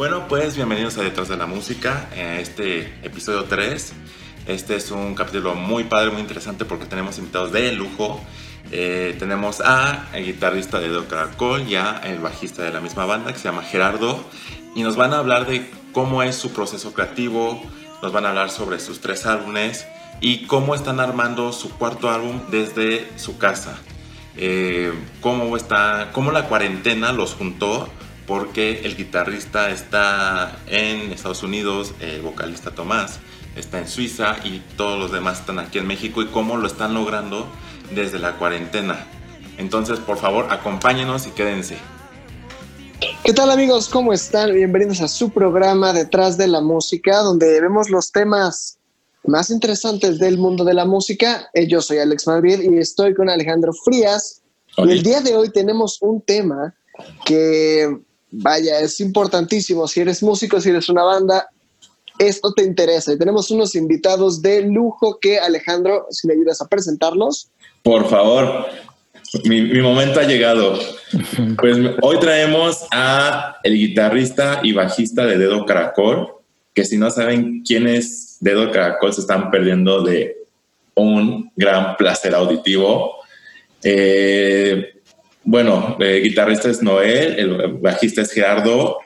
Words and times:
Bueno, 0.00 0.28
pues 0.28 0.56
bienvenidos 0.56 0.96
a 0.96 1.02
Detrás 1.02 1.28
de 1.28 1.36
la 1.36 1.44
Música, 1.44 2.08
en 2.16 2.40
este 2.40 2.86
episodio 3.02 3.44
3. 3.44 3.92
Este 4.46 4.76
es 4.76 4.90
un 4.90 5.14
capítulo 5.14 5.54
muy 5.54 5.84
padre, 5.84 6.10
muy 6.10 6.22
interesante 6.22 6.64
porque 6.64 6.86
tenemos 6.86 7.18
invitados 7.18 7.52
de 7.52 7.70
lujo. 7.72 8.18
Eh, 8.72 9.14
tenemos 9.18 9.60
a 9.60 10.08
el 10.14 10.24
guitarrista 10.24 10.80
de 10.80 10.88
Do 10.88 11.06
Caracol 11.06 11.68
y 11.68 11.74
a 11.74 11.98
el 11.98 12.18
bajista 12.18 12.62
de 12.62 12.72
la 12.72 12.80
misma 12.80 13.04
banda 13.04 13.30
que 13.30 13.38
se 13.38 13.44
llama 13.44 13.60
Gerardo 13.60 14.24
y 14.74 14.84
nos 14.84 14.96
van 14.96 15.12
a 15.12 15.18
hablar 15.18 15.46
de 15.46 15.70
cómo 15.92 16.22
es 16.22 16.34
su 16.34 16.54
proceso 16.54 16.94
creativo, 16.94 17.62
nos 18.02 18.10
van 18.10 18.24
a 18.24 18.30
hablar 18.30 18.48
sobre 18.48 18.80
sus 18.80 19.02
tres 19.02 19.26
álbumes 19.26 19.86
y 20.22 20.46
cómo 20.46 20.74
están 20.74 20.98
armando 20.98 21.52
su 21.52 21.68
cuarto 21.76 22.08
álbum 22.08 22.40
desde 22.50 23.06
su 23.16 23.36
casa. 23.36 23.76
Eh, 24.38 24.94
cómo, 25.20 25.58
está, 25.58 26.08
cómo 26.12 26.32
la 26.32 26.48
cuarentena 26.48 27.12
los 27.12 27.34
juntó 27.34 27.90
porque 28.30 28.82
el 28.84 28.96
guitarrista 28.96 29.70
está 29.70 30.56
en 30.68 31.10
Estados 31.10 31.42
Unidos, 31.42 31.94
el 31.98 32.22
vocalista 32.22 32.70
Tomás 32.72 33.18
está 33.56 33.80
en 33.80 33.88
Suiza 33.88 34.36
y 34.44 34.60
todos 34.76 35.00
los 35.00 35.10
demás 35.10 35.40
están 35.40 35.58
aquí 35.58 35.78
en 35.78 35.88
México 35.88 36.22
y 36.22 36.28
cómo 36.28 36.56
lo 36.56 36.68
están 36.68 36.94
logrando 36.94 37.48
desde 37.92 38.20
la 38.20 38.38
cuarentena. 38.38 39.04
Entonces, 39.58 39.98
por 39.98 40.16
favor, 40.16 40.46
acompáñenos 40.48 41.26
y 41.26 41.30
quédense. 41.30 41.76
¿Qué 43.24 43.32
tal 43.32 43.50
amigos? 43.50 43.88
¿Cómo 43.88 44.12
están? 44.12 44.54
Bienvenidos 44.54 45.00
a 45.00 45.08
su 45.08 45.30
programa 45.30 45.92
Detrás 45.92 46.38
de 46.38 46.46
la 46.46 46.60
Música, 46.60 47.22
donde 47.22 47.60
vemos 47.60 47.90
los 47.90 48.12
temas 48.12 48.78
más 49.24 49.50
interesantes 49.50 50.20
del 50.20 50.38
mundo 50.38 50.62
de 50.62 50.74
la 50.74 50.84
música. 50.84 51.50
Eh, 51.52 51.66
yo 51.66 51.82
soy 51.82 51.98
Alex 51.98 52.28
Madrid 52.28 52.60
y 52.62 52.78
estoy 52.78 53.12
con 53.12 53.28
Alejandro 53.28 53.72
Frías. 53.72 54.40
Y 54.76 54.88
el 54.88 55.02
día 55.02 55.20
de 55.20 55.36
hoy 55.36 55.50
tenemos 55.50 56.00
un 56.00 56.20
tema 56.20 56.76
que 57.24 57.98
vaya, 58.30 58.80
es 58.80 59.00
importantísimo. 59.00 59.86
Si 59.86 60.00
eres 60.00 60.22
músico, 60.22 60.60
si 60.60 60.70
eres 60.70 60.88
una 60.88 61.02
banda, 61.02 61.48
esto 62.18 62.52
te 62.52 62.62
interesa. 62.64 63.12
Y 63.12 63.18
tenemos 63.18 63.50
unos 63.50 63.74
invitados 63.74 64.42
de 64.42 64.62
lujo 64.62 65.18
que, 65.20 65.38
Alejandro, 65.38 66.06
si 66.10 66.26
me 66.26 66.34
ayudas 66.34 66.60
a 66.60 66.68
presentarlos. 66.68 67.48
Por 67.82 68.08
favor, 68.08 68.66
mi, 69.44 69.80
momento 69.80 70.20
ha 70.20 70.24
llegado. 70.24 70.78
Pues 71.60 71.76
hoy 72.02 72.20
traemos 72.20 72.86
a 72.92 73.56
el 73.64 73.74
guitarrista 73.74 74.60
y 74.62 74.72
bajista 74.72 75.26
de 75.26 75.38
Dedo 75.38 75.66
Caracol, 75.66 76.28
que 76.72 76.84
si 76.84 76.96
no 76.96 77.10
saben 77.10 77.62
quién 77.66 77.88
es 77.88 78.36
Dedo 78.38 78.70
Caracol, 78.70 79.12
se 79.12 79.22
están 79.22 79.50
perdiendo 79.50 80.02
de 80.02 80.36
un 80.94 81.50
gran 81.56 81.96
placer 81.96 82.34
auditivo. 82.34 83.16
Eh, 83.82 84.99
bueno, 85.44 85.96
el 86.00 86.22
guitarrista 86.22 86.68
es 86.68 86.82
Noel, 86.82 87.38
el 87.38 87.78
bajista 87.80 88.22
es 88.22 88.32
Gerardo 88.32 88.98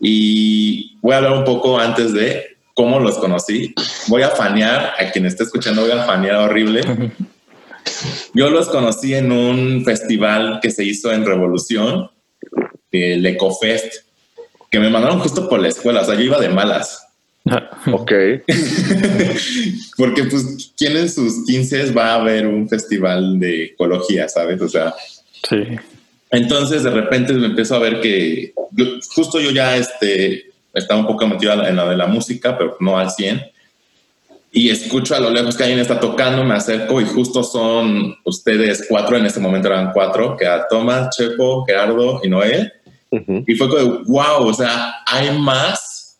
y 0.00 0.96
voy 1.00 1.14
a 1.14 1.18
hablar 1.18 1.32
un 1.32 1.44
poco 1.44 1.78
antes 1.78 2.12
de 2.12 2.56
cómo 2.74 3.00
los 3.00 3.18
conocí. 3.18 3.74
Voy 4.08 4.22
a 4.22 4.30
fanear, 4.30 4.94
a 4.98 5.10
quien 5.10 5.26
esté 5.26 5.44
escuchando 5.44 5.82
voy 5.82 5.90
a 5.90 6.04
fanear 6.04 6.36
horrible. 6.36 6.82
Yo 8.34 8.50
los 8.50 8.68
conocí 8.68 9.14
en 9.14 9.32
un 9.32 9.84
festival 9.84 10.60
que 10.62 10.70
se 10.70 10.84
hizo 10.84 11.12
en 11.12 11.26
Revolución, 11.26 12.10
el 12.92 13.24
Ecofest, 13.26 14.04
que 14.70 14.78
me 14.78 14.90
mandaron 14.90 15.18
justo 15.20 15.48
por 15.48 15.60
la 15.60 15.68
escuela, 15.68 16.02
o 16.02 16.04
sea, 16.04 16.14
yo 16.14 16.22
iba 16.22 16.40
de 16.40 16.48
malas. 16.48 17.06
ok. 17.92 18.12
Porque 19.96 20.24
pues, 20.24 20.72
¿quién 20.76 20.96
en 20.96 21.10
sus 21.10 21.44
15 21.46 21.92
va 21.92 22.14
a 22.14 22.22
ver 22.22 22.46
un 22.46 22.68
festival 22.68 23.38
de 23.38 23.64
ecología, 23.64 24.28
sabes? 24.28 24.60
O 24.60 24.68
sea, 24.68 24.94
Sí. 25.48 25.78
Entonces 26.30 26.84
de 26.84 26.90
repente 26.90 27.32
me 27.32 27.46
empiezo 27.46 27.74
a 27.74 27.80
ver 27.80 28.00
que 28.00 28.52
justo 29.14 29.40
yo 29.40 29.50
ya 29.50 29.76
este, 29.76 30.50
estaba 30.72 31.00
un 31.00 31.06
poco 31.06 31.26
metido 31.26 31.52
en 31.66 31.76
la 31.76 31.88
de 31.88 31.96
la 31.96 32.06
música, 32.06 32.56
pero 32.56 32.76
no 32.80 32.98
al 32.98 33.10
100. 33.10 33.42
Y 34.52 34.70
escucho 34.70 35.14
a 35.14 35.20
lo 35.20 35.30
lejos 35.30 35.56
que 35.56 35.62
alguien 35.62 35.80
está 35.80 36.00
tocando, 36.00 36.42
me 36.44 36.54
acerco 36.54 37.00
y 37.00 37.04
justo 37.04 37.42
son 37.42 38.16
ustedes 38.24 38.86
cuatro, 38.88 39.16
en 39.16 39.26
este 39.26 39.38
momento 39.38 39.68
eran 39.68 39.92
cuatro, 39.92 40.36
que 40.36 40.46
a 40.46 40.66
Tomás, 40.68 41.16
Chepo, 41.16 41.64
Gerardo 41.64 42.20
y 42.22 42.28
Noé. 42.28 42.72
Y 43.46 43.54
fue 43.54 43.68
como, 43.68 44.04
wow, 44.06 44.46
o 44.46 44.54
sea, 44.54 45.02
hay 45.06 45.36
más 45.38 46.18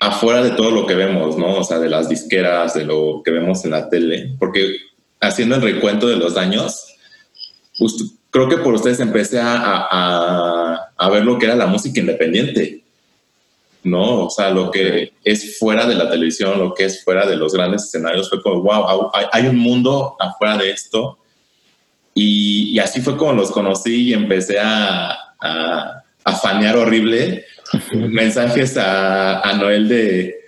afuera 0.00 0.42
de 0.42 0.50
todo 0.50 0.70
lo 0.70 0.86
que 0.86 0.94
vemos, 0.94 1.36
¿no? 1.36 1.58
O 1.58 1.64
sea, 1.64 1.78
de 1.78 1.88
las 1.88 2.08
disqueras, 2.08 2.74
de 2.74 2.84
lo 2.84 3.22
que 3.24 3.30
vemos 3.30 3.64
en 3.64 3.72
la 3.72 3.88
tele, 3.88 4.34
porque 4.38 4.76
haciendo 5.20 5.56
el 5.56 5.62
recuento 5.62 6.08
de 6.08 6.16
los 6.16 6.34
daños, 6.34 6.89
creo 8.30 8.48
que 8.48 8.58
por 8.58 8.74
ustedes 8.74 9.00
empecé 9.00 9.40
a, 9.42 10.88
ver 11.10 11.24
lo 11.24 11.38
que 11.38 11.46
era 11.46 11.54
la 11.54 11.66
música 11.66 12.00
independiente, 12.00 12.82
¿no? 13.82 14.26
O 14.26 14.30
sea, 14.30 14.50
lo 14.50 14.70
que 14.70 15.12
es 15.24 15.58
fuera 15.58 15.86
de 15.86 15.94
la 15.94 16.08
televisión, 16.08 16.58
lo 16.58 16.74
que 16.74 16.84
es 16.84 17.02
fuera 17.02 17.26
de 17.26 17.36
los 17.36 17.52
grandes 17.52 17.84
escenarios, 17.84 18.28
fue 18.28 18.42
como, 18.42 18.62
wow, 18.62 19.10
hay, 19.32 19.46
un 19.46 19.56
mundo 19.56 20.16
afuera 20.20 20.56
de 20.56 20.70
esto. 20.70 21.18
Y, 22.14 22.78
así 22.78 23.00
fue 23.00 23.16
como 23.16 23.32
los 23.32 23.50
conocí 23.50 24.08
y 24.08 24.14
empecé 24.14 24.58
a, 24.60 25.10
a, 25.40 26.02
fanear 26.42 26.76
horrible 26.76 27.44
mensajes 27.92 28.76
a, 28.76 29.52
Noel 29.58 29.88
de, 29.88 30.40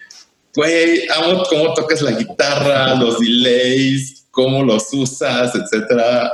güey, 0.55 1.09
amo 1.09 1.43
cómo 1.49 1.75
tocas 1.75 2.03
la 2.03 2.13
guitarra, 2.13 2.95
los 2.95 3.19
delays, 3.19 4.27
cómo 4.31 4.63
los 4.63 4.93
usas, 4.93 5.55
etcétera 5.55 6.31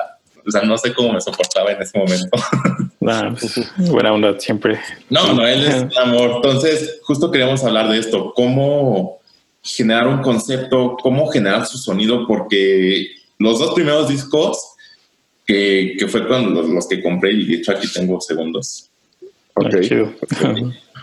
o 0.48 0.50
sea, 0.50 0.62
no 0.62 0.78
sé 0.78 0.94
cómo 0.94 1.12
me 1.12 1.20
soportaba 1.20 1.72
en 1.72 1.82
ese 1.82 1.98
momento. 1.98 2.30
Pues, 3.00 3.72
buena 3.88 4.12
onda 4.12 4.38
siempre. 4.38 4.78
No, 5.08 5.32
no, 5.32 5.46
él 5.46 5.64
es 5.64 5.82
un 5.82 5.98
amor. 5.98 6.32
Entonces, 6.36 6.98
justo 7.04 7.30
queríamos 7.30 7.64
hablar 7.64 7.88
de 7.88 7.98
esto, 7.98 8.34
cómo 8.34 9.20
generar 9.62 10.08
un 10.08 10.20
concepto, 10.20 10.94
cómo 11.00 11.28
generar 11.28 11.64
su 11.64 11.78
sonido, 11.78 12.26
porque 12.26 13.06
los 13.38 13.60
dos 13.60 13.72
primeros 13.72 14.08
discos, 14.10 14.74
que, 15.46 15.96
que 15.98 16.06
fue 16.06 16.28
cuando 16.28 16.60
los, 16.60 16.86
que 16.86 17.02
compré, 17.02 17.32
y 17.32 17.46
de 17.46 17.54
hecho 17.54 17.72
aquí 17.72 17.90
tengo 17.90 18.20
segundos. 18.20 18.90
Ok. 19.54 19.76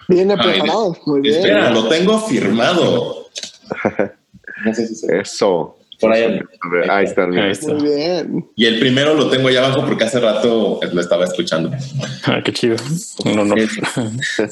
Viene 0.08 0.38
preparado, 0.38 0.96
muy 1.08 1.22
bien. 1.22 1.38
Espera, 1.38 1.72
lo 1.72 1.88
tengo 1.88 2.20
firmado. 2.20 3.30
No 4.64 4.74
sé 4.74 4.88
si 4.88 4.96
se... 4.96 5.20
Eso. 5.20 5.78
Por 6.00 6.12
ahí. 6.12 6.40
ahí 6.90 7.06
está, 7.06 7.28
Muy 7.28 7.84
bien. 7.84 8.46
Y 8.56 8.66
el 8.66 8.80
primero 8.80 9.14
lo 9.14 9.30
tengo 9.30 9.48
allá 9.48 9.66
abajo 9.66 9.86
porque 9.86 10.04
hace 10.04 10.20
rato 10.20 10.80
lo 10.92 11.02
estaba 11.02 11.26
escuchando. 11.26 11.72
Ah, 12.28 12.42
qué 12.44 12.52
chido. 12.52 12.76
No, 13.24 13.46
no. 13.46 13.56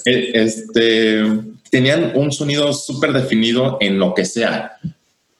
Este, 0.05 1.23
tenían 1.71 2.11
un 2.13 2.31
sonido 2.31 2.71
súper 2.71 3.13
definido 3.13 3.77
en 3.81 3.97
lo 3.97 4.13
que 4.13 4.25
sea. 4.25 4.77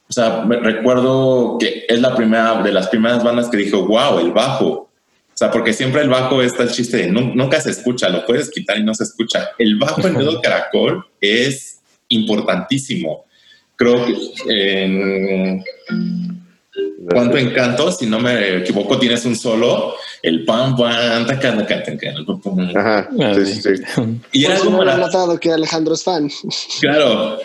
O 0.10 0.14
sea, 0.14 0.44
me 0.46 0.58
recuerdo 0.58 1.58
que 1.60 1.86
es 1.88 2.02
la 2.02 2.16
primera 2.16 2.62
de 2.64 2.72
las 2.72 2.88
primeras 2.88 3.24
bandas 3.24 3.50
que 3.50 3.58
dijo, 3.58 3.86
wow, 3.86 4.20
el 4.20 4.32
bajo. 4.32 4.68
O 4.68 4.90
sea, 5.36 5.52
porque 5.52 5.74
siempre 5.74 6.02
el 6.02 6.10
bajo 6.10 6.42
está 6.42 6.64
el 6.64 6.72
chiste 6.72 6.98
de 6.98 7.08
nunca 7.08 7.62
se 7.62 7.70
escucha, 7.70 8.10
lo 8.10 8.26
puedes 8.26 8.50
quitar 8.50 8.78
y 8.78 8.84
no 8.84 8.96
se 8.96 9.04
escucha. 9.04 9.52
El 9.60 9.78
bajo 9.78 10.08
en 10.08 10.14
dedo 10.18 10.42
caracol 10.42 11.06
es 11.22 11.82
importantísimo 12.10 13.26
creo 13.84 14.06
que 14.06 14.84
en 14.84 15.64
Cuánto 17.12 17.38
encanto, 17.38 17.92
si 17.92 18.06
no 18.06 18.20
me 18.20 18.58
equivoco, 18.58 18.98
tienes 18.98 19.26
un 19.26 19.36
solo, 19.36 19.96
el 20.22 20.46
pam, 20.46 20.76
pam, 20.76 21.26
tacan, 21.26 21.68
Ajá, 22.76 23.10
sí, 23.36 23.62
sí, 23.62 23.70
Y 24.32 24.46
era 24.46 24.56
algo 24.56 24.72
maravilloso. 24.72 25.40
que 25.40 25.52
Alejandro 25.52 25.94
es 25.94 26.04
fan. 26.04 26.30
Claro. 26.80 27.40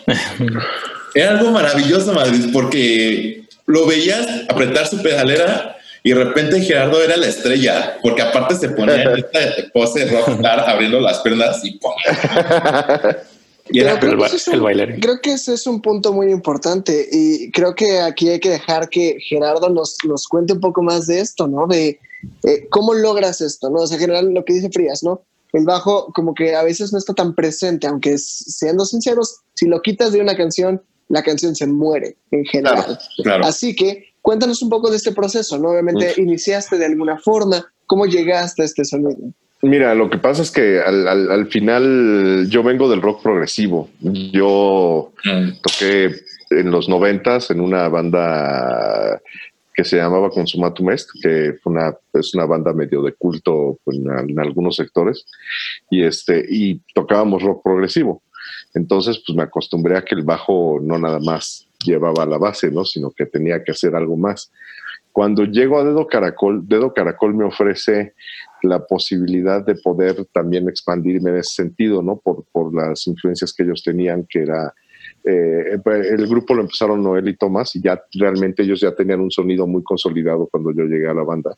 Era 1.14 1.38
algo 1.38 1.50
maravilloso, 1.50 2.12
Madrid, 2.12 2.50
porque 2.52 3.44
lo 3.67 3.87
veías 3.87 4.26
apretar 4.49 4.87
su 4.87 5.02
pedalera 5.02 5.76
y 6.05 6.11
de 6.11 6.25
repente 6.25 6.61
Gerardo 6.61 7.02
era 7.02 7.17
la 7.17 7.26
estrella, 7.26 7.99
porque 8.00 8.23
aparte 8.23 8.55
se 8.55 8.69
ponía 8.70 9.02
en 9.02 9.19
esta 9.32 9.41
pose 9.73 10.08
rockstar 10.08 10.61
abriendo 10.61 11.00
las 11.00 11.19
piernas 11.19 11.64
y 11.64 11.73
¡pum! 11.73 11.93
creo, 13.69 13.99
que 14.00 15.00
creo 15.00 15.20
que 15.20 15.32
ese 15.32 15.55
es 15.55 15.67
un 15.67 15.81
punto 15.81 16.12
muy 16.12 16.31
importante 16.31 17.09
y 17.11 17.50
creo 17.50 17.75
que 17.75 18.00
aquí 18.00 18.29
hay 18.29 18.41
que 18.41 18.50
dejar 18.50 18.88
que 18.88 19.19
Gerardo 19.20 19.69
nos, 19.69 19.97
nos 20.06 20.26
cuente 20.26 20.55
un 20.55 20.61
poco 20.61 20.82
más 20.82 21.06
de 21.06 21.20
esto, 21.20 21.47
¿no? 21.47 21.67
De 21.67 21.99
eh, 22.44 22.67
cómo 22.70 22.94
logras 22.94 23.41
esto, 23.41 23.70
¿no? 23.70 23.81
O 23.81 23.87
sea, 23.87 23.99
general 23.99 24.32
lo 24.32 24.44
que 24.44 24.55
dice 24.55 24.70
Frías, 24.70 25.03
¿no? 25.03 25.23
El 25.53 25.65
bajo 25.65 26.12
como 26.12 26.35
que 26.35 26.55
a 26.55 26.62
veces 26.62 26.93
no 26.93 26.99
está 26.99 27.15
tan 27.15 27.35
presente, 27.35 27.87
aunque 27.87 28.19
siendo 28.19 28.85
sinceros, 28.85 29.41
si 29.55 29.67
lo 29.67 29.81
quitas 29.81 30.12
de 30.12 30.20
una 30.20 30.37
canción, 30.37 30.82
la 31.09 31.23
canción 31.23 31.55
se 31.55 31.67
muere 31.67 32.17
en 32.31 32.44
general. 32.44 32.99
Así 33.43 33.75
que 33.75 34.05
cuéntanos 34.20 34.62
un 34.62 34.69
poco 34.69 34.91
de 34.91 34.97
este 34.97 35.12
proceso, 35.12 35.59
¿no? 35.59 35.70
Obviamente 35.70 36.15
iniciaste 36.19 36.76
de 36.76 36.87
alguna 36.87 37.19
forma, 37.19 37.73
¿cómo 37.87 38.06
llegaste 38.06 38.62
a 38.62 38.65
este 38.67 38.85
sonido? 38.85 39.32
Mira, 39.62 39.94
lo 39.94 40.08
que 40.08 40.19
pasa 40.19 40.43
es 40.43 40.52
que 40.52 40.81
al, 40.81 41.46
final 41.49 42.46
yo 42.49 42.62
vengo 42.62 42.88
del 42.88 43.02
rock 43.02 43.22
progresivo. 43.22 43.88
Yo 44.00 45.12
mm. 45.25 45.60
toqué 45.62 46.14
en 46.50 46.70
los 46.70 46.88
noventas 46.88 47.50
en 47.50 47.60
una 47.60 47.88
banda 47.88 49.20
que 49.75 49.84
se 49.84 49.96
llamaba 49.96 50.31
Consumatum 50.31 50.90
Est, 50.90 51.10
que 51.22 51.55
una, 51.64 51.94
es 52.12 52.34
una 52.34 52.46
banda 52.46 52.72
medio 52.72 53.00
de 53.02 53.12
culto 53.12 53.78
en, 53.87 54.38
algunos 54.40 54.76
sectores, 54.76 55.25
y, 55.88 56.02
este, 56.02 56.44
y 56.49 56.81
tocábamos 56.94 57.43
rock 57.43 57.62
progresivo. 57.62 58.22
Entonces, 58.75 59.22
pues 59.25 59.37
me 59.37 59.44
acostumbré 59.44 59.96
a 59.96 60.02
que 60.02 60.16
el 60.16 60.22
bajo 60.22 60.81
no 60.82 60.99
nada 60.99 61.20
más 61.20 61.69
llevaba 61.84 62.26
la 62.26 62.38
base, 62.38 62.70
¿no? 62.72 62.84
sino 62.84 63.10
que 63.12 63.26
tenía 63.26 63.62
que 63.62 63.70
hacer 63.70 63.94
algo 63.94 64.16
más. 64.16 64.50
Cuando 65.12 65.44
llego 65.44 65.78
a 65.78 65.84
Dedo 65.84 66.06
Caracol, 66.06 66.66
Dedo 66.66 66.93
Caracol 66.93 67.34
me 67.34 67.44
ofrece 67.44 68.14
la 68.62 68.84
posibilidad 68.87 69.64
de 69.64 69.75
poder 69.76 70.26
también 70.32 70.69
expandirme 70.69 71.31
en 71.31 71.37
ese 71.37 71.55
sentido, 71.55 72.02
¿no? 72.02 72.19
Por, 72.19 72.44
por 72.52 72.75
las 72.75 73.06
influencias 73.06 73.52
que 73.52 73.62
ellos 73.62 73.82
tenían, 73.82 74.26
que 74.28 74.43
era 74.43 74.75
eh, 75.25 75.78
el 75.84 76.26
grupo 76.26 76.55
lo 76.55 76.62
empezaron 76.62 77.02
Noel 77.02 77.28
y 77.28 77.37
Tomás 77.37 77.75
y 77.76 77.82
ya 77.82 78.00
realmente 78.14 78.62
ellos 78.62 78.81
ya 78.81 78.94
tenían 78.94 79.20
un 79.20 79.31
sonido 79.31 79.66
muy 79.66 79.82
consolidado 79.82 80.49
cuando 80.50 80.72
yo 80.72 80.84
llegué 80.84 81.08
a 81.08 81.14
la 81.14 81.22
banda, 81.22 81.56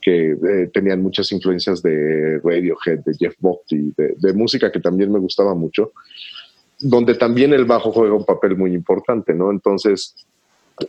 que 0.00 0.32
eh, 0.32 0.70
tenían 0.72 1.02
muchas 1.02 1.30
influencias 1.32 1.82
de 1.82 2.38
Radiohead, 2.44 3.00
de 3.04 3.14
Jeff 3.18 3.34
Buckley, 3.40 3.92
de, 3.96 4.14
de, 4.16 4.32
música 4.34 4.70
que 4.70 4.80
también 4.80 5.10
me 5.10 5.18
gustaba 5.18 5.54
mucho, 5.54 5.92
donde 6.78 7.14
también 7.14 7.52
el 7.54 7.64
bajo 7.64 7.90
juega 7.90 8.14
un 8.14 8.24
papel 8.24 8.56
muy 8.56 8.72
importante, 8.74 9.34
¿no? 9.34 9.50
Entonces 9.50 10.14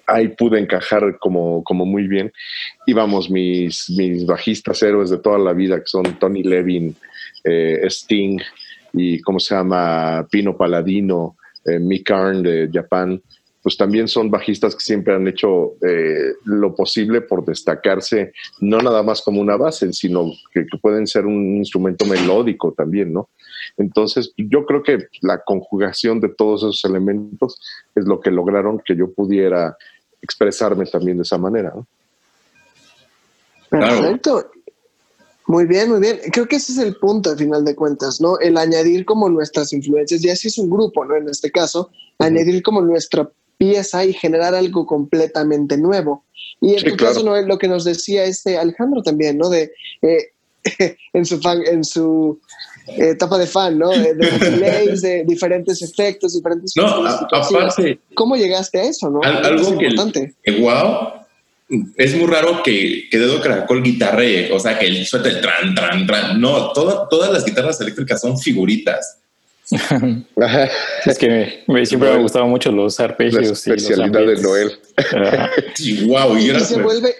ahí 0.05 0.29
pude 0.29 0.59
encajar 0.59 1.17
como, 1.19 1.63
como 1.63 1.85
muy 1.85 2.07
bien. 2.07 2.31
Y 2.85 2.93
vamos, 2.93 3.29
mis, 3.29 3.89
mis 3.89 4.25
bajistas 4.25 4.81
héroes 4.83 5.09
de 5.09 5.19
toda 5.19 5.37
la 5.37 5.53
vida, 5.53 5.79
que 5.79 5.87
son 5.87 6.03
Tony 6.19 6.43
Levin, 6.43 6.95
eh, 7.43 7.79
Sting 7.83 8.39
y, 8.93 9.21
¿cómo 9.21 9.39
se 9.39 9.55
llama? 9.55 10.27
Pino 10.29 10.57
Paladino, 10.57 11.37
eh, 11.65 11.79
Mick 11.79 12.09
Arn 12.11 12.43
de 12.43 12.69
Japón, 12.71 13.21
pues 13.67 13.75
también 13.75 14.07
son 14.07 14.31
bajistas 14.31 14.75
que 14.75 14.79
siempre 14.79 15.13
han 15.13 15.27
hecho 15.27 15.73
eh, 15.85 16.35
lo 16.45 16.73
posible 16.73 17.19
por 17.19 17.43
destacarse, 17.43 18.31
no 18.61 18.77
nada 18.77 19.03
más 19.03 19.21
como 19.21 19.41
una 19.41 19.57
base, 19.57 19.91
sino 19.91 20.31
que, 20.53 20.65
pueden 20.81 21.05
ser 21.05 21.25
un 21.25 21.57
instrumento 21.57 22.05
melódico 22.05 22.71
también, 22.71 23.11
¿no? 23.11 23.27
Entonces, 23.75 24.31
yo 24.37 24.65
creo 24.65 24.83
que 24.83 25.09
la 25.19 25.43
conjugación 25.43 26.21
de 26.21 26.29
todos 26.29 26.61
esos 26.61 26.85
elementos 26.85 27.59
es 27.93 28.05
lo 28.05 28.21
que 28.21 28.31
lograron 28.31 28.79
que 28.79 28.95
yo 28.95 29.11
pudiera 29.11 29.75
expresarme 30.21 30.85
también 30.85 31.17
de 31.17 31.23
esa 31.23 31.37
manera, 31.37 31.73
¿no? 31.75 31.85
Perfecto. 33.69 34.49
Muy 35.45 35.65
bien, 35.65 35.89
muy 35.89 35.99
bien. 35.99 36.21
Creo 36.31 36.47
que 36.47 36.55
ese 36.55 36.71
es 36.71 36.77
el 36.77 36.95
punto 36.95 37.31
al 37.31 37.37
final 37.37 37.65
de 37.65 37.75
cuentas, 37.75 38.21
¿no? 38.21 38.39
El 38.39 38.55
añadir 38.55 39.03
como 39.03 39.27
nuestras 39.27 39.73
influencias, 39.73 40.21
ya 40.21 40.37
si 40.37 40.47
es 40.47 40.57
un 40.57 40.69
grupo, 40.69 41.03
¿no? 41.03 41.17
En 41.17 41.27
este 41.27 41.51
caso, 41.51 41.89
añadir 42.17 42.63
como 42.63 42.79
nuestra 42.81 43.29
pieza 43.57 44.05
y 44.05 44.13
generar 44.13 44.55
algo 44.55 44.85
completamente 44.85 45.77
nuevo. 45.77 46.23
Y 46.61 46.75
en 46.75 46.83
tu 46.83 46.95
caso, 46.95 47.23
¿no? 47.23 47.39
Lo 47.41 47.57
que 47.57 47.67
nos 47.67 47.83
decía 47.83 48.23
este 48.23 48.57
Alejandro 48.57 49.01
también, 49.01 49.37
¿no? 49.37 49.49
De 49.49 49.71
eh, 50.01 50.31
en 51.13 51.25
su 51.25 51.39
fan, 51.39 51.61
en 51.65 51.83
su 51.83 52.39
etapa 52.87 53.37
de 53.37 53.47
fan, 53.47 53.77
¿no? 53.77 53.89
De, 53.89 54.13
delays, 54.13 55.01
de 55.03 55.23
diferentes 55.25 55.81
efectos, 55.81 56.35
diferentes. 56.35 56.73
No, 56.75 57.05
aparte. 57.05 57.99
¿Cómo 58.15 58.35
llegaste 58.35 58.79
a 58.79 58.83
eso, 58.83 59.09
no? 59.09 59.21
algo 59.23 59.77
que, 59.77 60.33
que, 60.43 60.59
wow, 60.59 61.17
es 61.97 62.15
muy 62.15 62.27
raro 62.27 62.63
que, 62.63 63.07
que 63.11 63.17
Dedo 63.17 63.41
Caracol 63.41 63.83
guitarre, 63.83 64.51
o 64.51 64.59
sea, 64.59 64.79
que 64.79 64.87
él 64.87 65.05
suelte 65.05 65.29
el 65.29 65.41
tran, 65.41 65.75
tran, 65.75 66.07
tran. 66.07 66.39
No, 66.39 66.71
todas 66.71 67.31
las 67.31 67.45
guitarras 67.45 67.79
eléctricas 67.81 68.21
son 68.21 68.39
figuritas. 68.39 69.19
Es 71.05 71.17
que 71.17 71.63
me, 71.67 71.85
siempre 71.85 72.11
me 72.11 72.21
gustado 72.21 72.47
mucho 72.47 72.71
los 72.71 72.99
arpegios. 72.99 73.43
La 73.43 73.51
especialidad 73.51 74.25
de 74.25 74.41
Noel. 74.41 74.79
y 75.79 76.07
wow, 76.07 76.37
y, 76.37 76.59
se 76.59 76.81
vuelve 76.81 77.13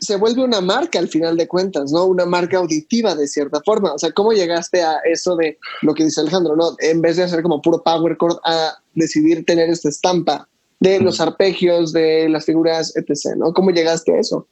se 0.00 0.16
vuelve 0.16 0.42
una 0.42 0.60
marca 0.60 0.98
al 0.98 1.08
final 1.08 1.36
de 1.36 1.46
cuentas, 1.46 1.92
¿no? 1.92 2.06
Una 2.06 2.26
marca 2.26 2.58
auditiva 2.58 3.14
de 3.14 3.28
cierta 3.28 3.60
forma. 3.64 3.92
O 3.92 3.98
sea, 3.98 4.12
¿cómo 4.12 4.32
llegaste 4.32 4.82
a 4.82 4.98
eso 5.04 5.36
de 5.36 5.58
lo 5.82 5.94
que 5.94 6.04
dice 6.04 6.20
Alejandro, 6.20 6.56
¿no? 6.56 6.76
En 6.80 7.00
vez 7.00 7.16
de 7.16 7.24
hacer 7.24 7.42
como 7.42 7.62
puro 7.62 7.82
power 7.82 8.16
chord, 8.18 8.38
a 8.44 8.78
decidir 8.94 9.44
tener 9.44 9.68
esta 9.68 9.88
estampa 9.88 10.48
de 10.80 11.00
los 11.00 11.20
arpegios, 11.20 11.92
de 11.92 12.28
las 12.28 12.44
figuras, 12.44 12.94
etc., 12.96 13.36
¿no? 13.36 13.52
¿Cómo 13.52 13.70
llegaste 13.70 14.14
a 14.14 14.20
eso? 14.20 14.46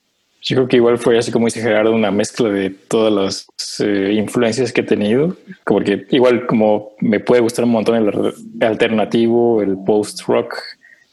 Yo 0.48 0.54
creo 0.54 0.69
que 0.69 0.76
igual 0.76 0.98
fue 0.98 1.19
así 1.19 1.32
como 1.32 1.46
dice 1.46 1.60
Gerardo, 1.60 1.93
una 1.93 2.12
mezcla 2.12 2.48
de 2.48 2.70
todas 2.70 3.12
las 3.12 3.81
eh, 3.81 4.12
influencias 4.14 4.72
que 4.72 4.82
he 4.82 4.84
tenido, 4.84 5.37
porque 5.64 6.06
igual 6.10 6.46
como 6.46 6.93
me 7.00 7.19
puede 7.19 7.43
gustar 7.43 7.64
un 7.64 7.72
montón 7.72 7.96
el 7.96 8.32
alternativo, 8.60 9.60
el 9.60 9.76
post-rock, 9.84 10.54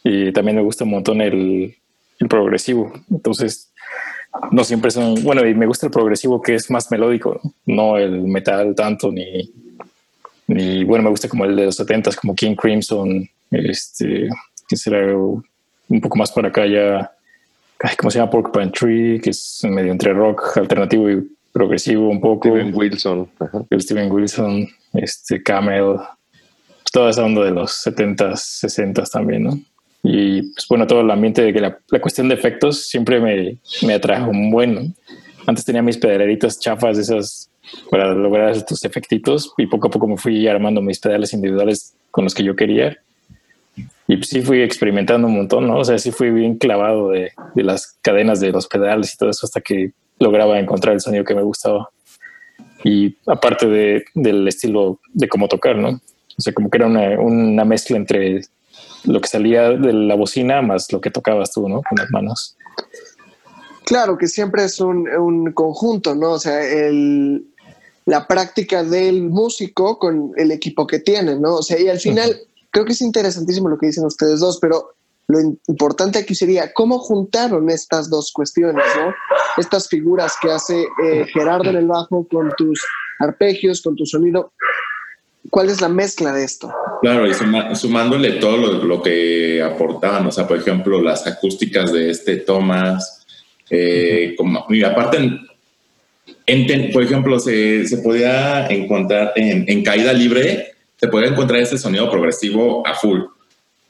y 0.03 0.31
también 0.33 0.57
me 0.57 0.61
gusta 0.61 0.83
un 0.83 0.91
montón 0.91 1.19
el, 1.19 1.75
el 2.19 2.27
progresivo. 2.27 2.93
Entonces, 3.09 3.73
no 4.51 4.63
siempre 4.63 4.91
son, 4.91 5.15
bueno, 5.23 5.43
y 5.47 5.55
me 5.55 5.65
gusta 5.65 5.87
el 5.87 5.91
progresivo 5.91 6.39
que 6.39 6.53
es 6.53 6.69
más 6.69 6.91
melódico, 6.91 7.41
no 7.65 7.97
el 7.97 8.21
metal 8.21 8.75
tanto, 8.75 9.11
ni, 9.11 9.51
ni 10.45 10.83
bueno, 10.83 11.05
me 11.05 11.09
gusta 11.09 11.27
como 11.27 11.45
el 11.45 11.55
de 11.55 11.65
los 11.65 11.75
70 11.77 12.11
como 12.21 12.35
King 12.35 12.55
Crimson, 12.55 13.27
este, 13.49 14.29
que 14.67 14.75
será 14.75 15.17
un 15.17 16.01
poco 16.01 16.17
más 16.19 16.31
para 16.31 16.49
acá 16.49 16.67
ya, 16.67 17.11
¿cómo 17.97 18.11
se 18.11 18.19
llama? 18.19 18.31
Porcupine 18.31 18.71
Tree, 18.71 19.19
que 19.19 19.31
es 19.31 19.61
medio 19.63 19.91
entre 19.91 20.13
rock 20.13 20.57
alternativo 20.57 21.09
y 21.09 21.27
progresivo 21.51 22.09
un 22.09 22.21
poco. 22.21 22.49
Steven 22.49 22.73
Wilson. 22.75 23.29
Steven 23.79 24.11
Wilson, 24.11 24.67
este, 24.93 25.41
Camel, 25.43 25.97
toda 26.91 27.09
esa 27.09 27.25
onda 27.25 27.43
de 27.43 27.51
los 27.51 27.85
70s, 27.85 28.65
60s 28.65 29.09
también, 29.11 29.43
¿no? 29.43 29.59
Y 30.03 30.41
pues 30.53 30.67
bueno, 30.67 30.85
todo 30.85 31.01
el 31.01 31.11
ambiente 31.11 31.41
de 31.41 31.53
que 31.53 31.61
la, 31.61 31.77
cuestión 32.01 32.27
de 32.27 32.35
efectos 32.35 32.87
siempre 32.87 33.19
me, 33.19 33.57
me 33.85 33.93
atrajo 33.93 34.31
bueno. 34.51 34.81
Antes 35.47 35.63
tenía 35.65 35.81
mis 35.81 35.97
pedaleritas 35.97 36.59
chafas 36.59 36.97
esas 36.97 37.49
para 37.89 38.13
lograr 38.13 38.51
estos 38.51 38.83
efectitos 38.83 39.53
y 39.57 39.67
poco 39.67 39.87
a 39.87 39.91
poco 39.91 40.07
me 40.07 40.17
fui 40.17 40.47
armando 40.47 40.81
mis 40.81 40.99
pedales 40.99 41.33
individuales 41.33 41.95
con 42.11 42.25
los 42.25 42.33
que 42.33 42.43
yo 42.43 42.55
quería. 42.55 42.97
Y 44.07 44.17
pues 44.17 44.29
sí 44.29 44.41
fui 44.41 44.61
experimentando 44.61 45.27
un 45.27 45.35
montón, 45.35 45.67
¿no? 45.67 45.77
O 45.79 45.85
sea, 45.85 45.97
sí 45.97 46.11
fui 46.11 46.29
bien 46.29 46.57
clavado 46.57 47.09
de, 47.09 47.31
de 47.55 47.63
las 47.63 47.97
cadenas 48.01 48.39
de 48.39 48.51
los 48.51 48.67
pedales 48.67 49.13
y 49.13 49.17
todo 49.17 49.29
eso 49.29 49.45
hasta 49.45 49.61
que 49.61 49.93
lograba 50.19 50.59
encontrar 50.59 50.93
el 50.93 51.01
sonido 51.01 51.23
que 51.23 51.35
me 51.35 51.41
gustaba. 51.41 51.89
Y 52.83 53.15
aparte 53.27 53.67
de, 53.67 54.03
del 54.13 54.47
estilo 54.47 54.99
de 55.13 55.29
cómo 55.29 55.47
tocar, 55.47 55.77
¿no? 55.77 55.89
O 55.89 56.41
sea, 56.41 56.53
como 56.53 56.69
que 56.69 56.77
era 56.77 56.87
una, 56.87 57.19
una 57.19 57.63
mezcla 57.63 57.95
entre 57.95 58.41
lo 59.05 59.21
que 59.21 59.27
salía 59.27 59.69
de 59.69 59.93
la 59.93 60.15
bocina 60.15 60.61
más 60.61 60.91
lo 60.91 61.01
que 61.01 61.11
tocabas 61.11 61.51
tú, 61.51 61.67
¿no? 61.69 61.81
Con 61.87 61.97
las 61.97 62.09
manos. 62.11 62.57
Claro, 63.85 64.17
que 64.17 64.27
siempre 64.27 64.63
es 64.63 64.79
un, 64.79 65.51
conjunto, 65.53 66.15
¿no? 66.15 66.31
O 66.31 66.39
sea, 66.39 66.63
el, 66.63 67.45
la 68.05 68.27
práctica 68.27 68.83
del 68.83 69.23
músico 69.23 69.99
con 69.99 70.31
el 70.37 70.51
equipo 70.51 70.87
que 70.87 70.99
tiene, 70.99 71.35
¿no? 71.35 71.55
O 71.55 71.63
sea, 71.63 71.79
y 71.79 71.89
al 71.89 71.99
final 71.99 72.35
creo 72.73 72.85
que 72.85 72.91
es 72.91 73.01
interesantísimo 73.01 73.69
lo 73.69 73.77
que 73.77 73.87
dicen 73.87 74.05
ustedes 74.05 74.41
dos, 74.41 74.59
pero 74.59 74.95
lo 75.27 75.39
importante 75.67 76.19
aquí 76.19 76.35
sería 76.35 76.73
cómo 76.73 76.99
juntaron 76.99 77.69
estas 77.69 78.09
dos 78.09 78.33
cuestiones, 78.33 78.83
¿no? 78.97 79.13
Estas 79.57 79.87
figuras 79.87 80.35
que 80.41 80.51
hace 80.51 80.85
eh, 81.01 81.25
Gerardo 81.31 81.69
en 81.69 81.77
el 81.77 81.87
bajo 81.87 82.27
con 82.27 82.51
tus 82.57 82.85
arpegios, 83.19 83.81
con 83.81 83.95
tu 83.95 84.05
sonido, 84.05 84.51
¿Cuál 85.49 85.69
es 85.69 85.81
la 85.81 85.89
mezcla 85.89 86.31
de 86.31 86.45
esto? 86.45 86.73
Claro, 87.01 87.27
y 87.27 87.33
sumándole 87.75 88.33
todo 88.33 88.57
lo, 88.57 89.03
que 89.03 89.61
aportaban, 89.61 90.25
o 90.25 90.31
sea, 90.31 90.47
por 90.47 90.57
ejemplo, 90.57 91.01
las 91.01 91.27
acústicas 91.27 91.91
de 91.91 92.09
este 92.09 92.37
Thomas, 92.37 93.25
eh, 93.69 94.35
como, 94.37 94.65
y 94.69 94.83
aparte, 94.83 95.17
por 96.93 97.03
ejemplo, 97.03 97.39
se, 97.39 97.85
se, 97.85 97.97
podía 97.97 98.67
encontrar 98.67 99.33
en, 99.35 99.83
caída 99.83 100.13
libre, 100.13 100.72
se 100.97 101.07
podía 101.07 101.29
encontrar 101.29 101.59
ese 101.59 101.77
sonido 101.77 102.09
progresivo 102.09 102.85
a 102.87 102.93
full. 102.93 103.21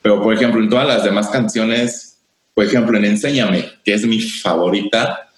Pero, 0.01 0.22
por 0.22 0.33
ejemplo, 0.33 0.62
en 0.62 0.69
todas 0.69 0.88
las 0.88 1.03
demás 1.03 1.29
canciones, 1.29 2.17
por 2.53 2.65
ejemplo, 2.65 2.98
en 2.98 3.05
Enséñame, 3.05 3.72
que 3.83 3.93
es 3.93 4.05
mi 4.05 4.19
favorita, 4.19 5.29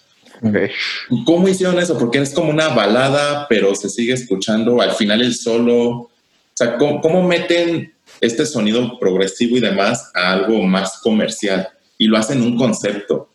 ¿Cómo 1.25 1.47
hicieron 1.47 1.79
eso? 1.79 1.97
Porque 1.97 2.19
es 2.19 2.33
como 2.33 2.49
una 2.49 2.69
balada, 2.69 3.47
pero 3.47 3.73
se 3.75 3.89
sigue 3.89 4.13
escuchando 4.13 4.81
al 4.81 4.91
final 4.91 5.21
el 5.21 5.33
solo. 5.33 5.89
O 5.89 6.11
sea, 6.53 6.77
¿cómo, 6.77 7.23
meten 7.23 7.93
este 8.21 8.45
sonido 8.45 8.97
progresivo 8.99 9.57
y 9.57 9.61
demás 9.61 10.11
a 10.13 10.33
algo 10.33 10.61
más 10.63 10.99
comercial? 11.01 11.67
Y 11.97 12.07
lo 12.07 12.17
hacen 12.17 12.41
un 12.41 12.57
concepto. 12.57 13.29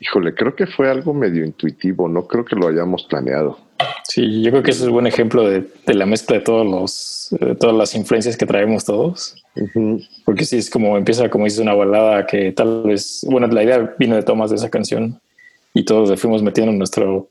Híjole, 0.00 0.34
creo 0.34 0.54
que 0.54 0.66
fue 0.66 0.90
algo 0.90 1.12
medio 1.12 1.44
intuitivo, 1.44 2.08
no 2.08 2.26
creo 2.26 2.44
que 2.44 2.56
lo 2.56 2.68
hayamos 2.68 3.04
planeado. 3.04 3.58
Sí, 4.04 4.42
yo 4.42 4.50
creo 4.50 4.62
que 4.62 4.70
eso 4.70 4.82
es 4.82 4.88
un 4.88 4.94
buen 4.94 5.06
ejemplo 5.06 5.48
de, 5.48 5.64
la 5.86 6.06
mezcla 6.06 6.36
de 6.36 6.42
todos 6.42 6.66
los, 6.66 7.36
todas 7.58 7.76
las 7.76 7.94
influencias 7.94 8.36
que 8.36 8.46
traemos 8.46 8.84
todos. 8.84 9.36
Porque 10.24 10.44
sí, 10.44 10.58
es 10.58 10.70
como 10.70 10.96
empieza, 10.96 11.28
como 11.28 11.44
dices, 11.44 11.60
una 11.60 11.74
balada 11.74 12.26
que 12.26 12.52
tal 12.52 12.82
vez, 12.84 13.24
bueno, 13.28 13.46
la 13.46 13.62
idea 13.62 13.94
vino 13.98 14.16
de 14.16 14.22
Tomás 14.22 14.50
de 14.50 14.56
esa 14.56 14.70
canción 14.70 15.20
y 15.74 15.84
todos 15.84 16.10
le 16.10 16.16
fuimos 16.16 16.42
metiendo 16.42 16.72
nuestro, 16.72 17.28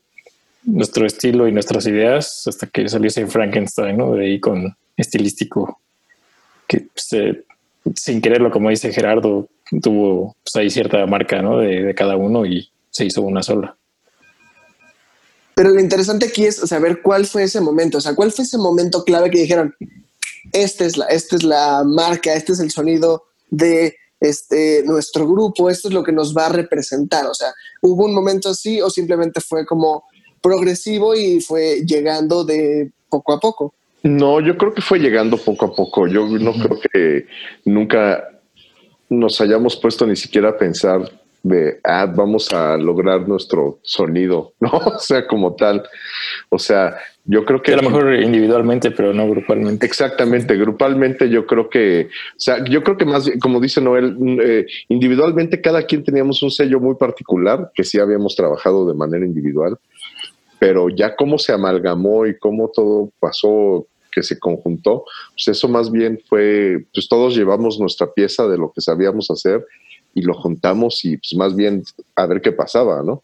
nuestro 0.64 1.06
estilo 1.06 1.46
y 1.48 1.52
nuestras 1.52 1.86
ideas 1.86 2.44
hasta 2.46 2.66
que 2.66 2.88
salió 2.88 3.08
ese 3.08 3.26
Frankenstein, 3.26 3.96
¿no? 3.96 4.12
De 4.14 4.24
ahí 4.24 4.40
con 4.40 4.74
estilístico, 4.96 5.80
que 6.66 6.86
pues, 6.92 7.12
eh, 7.12 7.42
sin 7.94 8.20
quererlo, 8.20 8.50
como 8.50 8.70
dice 8.70 8.92
Gerardo, 8.92 9.48
tuvo 9.82 10.36
pues, 10.42 10.56
ahí 10.56 10.70
cierta 10.70 11.04
marca, 11.06 11.42
¿no? 11.42 11.58
De, 11.58 11.82
de 11.82 11.94
cada 11.94 12.16
uno 12.16 12.46
y 12.46 12.68
se 12.90 13.04
hizo 13.04 13.22
una 13.22 13.42
sola. 13.42 13.76
Pero 15.60 15.74
lo 15.74 15.80
interesante 15.80 16.24
aquí 16.24 16.46
es 16.46 16.56
saber 16.56 17.02
cuál 17.02 17.26
fue 17.26 17.42
ese 17.42 17.60
momento, 17.60 17.98
o 17.98 18.00
sea, 18.00 18.14
cuál 18.14 18.32
fue 18.32 18.46
ese 18.46 18.56
momento 18.56 19.04
clave 19.04 19.28
que 19.28 19.42
dijeron, 19.42 19.74
esta 20.54 20.86
es 20.86 20.96
la, 20.96 21.04
esta 21.04 21.36
es 21.36 21.42
la 21.42 21.84
marca, 21.84 22.32
este 22.32 22.52
es 22.52 22.60
el 22.60 22.70
sonido 22.70 23.24
de 23.50 23.94
este, 24.20 24.82
nuestro 24.86 25.28
grupo, 25.28 25.68
esto 25.68 25.88
es 25.88 25.92
lo 25.92 26.02
que 26.02 26.12
nos 26.12 26.34
va 26.34 26.46
a 26.46 26.48
representar. 26.48 27.26
O 27.26 27.34
sea, 27.34 27.52
¿hubo 27.82 28.06
un 28.06 28.14
momento 28.14 28.48
así 28.48 28.80
o 28.80 28.88
simplemente 28.88 29.42
fue 29.42 29.66
como 29.66 30.04
progresivo 30.40 31.14
y 31.14 31.42
fue 31.42 31.82
llegando 31.84 32.42
de 32.42 32.90
poco 33.10 33.34
a 33.34 33.38
poco? 33.38 33.74
No, 34.02 34.40
yo 34.40 34.56
creo 34.56 34.72
que 34.72 34.80
fue 34.80 34.98
llegando 34.98 35.36
poco 35.36 35.66
a 35.66 35.74
poco. 35.74 36.06
Yo 36.06 36.26
no 36.26 36.54
creo 36.54 36.80
que 36.90 37.26
nunca 37.66 38.40
nos 39.10 39.38
hayamos 39.42 39.76
puesto 39.76 40.06
ni 40.06 40.16
siquiera 40.16 40.48
a 40.48 40.56
pensar 40.56 41.19
de, 41.42 41.80
ah, 41.84 42.06
vamos 42.06 42.52
a 42.52 42.76
lograr 42.76 43.26
nuestro 43.26 43.78
sonido, 43.82 44.52
¿no? 44.60 44.70
O 44.70 44.98
sea, 44.98 45.26
como 45.26 45.54
tal. 45.54 45.82
O 46.48 46.58
sea, 46.58 46.96
yo 47.24 47.44
creo 47.44 47.62
que... 47.62 47.72
A 47.72 47.76
lo 47.76 47.90
mejor 47.90 48.14
individualmente, 48.14 48.90
pero 48.90 49.12
no 49.12 49.28
grupalmente. 49.28 49.86
Exactamente, 49.86 50.56
grupalmente 50.56 51.28
yo 51.28 51.46
creo 51.46 51.68
que, 51.68 52.08
o 52.36 52.40
sea, 52.40 52.64
yo 52.64 52.82
creo 52.82 52.96
que 52.96 53.04
más, 53.04 53.30
como 53.40 53.60
dice 53.60 53.80
Noel, 53.80 54.16
eh, 54.42 54.66
individualmente 54.88 55.60
cada 55.60 55.82
quien 55.84 56.04
teníamos 56.04 56.42
un 56.42 56.50
sello 56.50 56.80
muy 56.80 56.96
particular, 56.96 57.70
que 57.74 57.84
sí 57.84 57.98
habíamos 57.98 58.36
trabajado 58.36 58.86
de 58.86 58.94
manera 58.94 59.24
individual, 59.24 59.78
pero 60.58 60.88
ya 60.88 61.16
cómo 61.16 61.38
se 61.38 61.52
amalgamó 61.52 62.26
y 62.26 62.38
cómo 62.38 62.70
todo 62.74 63.10
pasó 63.18 63.86
que 64.12 64.22
se 64.24 64.38
conjuntó, 64.38 65.04
pues 65.32 65.56
eso 65.56 65.68
más 65.68 65.90
bien 65.90 66.20
fue, 66.28 66.84
pues 66.92 67.08
todos 67.08 67.36
llevamos 67.36 67.78
nuestra 67.78 68.12
pieza 68.12 68.48
de 68.48 68.58
lo 68.58 68.72
que 68.72 68.80
sabíamos 68.80 69.30
hacer 69.30 69.64
y 70.20 70.22
lo 70.22 70.34
juntamos 70.34 71.04
y 71.04 71.16
pues 71.16 71.34
más 71.34 71.56
bien 71.56 71.82
a 72.14 72.26
ver 72.26 72.40
qué 72.40 72.52
pasaba, 72.52 73.02
¿no? 73.02 73.22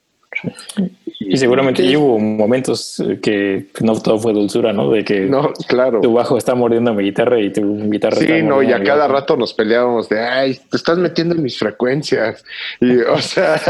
Y 1.19 1.37
seguramente 1.39 1.97
hubo 1.97 2.19
momentos 2.19 3.03
que 3.23 3.67
no 3.81 4.01
todo 4.01 4.19
fue 4.19 4.33
dulzura, 4.33 4.73
¿no? 4.73 4.91
De 4.91 5.05
que 5.05 5.21
no, 5.21 5.53
claro. 5.67 6.01
tu 6.01 6.13
bajo 6.13 6.37
está 6.37 6.55
mordiendo 6.55 6.95
mi 6.95 7.05
guitarra 7.05 7.41
y 7.41 7.53
tu 7.53 7.91
guitarra 7.91 8.17
sí, 8.17 8.43
no, 8.43 8.63
y 8.63 8.73
a 8.73 8.83
cada 8.83 9.09
rato 9.09 9.37
nos 9.37 9.55
peleábamos 9.55 10.09
de, 10.09 10.21
ay, 10.21 10.61
te 10.71 10.77
estás 10.77 10.99
metiendo 10.99 11.35
en 11.35 11.43
mis 11.43 11.59
frecuencias. 11.59 12.45
Y, 12.81 12.99
o 12.99 13.19
sea, 13.21 13.61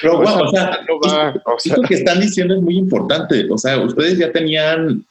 pero 0.00 0.18
o 0.18 0.50
sea, 0.50 0.78
o 1.44 1.58
sea, 1.58 1.76
que 1.86 1.94
están 1.94 2.20
diciendo 2.20 2.54
es 2.54 2.62
muy 2.62 2.78
importante. 2.78 3.46
O 3.50 3.58
sea, 3.58 3.78
ustedes 3.80 4.18
ya 4.18 4.32
tenían 4.32 5.04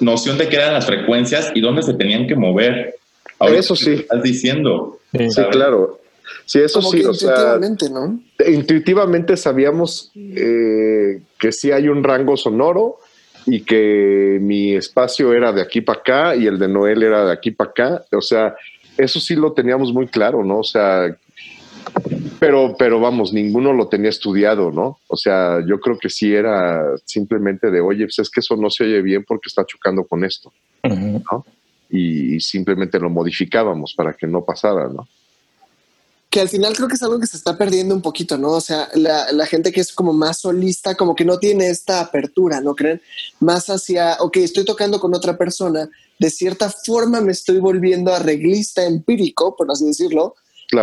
noción 0.00 0.38
de 0.38 0.48
qué 0.48 0.56
eran 0.56 0.74
las 0.74 0.86
frecuencias 0.86 1.50
y 1.54 1.60
dónde 1.60 1.82
se 1.82 1.94
tenían 1.94 2.26
que 2.26 2.36
mover. 2.36 2.94
Eso 3.40 3.74
sí. 3.74 3.92
Estás 3.94 4.22
diciendo. 4.22 4.98
Sí, 5.12 5.42
claro. 5.50 5.98
Sí, 6.44 6.60
eso 6.60 6.80
sí, 6.82 7.04
o 7.04 7.12
intuitivamente, 7.12 7.90
¿no? 7.90 8.20
Intuitivamente 8.46 9.36
sabíamos 9.36 10.10
eh, 10.14 11.20
que 11.38 11.52
sí 11.52 11.70
hay 11.70 11.88
un 11.88 12.02
rango 12.02 12.36
sonoro 12.36 12.98
y 13.46 13.62
que 13.62 14.38
mi 14.40 14.74
espacio 14.74 15.32
era 15.32 15.52
de 15.52 15.62
aquí 15.62 15.80
para 15.80 16.00
acá 16.00 16.36
y 16.36 16.46
el 16.46 16.58
de 16.58 16.68
Noel 16.68 17.02
era 17.02 17.26
de 17.26 17.32
aquí 17.32 17.50
para 17.50 17.70
acá. 17.70 18.04
O 18.12 18.20
sea, 18.20 18.54
eso 18.96 19.20
sí 19.20 19.34
lo 19.34 19.52
teníamos 19.52 19.92
muy 19.92 20.06
claro, 20.06 20.44
¿no? 20.44 20.58
O 20.58 20.64
sea, 20.64 21.16
pero, 22.38 22.74
pero 22.78 23.00
vamos, 23.00 23.32
ninguno 23.32 23.72
lo 23.72 23.88
tenía 23.88 24.10
estudiado, 24.10 24.70
¿no? 24.70 24.98
O 25.08 25.16
sea, 25.16 25.64
yo 25.66 25.80
creo 25.80 25.98
que 25.98 26.10
sí 26.10 26.34
era 26.34 26.82
simplemente 27.04 27.70
de, 27.70 27.80
oye, 27.80 28.04
pues 28.04 28.18
es 28.18 28.30
que 28.30 28.40
eso 28.40 28.56
no 28.56 28.70
se 28.70 28.84
oye 28.84 29.02
bien 29.02 29.24
porque 29.26 29.48
está 29.48 29.64
chocando 29.64 30.04
con 30.04 30.24
esto, 30.24 30.52
¿no? 30.82 31.44
y 31.90 32.38
simplemente 32.40 33.00
lo 33.00 33.08
modificábamos 33.08 33.94
para 33.94 34.12
que 34.12 34.26
no 34.26 34.44
pasara, 34.44 34.88
¿no? 34.88 35.08
Que 36.30 36.40
al 36.40 36.48
final 36.48 36.76
creo 36.76 36.88
que 36.88 36.94
es 36.94 37.02
algo 37.02 37.18
que 37.18 37.26
se 37.26 37.38
está 37.38 37.56
perdiendo 37.56 37.94
un 37.94 38.02
poquito, 38.02 38.36
¿no? 38.36 38.50
O 38.52 38.60
sea, 38.60 38.88
la, 38.94 39.46
gente 39.46 39.72
que 39.72 39.80
es 39.80 39.92
como 39.92 40.12
más 40.12 40.40
solista, 40.40 40.94
como 40.94 41.14
que 41.14 41.24
no 41.24 41.38
tiene 41.38 41.68
esta 41.68 42.00
apertura, 42.00 42.60
¿no 42.60 42.74
creen? 42.74 43.00
Más 43.40 43.70
hacia, 43.70 44.18
ok, 44.20 44.36
estoy 44.38 44.64
tocando 44.64 45.00
con 45.00 45.14
otra 45.14 45.38
persona, 45.38 45.88
de 46.18 46.30
cierta 46.30 46.70
forma 46.70 47.20
me 47.22 47.32
estoy 47.32 47.58
volviendo 47.58 48.12
arreglista 48.12 48.84
empírico, 48.84 49.56
por 49.56 49.70
así 49.70 49.86
decirlo, 49.86 50.34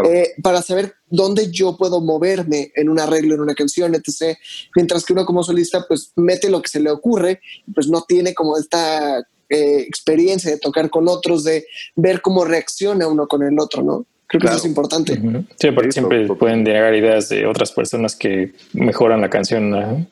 eh, 0.03 0.33
para 0.41 0.63
saber 0.63 0.95
dónde 1.11 1.51
yo 1.51 1.77
puedo 1.77 2.01
moverme 2.01 2.71
en 2.75 2.89
un 2.89 2.99
arreglo, 2.99 3.35
en 3.35 3.41
una 3.41 3.53
canción, 3.53 3.93
etc. 3.93 4.35
Mientras 4.75 5.05
que 5.05 5.13
uno 5.13 5.25
como 5.25 5.43
solista, 5.43 5.85
pues 5.87 6.11
mete 6.15 6.49
lo 6.49 6.59
que 6.63 6.69
se 6.69 6.79
le 6.79 6.89
ocurre, 6.89 7.39
pues 7.73 7.87
no 7.87 8.01
tiene 8.01 8.33
como 8.33 8.57
esta 8.57 9.19
eh, 9.49 9.79
experiencia 9.81 10.49
de 10.49 10.57
tocar 10.57 10.89
con 10.89 11.07
otros, 11.07 11.43
de 11.43 11.67
ver 11.95 12.23
cómo 12.23 12.45
reacciona 12.45 13.07
uno 13.07 13.27
con 13.27 13.43
el 13.43 13.59
otro, 13.59 13.83
¿no? 13.83 14.07
Creo 14.39 14.51
que 14.51 14.57
eso 14.57 14.65
es 14.65 14.65
importante. 14.65 15.19
Sí, 15.57 15.71
porque 15.71 15.91
siempre 15.91 16.27
pueden 16.27 16.65
llegar 16.65 16.93
ideas 16.93 17.29
de 17.29 17.45
otras 17.45 17.71
personas 17.71 18.15
que 18.15 18.53
mejoran 18.73 19.21
la 19.21 19.29
canción. 19.29 19.69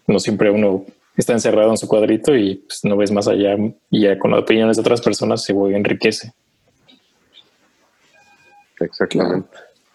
¿no? 0.07 0.19
siempre 0.19 0.49
uno 0.49 0.85
está 1.17 1.33
encerrado 1.33 1.71
en 1.71 1.77
su 1.77 1.87
cuadrito 1.87 2.35
y 2.35 2.55
pues, 2.55 2.83
no 2.83 2.95
ves 2.95 3.11
más 3.11 3.27
allá 3.27 3.55
y 3.89 4.01
ya 4.01 4.17
con 4.17 4.31
las 4.31 4.41
opiniones 4.41 4.77
de 4.77 4.81
otras 4.81 5.01
personas 5.01 5.43
se 5.43 5.53
enriquece. 5.53 6.33
Exactamente. 8.79 9.49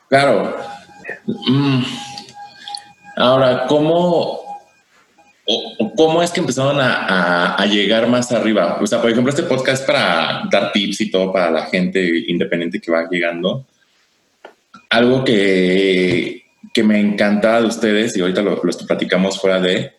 Claro. 0.09 0.57
Mm. 1.27 1.83
Ahora, 3.17 3.67
¿cómo, 3.67 4.41
¿cómo 5.97 6.23
es 6.23 6.31
que 6.31 6.41
empezaron 6.41 6.79
a, 6.81 7.55
a, 7.55 7.67
llegar 7.67 8.07
más 8.09 8.31
arriba? 8.31 8.79
O 8.81 8.87
sea, 8.87 9.01
por 9.01 9.11
ejemplo, 9.11 9.31
este 9.31 9.43
podcast 9.43 9.85
para 9.85 10.45
dar 10.51 10.71
tips 10.71 11.01
y 11.01 11.11
todo 11.11 11.33
para 11.33 11.51
la 11.51 11.63
gente 11.67 12.25
independiente 12.29 12.81
que 12.81 12.93
va 12.93 13.09
llegando 13.11 13.67
algo 14.91 15.25
que, 15.25 16.45
que 16.73 16.83
me 16.83 17.01
encantaba 17.01 17.61
de 17.61 17.67
ustedes, 17.67 18.17
y 18.17 18.21
ahorita 18.21 18.43
lo, 18.43 18.61
platicamos 18.61 19.41
fuera 19.41 19.61
de, 19.61 19.93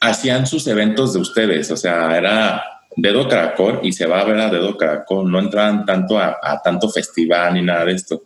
hacían 0.00 0.46
sus 0.46 0.66
eventos 0.66 1.12
de 1.14 1.20
ustedes, 1.20 1.70
o 1.70 1.76
sea, 1.76 2.16
era 2.16 2.62
Dedo 2.96 3.28
Caracol 3.28 3.80
y 3.82 3.92
se 3.92 4.06
va 4.06 4.20
a 4.20 4.24
ver 4.24 4.38
a 4.40 4.50
Dedo 4.50 4.76
Caracol, 4.76 5.30
no 5.30 5.38
entraban 5.38 5.84
tanto 5.84 6.18
a, 6.18 6.38
tanto 6.62 6.88
festival 6.88 7.54
ni 7.54 7.62
nada 7.62 7.84
de 7.84 7.92
esto. 7.92 8.22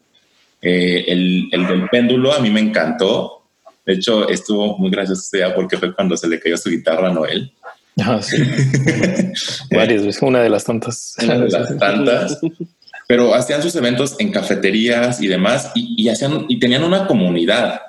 Eh, 0.62 1.04
el, 1.08 1.48
el, 1.52 1.66
del 1.66 1.88
péndulo 1.88 2.34
a 2.34 2.40
mí 2.40 2.50
me 2.50 2.60
encantó, 2.60 3.44
de 3.86 3.94
hecho 3.94 4.28
estuvo 4.28 4.76
muy 4.76 4.90
gracioso 4.90 5.22
ese 5.22 5.38
día 5.38 5.54
porque 5.54 5.78
fue 5.78 5.94
cuando 5.94 6.16
se 6.16 6.28
le 6.28 6.38
cayó 6.38 6.56
su 6.56 6.70
guitarra 6.70 7.08
a 7.08 7.12
Noel. 7.12 7.52
Ah, 7.98 8.20
sí. 8.22 8.36
Varias 9.74 10.04
veces, 10.04 10.22
una 10.22 10.42
de 10.42 10.50
las 10.50 10.64
tantas. 10.64 11.16
Una 11.22 11.38
de 11.38 11.48
las 11.48 11.78
tantas 11.78 12.40
pero 13.10 13.34
hacían 13.34 13.60
sus 13.60 13.74
eventos 13.74 14.14
en 14.20 14.30
cafeterías 14.30 15.20
y 15.20 15.26
demás 15.26 15.72
y, 15.74 16.08
hacían, 16.08 16.44
y 16.46 16.60
tenían 16.60 16.84
una 16.84 17.08
comunidad. 17.08 17.80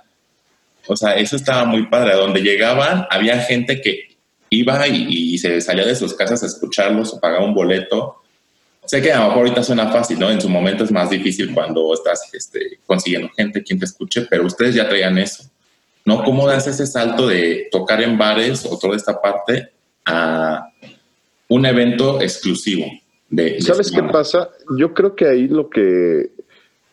O 0.87 0.95
sea, 0.95 1.13
eso 1.13 1.35
estaba 1.35 1.63
muy 1.63 1.85
padre. 1.85 2.15
Donde 2.15 2.41
llegaban, 2.41 3.05
había 3.07 3.37
gente 3.37 3.81
que 3.81 4.17
iba 4.49 4.87
y, 4.87 5.37
se 5.37 5.61
salía 5.61 5.85
de 5.85 5.95
sus 5.95 6.15
casas 6.15 6.41
a 6.41 6.47
escucharlos 6.47 7.13
o 7.13 7.19
pagaba 7.19 7.45
un 7.45 7.53
boleto. 7.53 8.23
Sé 8.83 8.99
que 8.99 9.13
a 9.13 9.19
lo 9.19 9.25
mejor 9.25 9.37
ahorita 9.41 9.61
suena 9.61 9.91
fácil, 9.91 10.17
¿no? 10.17 10.31
En 10.31 10.41
su 10.41 10.49
momento 10.49 10.85
es 10.85 10.91
más 10.91 11.11
difícil 11.11 11.53
cuando 11.53 11.93
estás 11.93 12.27
este, 12.33 12.79
consiguiendo 12.87 13.29
gente 13.37 13.61
quien 13.61 13.77
te 13.77 13.85
escuche, 13.85 14.23
pero 14.27 14.47
ustedes 14.47 14.73
ya 14.73 14.89
traían 14.89 15.19
eso, 15.19 15.43
¿no? 16.03 16.23
¿Cómo 16.23 16.47
das 16.47 16.65
ese 16.65 16.87
salto 16.87 17.27
de 17.27 17.67
tocar 17.71 18.01
en 18.01 18.17
bares 18.17 18.65
o 18.65 18.75
toda 18.79 18.95
esta 18.95 19.21
parte 19.21 19.69
a 20.03 20.67
un 21.47 21.63
evento 21.67 22.19
exclusivo? 22.19 22.87
¿Sabes 23.59 23.91
qué 23.91 24.03
pasa? 24.03 24.50
Yo 24.77 24.93
creo 24.93 25.15
que 25.15 25.25
ahí 25.25 25.47
lo 25.47 25.69
que, 25.69 26.31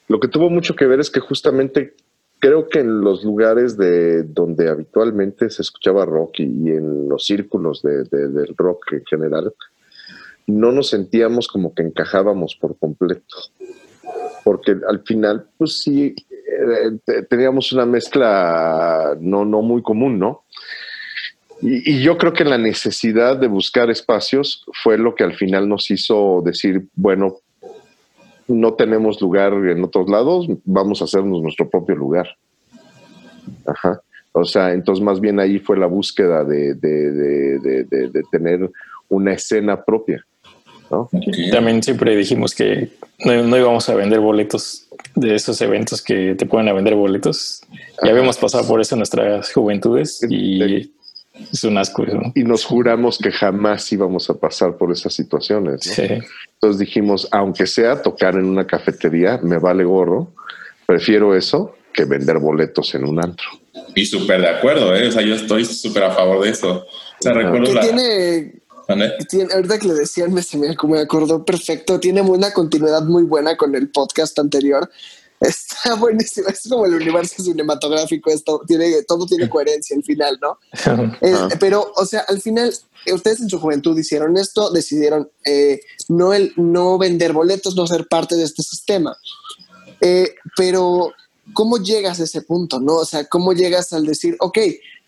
lo 0.08 0.20
que 0.20 0.28
tuvo 0.28 0.50
mucho 0.50 0.76
que 0.76 0.86
ver 0.86 1.00
es 1.00 1.10
que 1.10 1.20
justamente 1.20 1.94
creo 2.38 2.68
que 2.68 2.80
en 2.80 3.00
los 3.00 3.24
lugares 3.24 3.76
de 3.76 4.22
donde 4.22 4.68
habitualmente 4.68 5.50
se 5.50 5.62
escuchaba 5.62 6.04
rock 6.04 6.40
y, 6.40 6.42
en 6.70 7.08
los 7.08 7.24
círculos 7.24 7.82
de, 7.82 8.04
del 8.04 8.54
rock 8.56 8.92
en 8.92 9.04
general, 9.04 9.52
no 10.46 10.72
nos 10.72 10.88
sentíamos 10.90 11.48
como 11.48 11.74
que 11.74 11.82
encajábamos 11.82 12.56
por 12.56 12.78
completo. 12.78 13.36
Porque 14.44 14.76
al 14.88 15.00
final, 15.00 15.46
pues 15.58 15.82
sí, 15.82 16.14
eh, 16.30 17.24
teníamos 17.28 17.72
una 17.72 17.84
mezcla 17.84 19.16
no, 19.20 19.44
no 19.44 19.60
muy 19.60 19.82
común, 19.82 20.18
¿no? 20.18 20.44
Y, 21.60 22.02
yo 22.02 22.18
creo 22.18 22.32
que 22.32 22.44
la 22.44 22.58
necesidad 22.58 23.36
de 23.36 23.48
buscar 23.48 23.90
espacios 23.90 24.64
fue 24.82 24.98
lo 24.98 25.14
que 25.14 25.24
al 25.24 25.34
final 25.34 25.68
nos 25.68 25.90
hizo 25.90 26.42
decir, 26.44 26.86
bueno, 26.94 27.36
no 28.46 28.74
tenemos 28.74 29.20
lugar 29.20 29.52
en 29.52 29.84
otros 29.84 30.08
lados, 30.08 30.46
vamos 30.64 31.00
a 31.00 31.04
hacernos 31.04 31.42
nuestro 31.42 31.68
propio 31.68 31.96
lugar. 31.96 32.28
Ajá. 33.66 34.00
O 34.32 34.44
sea, 34.44 34.72
entonces 34.72 35.04
más 35.04 35.20
bien 35.20 35.40
ahí 35.40 35.58
fue 35.58 35.76
la 35.76 35.86
búsqueda 35.86 36.44
de, 36.44 36.74
de, 36.74 38.22
tener 38.30 38.70
una 39.08 39.32
escena 39.32 39.82
propia. 39.82 40.24
¿no? 40.90 41.10
También 41.50 41.82
siempre 41.82 42.16
dijimos 42.16 42.54
que 42.54 42.88
no, 43.24 43.56
íbamos 43.56 43.88
a 43.88 43.94
vender 43.94 44.20
boletos 44.20 44.88
de 45.14 45.34
esos 45.34 45.60
eventos 45.60 46.00
que 46.00 46.34
te 46.34 46.46
pueden 46.46 46.68
a 46.68 46.72
vender 46.72 46.94
boletos. 46.94 47.62
Ya 48.02 48.10
habíamos 48.10 48.38
pasado 48.38 48.66
por 48.66 48.80
eso 48.80 48.94
en 48.94 49.00
nuestras 49.00 49.52
juventudes 49.52 50.24
y 50.28 50.90
es 51.52 51.64
un 51.64 51.78
asco. 51.78 52.04
Y 52.34 52.44
nos 52.44 52.64
juramos 52.64 53.18
que 53.18 53.30
jamás 53.30 53.90
íbamos 53.92 54.28
a 54.30 54.34
pasar 54.34 54.76
por 54.76 54.92
esas 54.92 55.12
situaciones. 55.14 55.98
Entonces 55.98 56.78
dijimos, 56.78 57.28
aunque 57.30 57.66
sea 57.66 58.02
tocar 58.02 58.34
en 58.34 58.44
una 58.44 58.66
cafetería, 58.66 59.38
me 59.42 59.58
vale 59.58 59.84
gorro, 59.84 60.32
Prefiero 60.88 61.36
eso 61.36 61.74
que 61.92 62.06
vender 62.06 62.38
boletos 62.38 62.94
en 62.94 63.04
un 63.04 63.22
antro. 63.22 63.46
Y 63.94 64.06
súper 64.06 64.40
de 64.40 64.48
acuerdo, 64.48 64.96
¿eh? 64.96 65.08
O 65.08 65.12
sea, 65.12 65.20
yo 65.20 65.34
estoy 65.34 65.66
súper 65.66 66.04
a 66.04 66.12
favor 66.12 66.42
de 66.42 66.48
eso. 66.48 66.86
O 66.86 66.86
sea, 67.20 67.34
recuerdo 67.34 67.74
la... 67.74 67.82
Tiene, 67.82 68.54
tiene, 69.28 69.52
ahorita 69.52 69.78
que 69.80 69.88
le 69.88 69.92
decían, 69.92 70.32
me, 70.32 70.40
me 70.88 70.98
acordó 71.00 71.44
perfecto, 71.44 72.00
tiene 72.00 72.22
una 72.22 72.54
continuidad 72.54 73.02
muy 73.02 73.24
buena 73.24 73.58
con 73.58 73.74
el 73.74 73.90
podcast 73.90 74.38
anterior. 74.38 74.88
Está 75.40 75.94
buenísimo, 75.94 76.48
es 76.48 76.68
como 76.68 76.86
el 76.86 76.94
universo 76.94 77.42
cinematográfico, 77.42 78.30
esto 78.30 78.60
tiene, 78.66 79.02
todo 79.04 79.24
tiene 79.24 79.48
coherencia 79.48 79.96
al 79.96 80.02
final, 80.02 80.38
¿no? 80.40 80.58
Eh, 81.20 81.34
pero, 81.60 81.92
o 81.96 82.04
sea, 82.04 82.20
al 82.28 82.40
final, 82.40 82.74
eh, 83.06 83.12
ustedes 83.12 83.40
en 83.40 83.48
su 83.48 83.58
juventud 83.58 83.96
hicieron 83.98 84.36
esto, 84.36 84.70
decidieron 84.70 85.30
eh, 85.44 85.80
no, 86.08 86.32
el, 86.32 86.52
no 86.56 86.98
vender 86.98 87.32
boletos, 87.32 87.76
no 87.76 87.86
ser 87.86 88.06
parte 88.08 88.36
de 88.36 88.44
este 88.44 88.62
sistema. 88.62 89.16
pero, 90.56 91.12
¿cómo 91.52 91.78
llegas 91.78 92.20
a 92.20 92.24
ese 92.24 92.42
punto, 92.42 92.80
no? 92.80 92.96
O 92.96 93.04
sea, 93.04 93.24
¿cómo 93.24 93.52
llegas 93.52 93.92
al 93.92 94.06
decir, 94.06 94.36
ok, 94.40 94.58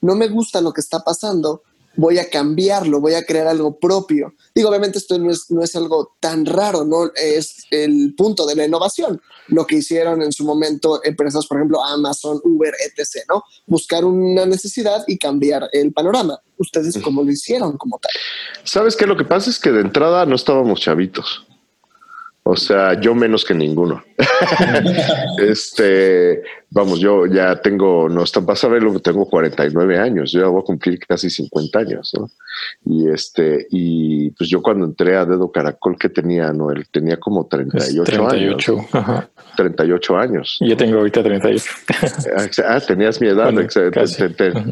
no 0.00 0.14
me 0.14 0.28
gusta 0.28 0.60
lo 0.60 0.72
que 0.72 0.80
está 0.80 1.00
pasando, 1.00 1.62
voy 1.97 2.18
a 2.18 2.28
cambiarlo, 2.28 3.00
voy 3.00 3.14
a 3.14 3.25
crear 3.25 3.47
algo 3.47 3.78
propio. 3.78 4.35
Digo, 4.54 4.68
obviamente 4.68 4.99
esto 4.99 5.18
no 5.18 5.30
es, 5.30 5.50
no 5.50 5.62
es 5.62 5.75
algo 5.76 6.16
tan 6.20 6.47
raro, 6.47 6.85
¿no? 6.85 7.11
Es 7.14 7.64
el 7.70 8.14
punto 8.16 8.47
de 8.47 8.56
la 8.56 8.64
innovación, 8.64 9.20
lo 9.49 9.66
que 9.66 9.76
hicieron 9.76 10.23
en 10.23 10.32
su 10.32 10.44
momento 10.44 11.00
empresas, 11.04 11.47
por 11.47 11.59
ejemplo, 11.59 11.85
Amazon, 11.85 12.40
Uber, 12.44 12.73
etc., 12.80 13.25
¿no? 13.28 13.44
Buscar 13.66 14.04
una 14.04 14.47
necesidad 14.47 15.04
y 15.06 15.18
cambiar 15.18 15.68
el 15.73 15.92
panorama. 15.92 16.38
¿Ustedes 16.59 16.99
cómo 17.02 17.23
lo 17.23 17.30
hicieron 17.30 17.76
como 17.76 17.99
tal? 17.99 18.12
¿Sabes 18.64 18.97
qué? 18.97 19.06
Lo 19.06 19.16
que 19.16 19.25
pasa 19.25 19.50
es 19.50 19.59
que 19.59 19.73
de 19.73 19.80
entrada 19.80 20.26
no 20.26 20.37
estábamos 20.37 20.80
chavitos. 20.80 21.47
O 22.42 22.56
sea, 22.56 23.00
yo 23.00 23.14
menos 23.14 23.44
que 23.44 23.54
ninguno. 23.54 24.02
este, 25.38 26.42
vamos, 26.70 27.00
yo 27.00 27.26
ya 27.26 27.61
tengo, 27.61 28.09
no 28.09 28.23
está, 28.23 28.40
vas 28.40 28.62
a 28.64 28.68
ver 28.68 28.82
lo 28.82 28.92
que 28.92 29.00
tengo 29.00 29.28
49 29.28 29.99
años, 29.99 30.32
yo 30.32 30.40
ya 30.40 30.47
voy 30.47 30.61
a 30.61 30.64
cumplir 30.64 30.99
casi 31.00 31.30
50 31.30 31.78
años, 31.78 32.12
¿no? 32.18 32.30
Y 32.87 33.09
este, 33.11 33.66
y 33.70 34.30
pues 34.30 34.49
yo 34.49 34.62
cuando 34.62 34.87
entré 34.87 35.16
a 35.16 35.25
Dedo 35.25 35.50
Caracol, 35.50 35.99
que 35.99 36.09
tenía 36.09 36.52
Noel, 36.52 36.87
tenía 36.90 37.18
como 37.18 37.47
38, 37.47 38.04
38 38.04 38.73
años. 38.73 38.88
Ajá. 38.92 39.28
38 39.56 40.16
años. 40.16 40.56
Yo 40.61 40.76
tengo 40.76 40.99
ahorita 40.99 41.23
38. 41.23 41.64
ah, 42.66 42.80
tenías 42.80 43.20
mi 43.20 43.28
edad. 43.28 43.52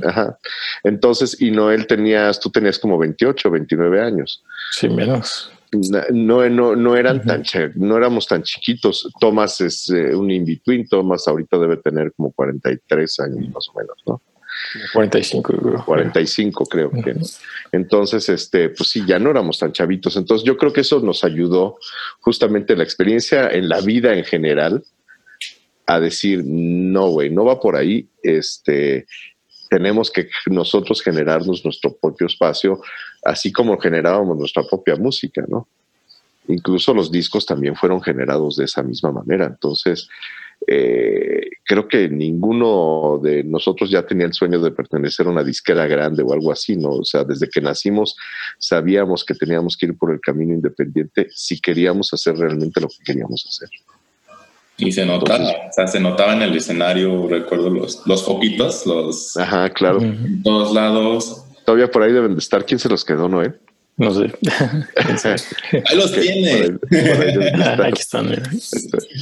Ajá. 0.05 0.39
Entonces, 0.85 1.41
y 1.41 1.51
Noel 1.51 1.87
tenías, 1.87 2.41
tú 2.41 2.51
tenías 2.51 2.79
como 2.79 2.97
28, 2.99 3.51
29 3.51 4.01
años. 4.01 4.43
Sí, 4.71 4.89
menos 4.89 5.51
no, 5.73 6.49
no, 6.49 6.77
no 6.77 6.97
eran 6.97 7.23
tan, 7.23 7.43
no 7.75 7.97
éramos 7.97 8.27
tan 8.27 8.43
chiquitos. 8.43 9.11
Tomás 9.21 9.61
es 9.61 9.91
eh, 9.91 10.15
un 10.15 10.31
in-between. 10.31 10.89
Tomás 10.89 11.29
ahorita 11.29 11.59
debe 11.59 11.77
tener 11.79 12.13
como 12.13 12.33
43 12.33 13.21
años 13.21 13.49
más 13.51 13.69
o 13.69 13.79
menos, 13.79 13.97
¿no? 14.07 14.23
45, 14.93 15.43
creo. 15.43 15.85
45 15.85 16.67
creo 16.67 16.91
que. 16.91 17.15
Entonces, 17.73 18.29
este, 18.29 18.71
pues 18.71 18.89
sí, 18.89 19.05
ya 19.07 19.19
no 19.19 19.31
éramos 19.31 19.59
tan 19.59 19.73
chavitos. 19.73 20.17
Entonces, 20.17 20.45
yo 20.45 20.57
creo 20.57 20.73
que 20.73 20.81
eso 20.81 21.01
nos 21.01 21.25
ayudó 21.25 21.79
justamente 22.21 22.77
la 22.77 22.85
experiencia 22.85 23.49
en 23.51 23.69
la 23.69 23.81
vida 23.81 24.15
en 24.15 24.25
general 24.25 24.83
a 25.87 26.01
decir, 26.01 26.43
no, 26.45 27.09
güey, 27.09 27.31
no 27.31 27.45
va 27.45 27.61
por 27.61 27.77
ahí. 27.77 28.09
Este, 28.23 29.07
tenemos 29.71 30.11
que 30.11 30.29
nosotros 30.47 31.03
generarnos 31.03 31.65
nuestro 31.65 31.97
propio 31.97 32.27
espacio, 32.27 32.81
así 33.25 33.53
como 33.53 33.79
generábamos 33.79 34.37
nuestra 34.37 34.63
propia 34.63 34.97
música, 34.97 35.45
¿no? 35.49 35.69
Incluso 36.49 36.95
los 36.95 37.13
discos 37.13 37.45
también 37.45 37.77
fueron 37.77 38.01
generados 38.03 38.57
de 38.57 38.65
esa 38.65 38.83
misma 38.83 39.13
manera. 39.13 39.47
Entonces, 39.47 40.09
eh, 40.67 41.51
creo 41.65 41.87
que 41.87 42.09
ninguno 42.09 43.21
de 43.23 43.45
nosotros 43.45 43.91
ya 43.91 44.05
tenía 44.05 44.27
el 44.27 44.33
sueño 44.33 44.59
de 44.59 44.71
pertenecer 44.71 45.27
a 45.27 45.31
una 45.31 45.45
disquera 45.45 45.87
grande 45.87 46.23
o 46.23 46.33
algo 46.33 46.51
así, 46.51 46.77
¿no? 46.77 46.91
O 46.91 47.05
sea, 47.05 47.25
desde 47.25 47.49
que 47.49 47.61
nacimos 47.61 48.17
sabíamos 48.59 49.25
que 49.25 49.35
teníamos 49.35 49.77
que 49.77 49.87
ir 49.87 49.97
por 49.97 50.13
el 50.13 50.21
camino 50.21 50.55
independiente 50.55 51.29
si 51.31 51.61
queríamos 51.61 52.13
hacer 52.13 52.37
realmente 52.37 52.81
lo 52.81 52.89
que 52.89 53.05
queríamos 53.05 53.45
hacer. 53.47 53.69
Y 54.79 54.93
se 54.93 55.05
notaba, 55.05 55.45
o 55.45 55.73
sea, 55.73 55.87
se 55.87 56.01
notaba 56.01 56.35
en 56.35 56.43
el 56.43 56.57
escenario, 56.57 57.29
recuerdo 57.29 57.69
los, 57.69 58.07
los 58.07 58.25
foquitos, 58.25 58.87
los... 58.87 59.37
Ajá, 59.37 59.69
claro. 59.71 60.01
En 60.01 60.43
todos 60.43 60.73
lados. 60.73 61.48
Todavía 61.69 61.91
por 61.91 62.03
ahí 62.03 62.15
deben 62.15 62.33
de 62.33 62.39
estar. 62.39 62.65
¿Quién 62.65 62.81
se 62.81 62.89
los 62.89 63.05
quedó, 63.05 63.29
no? 63.29 63.43
No 63.99 64.15
sé. 64.15 64.33
ahí 65.85 65.97
los 65.99 66.13
tiene. 66.13 66.79
Aquí 67.85 68.01
están. 68.01 68.43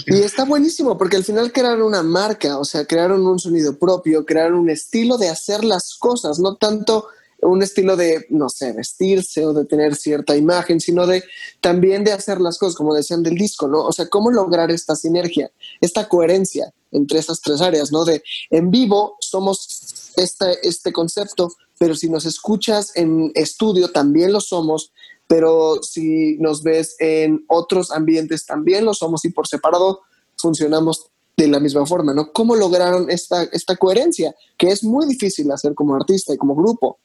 Y 0.06 0.20
está 0.20 0.44
buenísimo 0.44 0.96
porque 0.96 1.16
al 1.16 1.24
final 1.24 1.50
crearon 1.50 1.82
una 1.82 2.04
marca, 2.04 2.56
o 2.60 2.64
sea, 2.64 2.84
crearon 2.84 3.26
un 3.26 3.40
sonido 3.40 3.76
propio, 3.76 4.24
crearon 4.24 4.60
un 4.60 4.70
estilo 4.70 5.18
de 5.18 5.28
hacer 5.28 5.64
las 5.64 5.96
cosas, 5.96 6.38
no 6.38 6.54
tanto 6.54 7.08
un 7.42 7.64
estilo 7.64 7.96
de, 7.96 8.26
no 8.30 8.48
sé, 8.48 8.72
vestirse 8.72 9.44
o 9.44 9.52
de 9.52 9.64
tener 9.64 9.96
cierta 9.96 10.36
imagen, 10.36 10.80
sino 10.80 11.04
de 11.04 11.24
también 11.60 12.04
de 12.04 12.12
hacer 12.12 12.40
las 12.40 12.58
cosas, 12.58 12.76
como 12.76 12.94
decían 12.94 13.24
del 13.24 13.34
disco, 13.34 13.66
¿no? 13.66 13.84
O 13.84 13.92
sea, 13.92 14.08
cómo 14.08 14.30
lograr 14.30 14.70
esta 14.70 14.94
sinergia, 14.94 15.50
esta 15.80 16.08
coherencia 16.08 16.72
entre 16.92 17.18
esas 17.18 17.40
tres 17.40 17.60
áreas, 17.60 17.90
¿no? 17.92 18.04
De 18.04 18.22
en 18.50 18.70
vivo 18.70 19.16
somos 19.20 19.75
este, 20.16 20.66
este 20.66 20.92
concepto, 20.92 21.52
pero 21.78 21.94
si 21.94 22.08
nos 22.08 22.24
escuchas 22.24 22.92
en 22.96 23.30
estudio 23.34 23.90
también 23.92 24.32
lo 24.32 24.40
somos, 24.40 24.92
pero 25.26 25.82
si 25.82 26.36
nos 26.38 26.62
ves 26.62 26.96
en 26.98 27.44
otros 27.48 27.90
ambientes 27.90 28.46
también 28.46 28.84
lo 28.84 28.94
somos 28.94 29.24
y 29.24 29.30
por 29.30 29.46
separado 29.46 30.00
funcionamos 30.36 31.10
de 31.36 31.48
la 31.48 31.60
misma 31.60 31.84
forma, 31.84 32.14
¿no? 32.14 32.32
¿Cómo 32.32 32.56
lograron 32.56 33.10
esta, 33.10 33.42
esta 33.44 33.76
coherencia? 33.76 34.34
Que 34.56 34.68
es 34.68 34.82
muy 34.82 35.06
difícil 35.06 35.50
hacer 35.50 35.74
como 35.74 35.94
artista 35.94 36.32
y 36.32 36.38
como 36.38 36.54
grupo. 36.54 36.98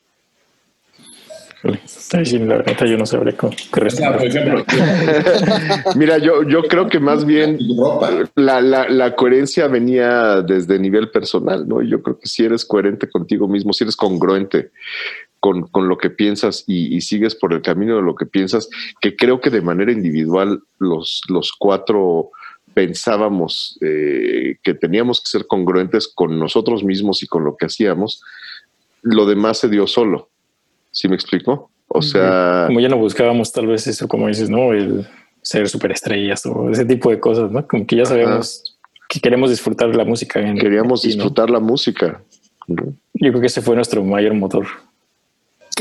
La 1.64 2.86
yo 2.86 2.98
no 2.98 3.06
sabré 3.06 3.36
cómo. 3.36 3.54
Mira, 5.96 6.18
yo, 6.18 6.44
yo 6.44 6.64
creo 6.64 6.90
que 6.90 7.00
más 7.00 7.26
bien 7.26 7.60
la, 8.36 8.62
la, 8.62 9.16
coherencia 9.16 9.68
venía 9.68 10.42
desde 10.42 10.80
nivel 10.80 11.12
personal, 11.12 11.68
¿no? 11.68 11.82
Yo 11.84 12.02
creo 12.02 12.20
que 12.20 12.28
si 12.28 12.44
eres 12.44 12.66
coherente 12.66 13.10
contigo 13.10 13.48
mismo, 13.48 13.74
si 13.74 13.84
eres 13.84 13.96
congruente 13.96 14.72
con, 15.40 15.68
con 15.68 15.88
lo 15.88 15.98
que 15.98 16.10
piensas 16.10 16.64
y, 16.68 17.00
sigues 17.02 17.36
por 17.36 17.54
el 17.54 17.62
camino 17.62 17.96
de 17.96 18.02
lo 18.02 18.16
que 18.16 18.26
piensas, 18.26 18.70
que 19.00 19.16
creo 19.16 19.40
que 19.40 19.50
de 19.50 19.62
manera 19.62 19.92
individual 19.92 20.62
los, 20.80 21.22
los 21.30 21.54
cuatro 21.58 22.32
pensábamos 22.74 23.78
eh, 23.82 24.58
que 24.64 24.74
teníamos 24.74 25.20
que 25.20 25.30
ser 25.30 25.48
congruentes 25.48 26.08
con 26.08 26.40
nosotros 26.40 26.84
mismos 26.84 27.22
y 27.22 27.28
con 27.28 27.44
lo 27.44 27.56
que 27.56 27.66
hacíamos, 27.66 28.24
lo 29.02 29.26
demás 29.26 29.60
se 29.60 29.70
dio 29.70 29.88
solo. 29.88 30.30
¿Sí 30.92 31.08
me 31.08 31.16
explico? 31.16 31.72
O 31.88 32.02
sea... 32.02 32.66
Como 32.68 32.80
ya 32.80 32.90
no 32.90 32.98
buscábamos 32.98 33.52
tal 33.52 33.68
vez 33.68 33.88
eso, 33.88 34.08
como 34.08 34.28
dices, 34.28 34.50
¿no? 34.50 34.74
El 34.74 35.08
ser 35.42 35.68
superestrellas 35.68 36.46
o 36.46 36.70
ese 36.70 36.86
tipo 36.86 37.10
de 37.10 37.20
cosas, 37.20 37.52
¿no? 37.52 37.68
Como 37.68 37.86
que 37.86 37.96
ya 37.96 38.06
sabemos 38.06 38.78
que 39.10 39.20
queremos 39.20 39.50
disfrutar 39.50 39.94
la 39.96 40.06
música. 40.06 40.40
Queríamos 40.56 41.02
disfrutar 41.02 41.50
la 41.50 41.60
música. 41.60 42.22
Yo 42.68 42.86
creo 43.14 43.42
que 43.42 43.48
ese 43.48 43.62
fue 43.62 43.76
nuestro 43.76 44.04
mayor 44.04 44.34
motor 44.36 44.66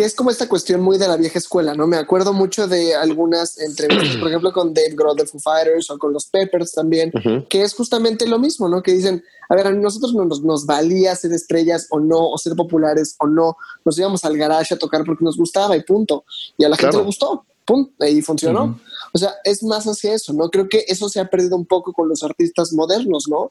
que 0.01 0.07
es 0.07 0.15
como 0.15 0.31
esta 0.31 0.49
cuestión 0.49 0.81
muy 0.81 0.97
de 0.97 1.07
la 1.07 1.19
vieja 1.19 1.39
escuela, 1.39 1.75
¿no? 1.75 1.87
Me 1.87 1.99
acuerdo 1.99 2.33
mucho 2.33 2.67
de 2.67 2.95
algunas 2.95 3.61
entrevistas, 3.61 4.17
por 4.17 4.29
ejemplo, 4.29 4.51
con 4.51 4.73
Dave 4.73 4.95
Grohl 4.95 5.15
de 5.15 5.27
Foo 5.27 5.39
Fighters 5.39 5.91
o 5.91 5.99
con 5.99 6.15
los 6.15 6.25
Peppers 6.25 6.73
también, 6.73 7.13
que 7.51 7.61
es 7.61 7.75
justamente 7.75 8.27
lo 8.27 8.39
mismo, 8.39 8.67
¿no? 8.67 8.83
Que 8.83 8.93
dicen, 8.93 9.23
a 9.51 9.55
ver, 9.55 9.67
a 9.67 9.73
nosotros 9.73 10.15
no 10.15 10.25
nos, 10.25 10.41
nos, 10.41 10.65
valía 10.65 11.15
ser 11.15 11.35
estrellas 11.35 11.87
o 11.91 12.01
no, 12.01 12.31
o 12.31 12.39
ser 12.39 12.57
populares 12.57 13.15
o 13.19 13.27
no, 13.27 13.59
nos 13.85 13.99
íbamos 13.99 14.25
al 14.25 14.39
garage 14.39 14.73
a 14.73 14.79
tocar 14.79 15.05
porque 15.05 15.23
nos 15.23 15.37
gustaba 15.37 15.77
y 15.77 15.83
punto. 15.83 16.25
Y 16.57 16.65
a 16.65 16.71
la 16.71 16.79
gente 16.79 16.97
le 16.97 17.03
gustó, 17.03 17.45
punto, 17.67 17.93
y 18.07 18.23
funcionó. 18.23 18.81
O 19.13 19.19
sea, 19.19 19.35
es 19.45 19.63
más 19.63 19.85
hacia 19.85 20.15
eso, 20.15 20.33
¿no? 20.33 20.49
Creo 20.49 20.67
que 20.67 20.83
eso 20.89 21.11
se 21.11 21.21
ha 21.21 21.29
perdido 21.29 21.57
un 21.57 21.67
poco 21.67 21.93
con 21.93 22.09
los 22.09 22.23
artistas 22.23 22.73
modernos, 22.73 23.29
¿no? 23.29 23.51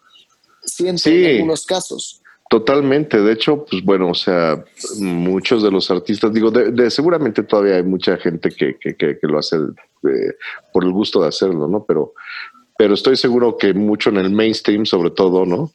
Siento 0.65 1.03
sí. 1.03 1.11
en 1.11 1.35
algunos 1.35 1.63
casos. 1.67 2.23
Totalmente. 2.49 3.21
De 3.21 3.31
hecho, 3.31 3.63
pues 3.63 3.83
bueno, 3.83 4.09
o 4.09 4.15
sea, 4.15 4.63
muchos 4.99 5.61
de 5.61 5.69
los 5.69 5.91
artistas, 5.91 6.33
digo, 6.33 6.49
de, 6.49 6.89
seguramente 6.89 7.43
todavía 7.43 7.75
hay 7.75 7.83
mucha 7.83 8.17
gente 8.17 8.49
que, 8.49 8.75
que, 8.79 8.95
que, 8.95 9.17
lo 9.21 9.37
hace 9.37 9.57
por 10.73 10.83
el 10.83 10.91
gusto 10.91 11.21
de 11.21 11.27
hacerlo, 11.27 11.67
¿no? 11.67 11.85
Pero, 11.87 12.13
pero 12.75 12.95
estoy 12.95 13.17
seguro 13.17 13.55
que 13.55 13.75
mucho 13.75 14.09
en 14.09 14.17
el 14.17 14.31
mainstream, 14.31 14.87
sobre 14.87 15.11
todo, 15.11 15.45
¿no? 15.45 15.71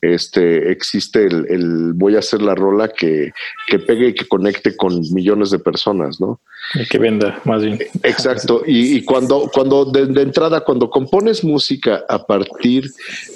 Este, 0.00 0.72
existe 0.72 1.26
el, 1.26 1.92
voy 1.92 2.16
a 2.16 2.20
hacer 2.20 2.40
la 2.40 2.54
rola 2.54 2.88
que, 2.88 3.32
que, 3.66 3.78
pegue 3.78 4.08
y 4.08 4.14
que 4.14 4.26
conecte 4.26 4.74
con 4.78 5.02
millones 5.12 5.50
de 5.50 5.58
personas, 5.58 6.22
¿no? 6.22 6.40
Y 6.72 6.86
que 6.86 6.98
venda, 6.98 7.40
más 7.44 7.62
bien. 7.62 7.78
Exacto. 8.02 8.62
Y, 8.66 9.04
cuando, 9.04 9.50
cuando 9.52 9.84
de, 9.84 10.22
entrada, 10.22 10.62
cuando 10.62 10.88
compones 10.88 11.44
música 11.44 12.04
a 12.08 12.24
partir, 12.24 12.90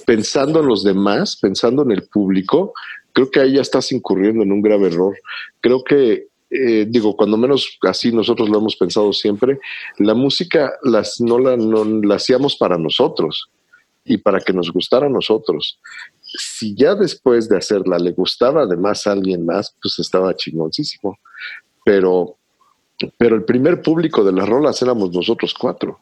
pensando 0.06 0.60
en 0.60 0.66
los 0.66 0.82
demás, 0.82 1.36
pensando 1.36 1.82
en 1.82 1.92
el 1.92 2.04
público, 2.04 2.72
creo 3.12 3.30
que 3.30 3.40
ahí 3.40 3.54
ya 3.54 3.60
estás 3.60 3.92
incurriendo 3.92 4.42
en 4.42 4.52
un 4.52 4.62
grave 4.62 4.88
error. 4.88 5.16
Creo 5.60 5.84
que 5.84 6.28
eh, 6.50 6.86
digo, 6.88 7.14
cuando 7.14 7.36
menos 7.36 7.78
así 7.82 8.10
nosotros 8.10 8.48
lo 8.48 8.58
hemos 8.58 8.74
pensado 8.76 9.12
siempre, 9.12 9.60
la 9.98 10.14
música 10.14 10.72
las, 10.82 11.20
no, 11.20 11.38
la, 11.38 11.56
no 11.56 11.84
la 11.84 12.14
hacíamos 12.14 12.56
para 12.56 12.78
nosotros. 12.78 13.50
y 14.04 14.16
para 14.16 14.40
que 14.40 14.54
nos 14.54 14.72
gustara 14.72 15.06
a 15.06 15.10
nosotros. 15.10 15.78
Si 16.22 16.74
ya 16.74 16.94
después 16.94 17.46
de 17.46 17.58
hacerla 17.58 17.98
le 17.98 18.12
gustaba 18.12 18.62
además 18.62 19.06
a 19.06 19.12
alguien 19.12 19.44
más, 19.44 19.76
pues 19.82 19.98
estaba 19.98 20.34
chingoncísimo. 20.34 21.18
Pero, 21.84 22.37
pero 23.16 23.36
el 23.36 23.44
primer 23.44 23.82
público 23.82 24.24
de 24.24 24.32
las 24.32 24.48
rolas 24.48 24.80
éramos 24.82 25.12
nosotros 25.12 25.54
cuatro. 25.58 25.98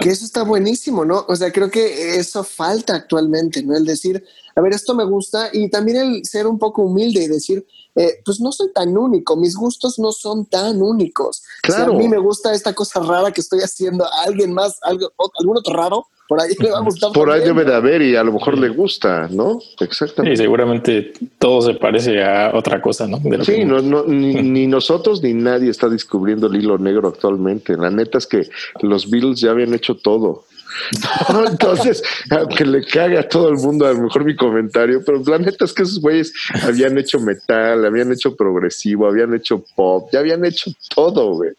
Que 0.00 0.10
eso 0.10 0.24
está 0.24 0.42
buenísimo, 0.42 1.04
¿no? 1.04 1.24
O 1.28 1.36
sea, 1.36 1.52
creo 1.52 1.70
que 1.70 2.16
eso 2.16 2.42
falta 2.42 2.96
actualmente, 2.96 3.62
¿no? 3.62 3.76
El 3.76 3.84
decir, 3.84 4.24
a 4.56 4.60
ver, 4.60 4.72
esto 4.72 4.94
me 4.94 5.04
gusta 5.04 5.48
y 5.52 5.70
también 5.70 5.96
el 5.98 6.24
ser 6.24 6.48
un 6.48 6.58
poco 6.58 6.82
humilde 6.82 7.22
y 7.22 7.28
decir, 7.28 7.64
eh, 7.94 8.20
pues 8.24 8.40
no 8.40 8.50
soy 8.50 8.72
tan 8.72 8.96
único, 8.96 9.36
mis 9.36 9.54
gustos 9.54 9.98
no 10.00 10.10
son 10.10 10.46
tan 10.46 10.82
únicos. 10.82 11.44
Claro. 11.62 11.92
a 11.92 11.96
mí 11.96 12.08
me 12.08 12.18
gusta 12.18 12.52
esta 12.52 12.72
cosa 12.72 13.00
rara 13.00 13.30
que 13.30 13.40
estoy 13.40 13.60
haciendo, 13.60 14.04
a 14.04 14.24
alguien 14.24 14.52
más, 14.52 14.78
algo, 14.82 15.12
algún 15.38 15.58
otro 15.58 15.72
raro, 15.72 16.06
por 16.34 16.40
ahí 16.40 16.54
le 16.58 16.70
va 16.70 16.78
a 16.78 16.80
gustar. 16.80 17.12
Por 17.12 17.30
ahí 17.30 17.40
debe 17.40 17.64
de 17.64 17.74
haber 17.74 18.02
y 18.02 18.16
a 18.16 18.24
lo 18.24 18.32
mejor 18.32 18.58
le 18.58 18.68
gusta, 18.68 19.28
¿no? 19.30 19.60
Exactamente. 19.80 20.34
Y 20.34 20.36
seguramente 20.36 21.12
todo 21.38 21.62
se 21.62 21.74
parece 21.74 22.22
a 22.22 22.52
otra 22.54 22.80
cosa, 22.80 23.06
¿no? 23.06 23.20
sí, 23.44 23.64
no, 23.64 23.80
no, 23.80 24.04
ni, 24.04 24.34
ni, 24.42 24.66
nosotros 24.66 25.22
ni 25.22 25.34
nadie 25.34 25.70
está 25.70 25.88
descubriendo 25.88 26.46
el 26.46 26.56
hilo 26.56 26.78
negro 26.78 27.08
actualmente. 27.08 27.76
La 27.76 27.90
neta 27.90 28.18
es 28.18 28.26
que 28.26 28.48
los 28.82 29.10
Beatles 29.10 29.40
ya 29.40 29.50
habían 29.50 29.74
hecho 29.74 29.96
todo. 29.96 30.44
Entonces, 31.48 32.02
aunque 32.30 32.64
le 32.64 32.84
cague 32.84 33.18
a 33.18 33.28
todo 33.28 33.48
el 33.48 33.56
mundo, 33.56 33.86
a 33.86 33.92
lo 33.92 34.02
mejor 34.02 34.24
mi 34.24 34.34
comentario, 34.34 35.02
pero 35.04 35.22
la 35.26 35.38
neta 35.38 35.64
es 35.64 35.72
que 35.72 35.82
esos 35.82 36.00
güeyes 36.00 36.32
habían 36.62 36.98
hecho 36.98 37.20
metal, 37.20 37.84
habían 37.84 38.12
hecho 38.12 38.34
progresivo, 38.34 39.06
habían 39.06 39.34
hecho 39.34 39.64
pop, 39.76 40.08
ya 40.12 40.20
habían 40.20 40.44
hecho 40.44 40.72
todo, 40.94 41.34
güey. 41.34 41.50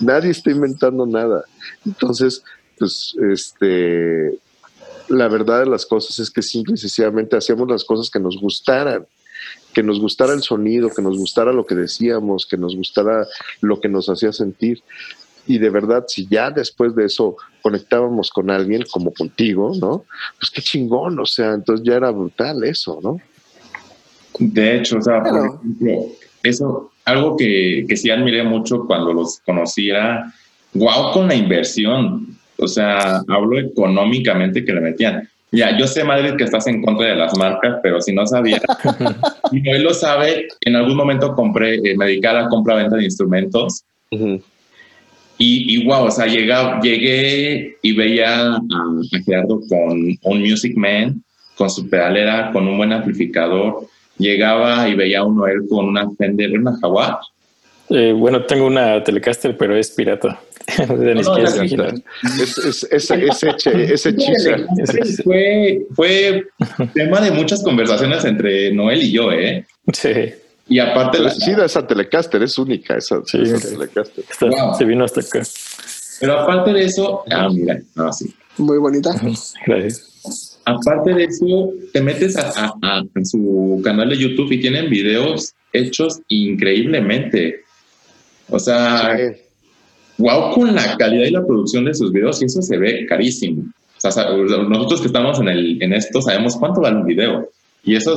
Nadie 0.00 0.30
está 0.30 0.50
inventando 0.50 1.06
nada. 1.06 1.44
Entonces, 1.84 2.42
pues, 2.82 3.16
este, 3.30 4.38
la 5.08 5.28
verdad 5.28 5.60
de 5.60 5.66
las 5.66 5.86
cosas 5.86 6.18
es 6.18 6.30
que 6.30 6.42
simple 6.42 6.74
y 6.74 6.78
sencillamente 6.78 7.36
hacíamos 7.36 7.68
las 7.68 7.84
cosas 7.84 8.10
que 8.10 8.18
nos 8.18 8.38
gustaran 8.40 9.06
que 9.74 9.82
nos 9.82 9.98
gustara 9.98 10.34
el 10.34 10.42
sonido, 10.42 10.90
que 10.90 11.00
nos 11.00 11.16
gustara 11.16 11.52
lo 11.52 11.64
que 11.64 11.74
decíamos, 11.74 12.46
que 12.46 12.58
nos 12.58 12.76
gustara 12.76 13.26
lo 13.60 13.80
que 13.80 13.88
nos 13.88 14.08
hacía 14.08 14.32
sentir 14.32 14.82
y 15.46 15.58
de 15.58 15.70
verdad, 15.70 16.04
si 16.06 16.26
ya 16.28 16.50
después 16.50 16.94
de 16.94 17.06
eso 17.06 17.36
conectábamos 17.62 18.30
con 18.30 18.50
alguien 18.50 18.84
como 18.90 19.12
contigo, 19.12 19.72
¿no? 19.80 20.04
Pues 20.38 20.50
qué 20.50 20.62
chingón, 20.62 21.18
o 21.18 21.26
sea, 21.26 21.52
entonces 21.52 21.84
ya 21.84 21.96
era 21.96 22.10
brutal 22.10 22.62
eso, 22.64 23.00
¿no? 23.02 23.20
De 24.38 24.76
hecho, 24.76 24.98
o 24.98 25.02
sea, 25.02 25.22
por 25.22 25.46
ejemplo, 25.46 26.06
eso, 26.42 26.92
algo 27.04 27.36
que, 27.36 27.84
que 27.88 27.96
sí 27.96 28.10
admiré 28.10 28.44
mucho 28.44 28.86
cuando 28.86 29.12
los 29.12 29.40
conocí 29.40 29.90
era, 29.90 30.32
wow, 30.74 31.12
con 31.12 31.28
la 31.28 31.34
inversión, 31.34 32.38
o 32.62 32.68
sea, 32.68 33.22
hablo 33.28 33.58
económicamente 33.58 34.64
que 34.64 34.72
le 34.72 34.80
metían. 34.80 35.28
Ya, 35.50 35.76
yo 35.76 35.86
sé, 35.86 36.02
Madrid, 36.02 36.34
que 36.38 36.44
estás 36.44 36.66
en 36.66 36.82
contra 36.82 37.08
de 37.08 37.16
las 37.16 37.36
marcas, 37.36 37.78
pero 37.82 38.00
si 38.00 38.14
no 38.14 38.26
sabía, 38.26 38.60
y 39.52 39.68
él 39.68 39.82
lo 39.82 39.92
sabe, 39.92 40.48
en 40.62 40.76
algún 40.76 40.96
momento 40.96 41.34
compré, 41.34 41.74
eh, 41.74 41.94
me 41.94 42.06
dediqué 42.06 42.28
a 42.28 42.32
la 42.32 42.48
compra-venta 42.48 42.96
de 42.96 43.04
instrumentos. 43.04 43.84
Y, 45.44 45.84
wow, 45.84 46.04
o 46.04 46.10
sea, 46.10 46.26
llegué 46.26 47.76
y 47.82 47.92
veía 47.92 48.54
a, 48.54 48.60
Gerardo 49.26 49.60
con 49.68 50.16
un 50.22 50.40
Music 50.40 50.74
Man, 50.76 51.22
con 51.56 51.68
su 51.68 51.88
pedalera, 51.88 52.52
con 52.52 52.68
un 52.68 52.76
buen 52.76 52.92
amplificador. 52.92 53.86
Llegaba 54.18 54.88
y 54.88 54.94
veía 54.94 55.20
a 55.20 55.24
uno 55.24 55.46
él 55.48 55.62
con 55.68 55.86
una 55.86 56.08
Fender, 56.16 56.56
una 56.56 56.76
Jaguar. 56.80 57.18
Eh, 57.94 58.12
bueno, 58.12 58.44
tengo 58.44 58.66
una 58.66 59.04
Telecaster, 59.04 59.56
pero 59.56 59.76
es 59.76 59.90
pirata. 59.90 60.40
Ese 63.90 64.12
Fue, 65.22 65.86
fue 65.94 66.46
tema 66.94 67.20
de 67.20 67.30
muchas 67.32 67.62
conversaciones 67.62 68.24
entre 68.24 68.72
Noel 68.72 69.02
y 69.02 69.12
yo, 69.12 69.32
¿eh? 69.32 69.66
Sí. 69.92 70.32
Y 70.68 70.78
aparte... 70.78 71.18
la, 71.18 71.30
sí, 71.30 71.50
esa 71.50 71.86
Telecaster 71.86 72.42
es 72.42 72.56
única, 72.56 72.96
esa, 72.96 73.20
Telecaster. 73.22 74.24
Se 74.78 74.84
vino 74.84 75.04
hasta 75.04 75.20
acá. 75.20 75.42
Pero 76.20 76.38
aparte 76.38 76.72
de 76.72 76.84
eso... 76.84 77.24
Ah, 77.30 77.48
mira, 77.52 77.80
no, 77.94 78.12
sí. 78.12 78.32
Muy 78.58 78.78
bonita. 78.78 79.10
Gracias. 79.66 80.60
Aparte 80.64 81.12
de 81.12 81.24
eso, 81.24 81.72
te 81.92 82.00
metes 82.00 82.36
a, 82.36 82.72
a, 82.82 83.02
su 83.24 83.80
canal 83.84 84.10
de 84.10 84.16
YouTube 84.16 84.52
y 84.52 84.60
tienen 84.60 84.88
videos 84.88 85.54
hechos 85.72 86.20
increíblemente. 86.28 87.62
O 88.52 88.58
sea, 88.58 89.16
wow 90.18 90.52
con 90.52 90.74
la 90.74 90.96
calidad 90.96 91.24
y 91.24 91.30
la 91.30 91.44
producción 91.44 91.86
de 91.86 91.94
sus 91.94 92.12
videos 92.12 92.40
y 92.42 92.44
eso 92.44 92.62
se 92.62 92.76
ve 92.76 93.06
carísimo. 93.06 93.64
O 94.04 94.10
sea, 94.10 94.30
nosotros 94.30 95.00
que 95.00 95.06
estamos 95.06 95.40
en, 95.40 95.48
el, 95.48 95.82
en 95.82 95.92
esto 95.92 96.20
sabemos 96.20 96.56
cuánto 96.56 96.80
vale 96.80 96.96
un 96.96 97.06
video 97.06 97.48
y 97.84 97.96
eso 97.96 98.16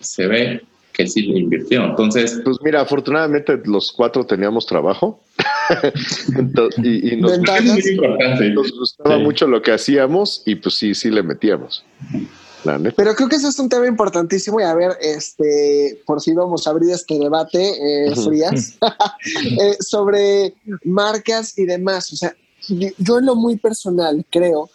se 0.00 0.26
ve 0.26 0.62
que 0.92 1.06
sí 1.06 1.22
le 1.22 1.40
invirtieron. 1.40 1.90
Entonces, 1.90 2.40
pues 2.44 2.58
mira, 2.62 2.82
afortunadamente 2.82 3.60
los 3.64 3.92
cuatro 3.92 4.24
teníamos 4.24 4.66
trabajo 4.66 5.20
y, 6.84 7.16
nos, 7.16 7.38
gustaba 7.38 9.18
mucho 9.18 9.46
lo 9.46 9.62
que 9.62 9.72
hacíamos 9.72 10.42
y 10.44 10.56
pues 10.56 10.74
sí, 10.74 10.94
sí 10.94 11.10
le 11.10 11.22
metíamos. 11.22 11.84
Pero 12.96 13.14
creo 13.14 13.28
que 13.28 13.36
ese 13.36 13.48
es 13.48 13.58
un 13.58 13.68
tema 13.68 13.86
importantísimo 13.86 14.60
y 14.60 14.64
a 14.64 14.74
ver, 14.74 14.96
este, 15.00 16.00
por 16.06 16.20
si 16.20 16.32
vamos 16.32 16.66
a 16.66 16.70
abrir 16.70 16.90
este 16.90 17.18
debate, 17.18 18.08
eh, 18.08 18.14
Frías, 18.16 18.78
eh, 19.60 19.76
sobre 19.80 20.54
marcas 20.84 21.58
y 21.58 21.66
demás. 21.66 22.12
O 22.12 22.16
sea, 22.16 22.34
yo 22.68 23.18
en 23.18 23.26
lo 23.26 23.34
muy 23.34 23.56
personal 23.56 24.24
creo 24.30 24.70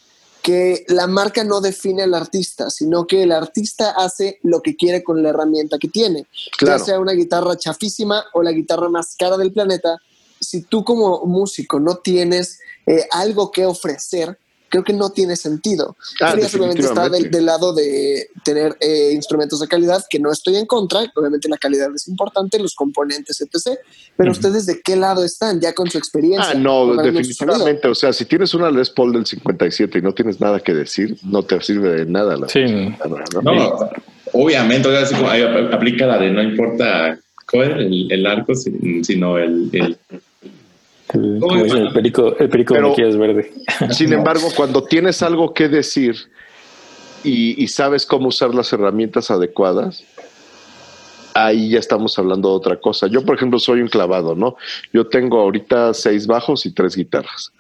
que 0.48 0.86
la 0.88 1.08
marca 1.08 1.44
no 1.44 1.60
define 1.60 2.04
al 2.04 2.14
artista, 2.14 2.70
sino 2.70 3.06
que 3.06 3.24
el 3.24 3.34
artista 3.34 3.92
hace 3.92 4.40
lo 4.44 4.62
que 4.62 4.78
quiere 4.78 5.04
con 5.04 5.22
la 5.22 5.30
herramienta 5.30 5.78
que 5.78 5.90
tiene. 5.90 6.26
Ya 6.66 6.80
sea 6.80 7.02
una 7.02 7.12
guitarra 7.12 7.58
chafísima 7.58 8.24
o 8.34 8.42
la 8.42 8.54
guitarra 8.54 8.88
más 8.88 9.16
cara 9.20 9.36
del 9.36 9.52
planeta, 9.52 9.98
si 10.40 10.62
tú 10.62 10.86
como 10.86 11.26
músico 11.26 11.82
no 11.82 11.98
tienes 11.98 12.60
eh, 12.86 13.06
algo 13.12 13.52
que 13.52 13.66
ofrecer, 13.66 14.40
creo 14.70 14.84
que 14.84 14.94
no 14.94 15.10
tiene 15.12 15.36
sentido. 15.36 15.96
Ah, 16.22 16.34
obviamente 16.34 16.82
está 16.82 17.10
del, 17.10 17.46
lado 17.46 17.74
de 17.74 18.30
tener 18.44 18.76
eh, 18.80 19.12
instrumentos 19.14 19.60
de 19.60 19.68
calidad, 19.68 20.04
que 20.10 20.20
no 20.20 20.32
estoy 20.32 20.58
en 20.58 20.66
contra, 20.66 21.02
obviamente 21.16 21.50
la 21.50 21.58
calidad 21.58 21.90
es 21.96 22.08
importante, 22.08 22.60
los 22.60 22.76
componentes, 22.76 23.42
etc. 23.42 23.78
Pero 24.16 24.32
ustedes 24.32 24.66
de 24.66 24.82
qué 24.82 24.96
lado 24.96 25.24
están, 25.24 25.60
ya 25.60 25.74
con 25.74 25.90
su 25.90 25.98
experiencia. 25.98 26.52
Ah, 26.52 26.56
no, 26.56 26.96
definitivamente. 26.96 27.88
O 27.88 27.96
sea, 27.96 28.14
si 28.14 28.26
tienes 28.26 28.54
una 28.54 28.72
Les 28.72 28.90
Paul 28.90 29.14
del 29.14 29.26
57 29.26 30.00
y 30.00 30.02
no 30.02 30.14
tienes 30.14 30.40
nada 30.40 30.60
que 30.60 30.74
decir, 30.74 31.18
no 31.24 31.44
te 31.44 31.60
sirve 31.62 31.90
de 31.90 32.06
nada. 32.06 32.38
La 32.38 32.48
sí. 32.50 32.66
¿no? 33.42 33.90
obviamente, 34.34 34.90
aplica 35.72 36.06
la 36.08 36.18
de 36.18 36.32
no 36.32 36.44
importa 36.44 37.18
el, 37.54 38.12
el 38.12 38.26
arco, 38.26 38.54
sino 38.56 39.38
el 39.38 39.70
el, 39.74 39.98
perico, 41.94 42.38
el 42.38 42.50
perico 42.50 42.94
quieres 42.94 43.18
verde. 43.18 43.52
Sin 43.92 44.12
embargo, 44.14 44.50
cuando 44.56 44.84
tienes 44.84 45.22
algo 45.22 45.54
que 45.54 45.70
decir 45.70 46.16
y, 47.24 47.68
sabes 47.68 48.06
cómo 48.06 48.28
usar 48.28 48.54
las 48.54 48.72
herramientas 48.74 49.32
adecuadas, 49.32 50.04
ahí 51.34 51.70
ya 51.70 51.80
estamos 51.80 52.18
hablando 52.18 52.50
de 52.50 52.56
otra 52.56 52.80
cosa. 52.80 53.08
Yo, 53.08 53.24
por 53.26 53.36
ejemplo, 53.36 53.60
soy 53.60 53.82
un 53.82 53.88
clavado, 53.88 54.36
¿no? 54.36 54.56
Yo 54.94 55.08
tengo 55.08 55.40
ahorita 55.40 55.94
seis 55.94 56.28
bajos 56.28 56.66
y 56.66 56.72
tres 56.72 56.96
guitarras, 56.96 57.52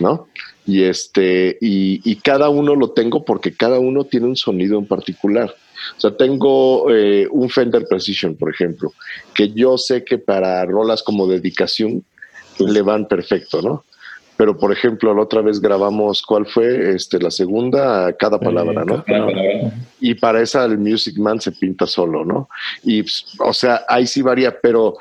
¿no? 0.00 0.28
Y 0.66 0.82
este, 0.82 1.58
y, 1.60 2.16
cada 2.16 2.48
uno 2.48 2.74
lo 2.74 2.90
tengo 2.90 3.24
porque 3.24 3.52
cada 3.52 3.78
uno 3.78 4.04
tiene 4.04 4.26
un 4.26 4.36
sonido 4.36 4.78
en 4.78 4.86
particular. 4.86 5.54
O 5.96 6.00
sea, 6.00 6.16
tengo 6.16 6.90
eh, 6.92 7.26
un 7.30 7.48
Fender 7.48 7.84
Precision, 7.88 8.36
por 8.36 8.50
ejemplo, 8.50 8.92
que 9.34 9.50
yo 9.50 9.76
sé 9.76 10.04
que 10.04 10.18
para 10.18 10.64
rolas 10.64 11.02
como 11.02 11.26
dedicación 11.26 12.04
le 12.66 12.82
van 12.82 13.06
perfecto, 13.06 13.62
¿no? 13.62 13.84
Pero, 14.36 14.56
por 14.56 14.72
ejemplo, 14.72 15.14
la 15.14 15.22
otra 15.22 15.42
vez 15.42 15.60
grabamos, 15.60 16.22
¿cuál 16.22 16.46
fue? 16.46 16.94
Este, 16.94 17.18
la 17.20 17.30
segunda, 17.30 18.12
cada 18.14 18.40
palabra, 18.40 18.84
¿no? 18.84 19.04
Y 20.00 20.14
para 20.14 20.40
esa 20.40 20.64
el 20.64 20.78
Music 20.78 21.16
Man 21.18 21.40
se 21.40 21.52
pinta 21.52 21.86
solo, 21.86 22.24
¿no? 22.24 22.48
Y, 22.82 23.02
pues, 23.02 23.26
o 23.38 23.52
sea, 23.52 23.82
ahí 23.88 24.06
sí 24.06 24.22
varía, 24.22 24.58
pero 24.60 24.96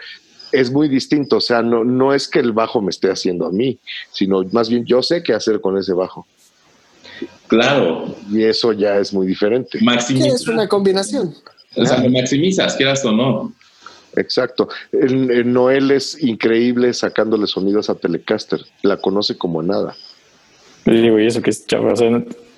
es 0.52 0.72
muy 0.72 0.90
distinto. 0.90 1.38
O 1.38 1.42
sea, 1.42 1.62
no, 1.62 1.84
no 1.84 2.14
es 2.14 2.28
que 2.28 2.40
el 2.40 2.52
bajo 2.52 2.82
me 2.82 2.90
esté 2.90 3.10
haciendo 3.10 3.46
a 3.46 3.52
mí, 3.52 3.80
sino 4.12 4.44
más 4.52 4.70
bien 4.70 4.86
yo 4.86 5.02
sé 5.02 5.24
qué 5.24 5.34
hacer 5.34 5.62
con 5.62 5.78
ese 5.78 5.94
bajo. 5.94 6.28
Claro. 7.48 8.16
Y 8.30 8.44
eso 8.44 8.74
ya 8.74 8.98
es 8.98 9.14
muy 9.14 9.28
diferente. 9.28 9.80
es 9.98 10.48
una 10.48 10.68
combinación. 10.68 11.34
O 11.76 11.86
sea, 11.86 12.00
lo 12.00 12.10
maximizas, 12.10 12.76
quieras 12.76 13.04
o 13.06 13.12
no. 13.12 13.54
Exacto. 14.16 14.70
El, 14.92 15.52
Noel 15.52 15.92
es 15.92 16.22
increíble 16.22 16.94
sacándole 16.94 17.48
sonidos 17.48 17.90
a 17.90 17.96
Telecaster. 17.96 18.62
La 18.82 18.98
conoce 18.98 19.38
como 19.38 19.62
nada. 19.64 19.96
digo, 20.86 21.20
y 21.20 21.28
eso 21.28 21.42
que 21.42 21.50
es 21.50 21.66
chafa. 21.66 21.94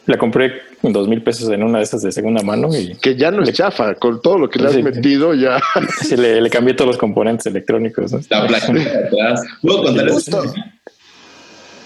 la 0.05 0.17
compré 0.17 0.61
en 0.81 0.91
dos 0.91 1.07
mil 1.07 1.21
pesos 1.23 1.49
en 1.49 1.63
una 1.63 1.77
de 1.77 1.85
esas 1.85 2.01
de 2.01 2.11
segunda 2.11 2.43
mano 2.43 2.67
y 2.75 2.95
que 2.95 3.15
ya 3.15 3.31
no 3.31 3.43
es 3.43 3.53
chafa. 3.53 3.95
Con 3.95 4.21
todo 4.21 4.37
lo 4.37 4.49
que 4.49 4.59
le 4.59 4.67
has 4.67 4.77
metido, 4.77 5.33
ya. 5.33 5.61
Sí, 6.01 6.17
le, 6.17 6.49
cambié 6.49 6.73
todos 6.73 6.89
los 6.89 6.97
componentes 6.97 7.45
electrónicos. 7.45 8.11
La 8.29 8.47
placa 8.47 8.71
atrás. 8.71 9.41
¿Puedo 9.61 9.83
contar 9.83 10.09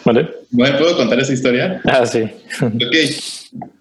¿Vale? 0.08 0.74
¿Puedo 0.78 0.96
contar 0.96 1.20
esa 1.20 1.34
historia? 1.34 1.82
Ah, 1.84 2.06
sí. 2.06 2.24
Ok. 2.62 2.96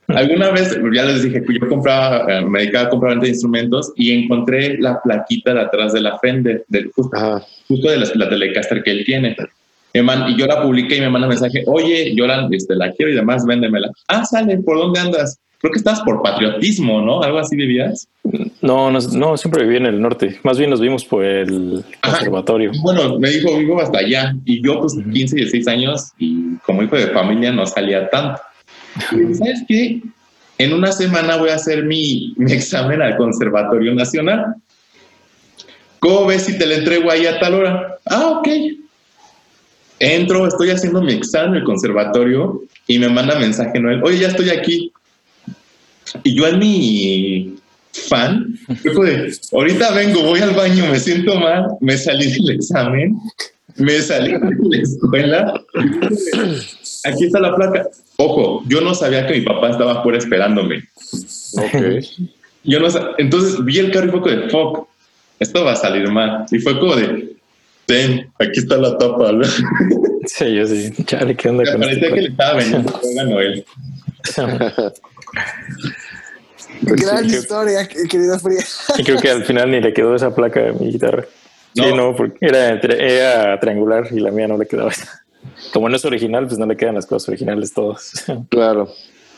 Alguna 0.08 0.50
vez, 0.50 0.76
ya 0.92 1.04
les 1.04 1.22
dije 1.22 1.42
que 1.44 1.54
yo 1.54 1.68
compraba, 1.68 2.26
eh, 2.32 2.44
me 2.44 2.60
dedicaba 2.60 2.86
a 2.86 2.90
comprar 2.90 3.20
de 3.20 3.28
instrumentos 3.28 3.92
y 3.96 4.12
encontré 4.12 4.78
la 4.78 5.00
plaquita 5.02 5.54
de 5.54 5.60
atrás 5.60 5.92
de 5.92 6.00
la 6.00 6.18
Fender, 6.18 6.64
del, 6.68 6.90
justo, 6.90 7.16
de 7.68 7.96
la, 7.96 8.06
la, 8.14 8.28
Telecaster 8.28 8.82
que 8.82 8.90
él 8.90 9.04
tiene. 9.04 9.36
Y 9.94 10.36
yo 10.36 10.46
la 10.46 10.62
publiqué 10.62 10.96
y 10.96 11.00
me 11.00 11.10
manda 11.10 11.28
mensaje, 11.28 11.62
oye, 11.66 12.14
yo 12.14 12.26
la, 12.26 12.48
este, 12.50 12.74
la 12.74 12.92
quiero 12.92 13.12
y 13.12 13.14
demás, 13.14 13.46
véndemela. 13.46 13.90
Ah, 14.08 14.24
sale, 14.24 14.58
¿por 14.58 14.78
dónde 14.78 15.00
andas? 15.00 15.38
Creo 15.66 15.72
que 15.72 15.78
estás 15.78 16.00
por 16.02 16.22
patriotismo, 16.22 17.02
¿no? 17.02 17.24
Algo 17.24 17.38
así 17.38 17.56
vivías. 17.56 18.06
No, 18.62 18.88
no, 18.88 19.00
no, 19.00 19.36
siempre 19.36 19.64
viví 19.64 19.78
en 19.78 19.86
el 19.86 20.00
norte. 20.00 20.38
Más 20.44 20.58
bien 20.58 20.70
nos 20.70 20.80
vimos 20.80 21.04
por 21.04 21.24
el 21.24 21.84
conservatorio. 22.00 22.70
Bueno, 22.82 23.18
me 23.18 23.30
dijo, 23.30 23.58
vivo 23.58 23.80
hasta 23.80 23.98
allá. 23.98 24.32
Y 24.44 24.64
yo, 24.64 24.78
pues, 24.78 24.94
15 24.94 25.18
y 25.34 25.40
16 25.40 25.66
años 25.66 26.12
y 26.18 26.54
como 26.58 26.84
hijo 26.84 26.94
de 26.94 27.08
familia 27.08 27.50
no 27.50 27.66
salía 27.66 28.08
tanto. 28.10 28.40
Y 29.10 29.34
¿sabes 29.34 29.64
qué? 29.66 30.02
En 30.58 30.72
una 30.72 30.92
semana 30.92 31.36
voy 31.36 31.50
a 31.50 31.56
hacer 31.56 31.82
mi, 31.82 32.32
mi 32.36 32.52
examen 32.52 33.02
al 33.02 33.16
Conservatorio 33.16 33.92
Nacional. 33.92 34.54
¿Cómo 35.98 36.26
ves 36.26 36.42
si 36.42 36.56
te 36.56 36.66
la 36.66 36.76
entrego 36.76 37.10
ahí 37.10 37.26
a 37.26 37.40
tal 37.40 37.54
hora? 37.54 37.98
Ah, 38.04 38.38
ok. 38.38 38.48
Entro, 39.98 40.46
estoy 40.46 40.70
haciendo 40.70 41.02
mi 41.02 41.14
examen 41.14 41.50
en 41.50 41.56
el 41.56 41.64
conservatorio 41.64 42.62
y 42.86 43.00
me 43.00 43.08
manda 43.08 43.36
mensaje 43.36 43.80
Noel, 43.80 44.04
oye, 44.04 44.18
ya 44.18 44.28
estoy 44.28 44.50
aquí. 44.50 44.92
Y 46.24 46.36
yo 46.36 46.46
en 46.46 46.58
mi 46.58 47.56
fan, 47.92 48.58
de, 48.68 49.34
ahorita 49.52 49.92
vengo, 49.92 50.22
voy 50.22 50.40
al 50.40 50.54
baño, 50.54 50.86
me 50.90 50.98
siento 50.98 51.38
mal, 51.40 51.66
me 51.80 51.96
salí 51.96 52.30
del 52.30 52.50
examen, 52.56 53.16
me 53.76 54.00
salí 54.00 54.32
de 54.32 54.38
la 54.40 54.82
escuela. 54.82 55.64
Aquí 57.04 57.24
está 57.24 57.40
la 57.40 57.54
placa. 57.54 57.88
Ojo, 58.16 58.62
yo 58.66 58.80
no 58.80 58.94
sabía 58.94 59.26
que 59.26 59.34
mi 59.34 59.40
papá 59.42 59.70
estaba 59.70 60.00
afuera 60.00 60.18
esperándome. 60.18 60.84
Ok. 61.58 62.04
Yo 62.64 62.80
no 62.80 62.88
Entonces 63.18 63.64
vi 63.64 63.78
el 63.78 63.92
carro 63.92 64.08
y 64.08 64.10
fue 64.10 64.20
como 64.20 64.34
de, 64.34 64.50
fuck, 64.50 64.88
esto 65.38 65.64
va 65.64 65.72
a 65.72 65.76
salir 65.76 66.08
mal. 66.10 66.46
Y 66.50 66.58
fue 66.58 66.78
como 66.78 66.96
de, 66.96 67.36
ten, 67.86 68.30
aquí 68.38 68.58
está 68.58 68.76
la 68.76 68.98
tapa. 68.98 69.32
Sí, 70.26 70.54
yo 70.54 70.66
sí. 70.66 70.92
Chale, 71.04 71.36
¿qué 71.36 71.48
onda 71.48 71.64
Me 71.64 71.78
parecía 71.78 72.12
que 72.12 72.22
le 72.22 72.28
estaba 72.28 72.54
vendiendo 72.58 73.00
a 73.20 73.24
Noel. 73.24 73.64
Pues 76.82 77.00
Gran 77.00 77.24
historia, 77.24 77.88
querido 77.88 78.38
Fría. 78.38 78.64
Y 78.98 79.04
creo 79.04 79.18
que 79.18 79.30
al 79.30 79.44
final 79.44 79.70
ni 79.70 79.80
le 79.80 79.92
quedó 79.92 80.14
esa 80.14 80.34
placa 80.34 80.60
de 80.60 80.72
mi 80.72 80.92
guitarra. 80.92 81.24
No. 81.74 81.84
Sí, 81.84 81.94
no, 81.94 82.16
porque 82.16 82.38
era, 82.40 82.68
era 82.80 83.60
triangular 83.60 84.08
y 84.10 84.20
la 84.20 84.30
mía 84.30 84.48
no 84.48 84.56
le 84.56 84.66
quedaba. 84.66 84.92
Como 85.72 85.88
no 85.88 85.96
es 85.96 86.04
original, 86.04 86.46
pues 86.46 86.58
no 86.58 86.66
le 86.66 86.76
quedan 86.76 86.94
las 86.94 87.06
cosas 87.06 87.28
originales 87.28 87.72
todos. 87.72 88.12
Claro. 88.48 88.90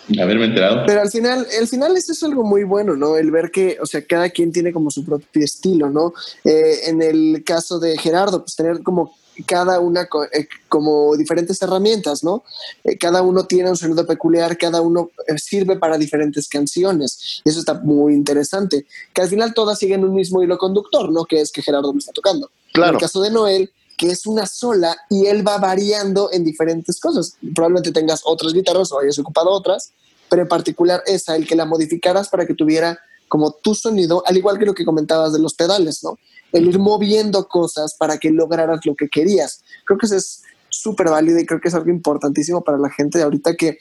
Haberme 0.21 0.47
enterado. 0.47 0.85
Pero 0.87 1.01
al 1.01 1.11
final, 1.11 1.47
al 1.59 1.69
final 1.69 1.97
esto 1.97 2.13
es 2.13 2.23
algo 2.23 2.45
muy 2.45 2.65
bueno, 2.65 2.97
¿no? 2.97 3.17
El 3.17 3.31
ver 3.31 3.51
que, 3.51 3.79
o 3.81 3.87
sea, 3.87 4.03
cada 4.03 4.31
quien 4.31 4.53
tiene 4.53 4.73
como 4.73 4.91
su 4.91 5.05
propio 5.05 5.45
estilo, 5.45 5.91
¿no? 5.91 6.13
Eh, 6.45 6.81
en 6.87 7.03
el 7.03 7.43
caso 7.45 7.79
de 7.79 7.97
Gerardo, 7.99 8.43
pues 8.43 8.57
tener 8.57 8.83
como 8.83 9.15
cada 9.47 9.79
una 9.79 10.09
eh, 10.33 10.49
como 10.69 11.17
diferentes 11.17 11.61
herramientas, 11.63 12.25
¿no? 12.25 12.43
Eh, 12.83 12.99
cada 12.99 13.23
uno 13.23 13.45
tiene 13.47 13.71
un 13.71 13.77
sonido 13.77 14.05
peculiar, 14.07 14.59
cada 14.59 14.81
uno 14.81 15.11
sirve 15.37 15.77
para 15.77 15.99
diferentes 15.99 16.49
canciones. 16.49 17.41
Y 17.45 17.51
eso 17.51 17.61
está 17.61 17.75
muy 17.75 18.15
interesante. 18.15 18.87
Que 19.13 19.23
al 19.23 19.29
final 19.29 19.55
todas 19.55 19.79
siguen 19.79 20.05
un 20.05 20.15
mismo 20.15 20.43
hilo 20.43 20.59
conductor, 20.59 21.13
¿no? 21.13 21.25
Que 21.25 21.41
es 21.41 21.53
que 21.53 21.63
Gerardo 21.63 21.93
me 21.93 22.01
está 22.01 22.13
tocando. 22.13 22.51
Claro. 22.73 22.91
En 22.91 22.95
el 22.97 23.01
caso 23.01 23.21
de 23.21 23.31
Noel, 23.31 23.71
que 23.99 24.11
es 24.11 24.27
una 24.27 24.47
sola 24.47 24.97
y 25.11 25.27
él 25.27 25.47
va 25.47 25.59
variando 25.59 26.31
en 26.33 26.45
diferentes 26.45 27.01
cosas. 27.01 27.37
Probablemente 27.55 27.93
tengas 27.93 28.23
otras 28.25 28.55
guitarras 28.55 28.93
o 28.93 29.01
hayas 29.01 29.19
ocupado 29.19 29.51
otras, 29.51 29.93
pero 30.31 30.43
en 30.43 30.49
particular 30.49 31.03
esa, 31.07 31.37
el 31.37 31.47
que 31.47 31.57
la 31.57 31.67
modificaras 31.67 32.29
para 32.29 32.47
que 32.47 32.55
tuviera 32.55 32.99
como 33.27 33.53
tu 33.53 33.75
sonido, 33.75 34.23
al 34.25 34.37
igual 34.37 34.59
que 34.59 34.65
lo 34.65 34.75
que 34.75 34.85
comentabas 34.85 35.33
de 35.33 35.41
los 35.41 35.53
pedales, 35.55 36.03
¿no? 36.03 36.19
El 36.53 36.67
ir 36.67 36.79
moviendo 36.79 37.47
cosas 37.47 37.95
para 37.95 38.19
que 38.19 38.31
lograras 38.31 38.87
lo 38.87 38.95
que 38.95 39.09
querías. 39.09 39.61
Creo 39.85 39.99
que 39.99 40.07
eso 40.07 40.17
es 40.17 40.43
súper 40.71 41.11
válido 41.11 41.39
y 41.39 41.45
creo 41.45 41.61
que 41.61 41.69
es 41.69 41.75
algo 41.75 41.91
importantísimo 41.91 42.63
para 42.63 42.79
la 42.79 42.89
gente 42.89 43.19
de 43.19 43.25
ahorita 43.25 43.55
que 43.55 43.79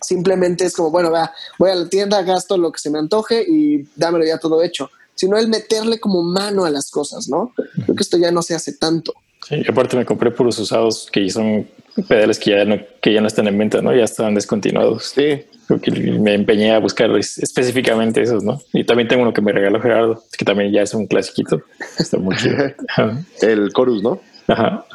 simplemente 0.00 0.64
es 0.64 0.74
como, 0.74 0.90
bueno, 0.90 1.10
va, 1.10 1.32
voy 1.58 1.70
a 1.70 1.76
la 1.76 1.88
tienda, 1.88 2.22
gasto 2.22 2.58
lo 2.58 2.72
que 2.72 2.80
se 2.80 2.90
me 2.90 2.98
antoje 2.98 3.44
y 3.48 3.88
dámelo 3.94 4.24
ya 4.24 4.38
todo 4.38 4.62
hecho. 4.62 4.90
Sino 5.14 5.38
el 5.38 5.48
meterle 5.48 5.98
como 5.98 6.22
mano 6.22 6.64
a 6.64 6.70
las 6.70 6.90
cosas, 6.90 7.28
¿no? 7.28 7.52
Creo 7.54 7.96
que 7.96 8.02
esto 8.02 8.18
ya 8.18 8.30
no 8.30 8.42
se 8.42 8.54
hace 8.54 8.72
tanto. 8.72 9.14
Sí, 9.46 9.62
aparte 9.68 9.96
me 9.96 10.04
compré 10.04 10.30
puros 10.30 10.58
usados 10.58 11.08
que 11.10 11.28
son 11.30 11.66
pedales 12.08 12.38
que 12.38 12.50
ya 12.50 12.64
no, 12.64 12.76
que 13.00 13.12
ya 13.12 13.20
no 13.20 13.26
están 13.26 13.48
en 13.48 13.58
venta, 13.58 13.80
¿no? 13.80 13.94
Ya 13.94 14.04
están 14.04 14.34
descontinuados. 14.34 15.12
Sí. 15.14 15.44
Creo 15.66 15.80
que 15.80 15.90
me 15.90 16.34
empeñé 16.34 16.72
a 16.72 16.78
buscar 16.78 17.10
específicamente 17.16 18.22
esos, 18.22 18.42
¿no? 18.42 18.60
Y 18.72 18.84
también 18.84 19.08
tengo 19.08 19.22
uno 19.22 19.34
que 19.34 19.42
me 19.42 19.52
regaló 19.52 19.80
Gerardo, 19.80 20.22
que 20.36 20.44
también 20.44 20.72
ya 20.72 20.82
es 20.82 20.94
un 20.94 21.06
clasiquito. 21.06 21.62
Está 21.98 22.16
muy 22.16 22.36
chido. 22.36 22.56
El 23.42 23.70
chorus, 23.72 24.02
¿no? 24.02 24.20
Ajá. 24.46 24.86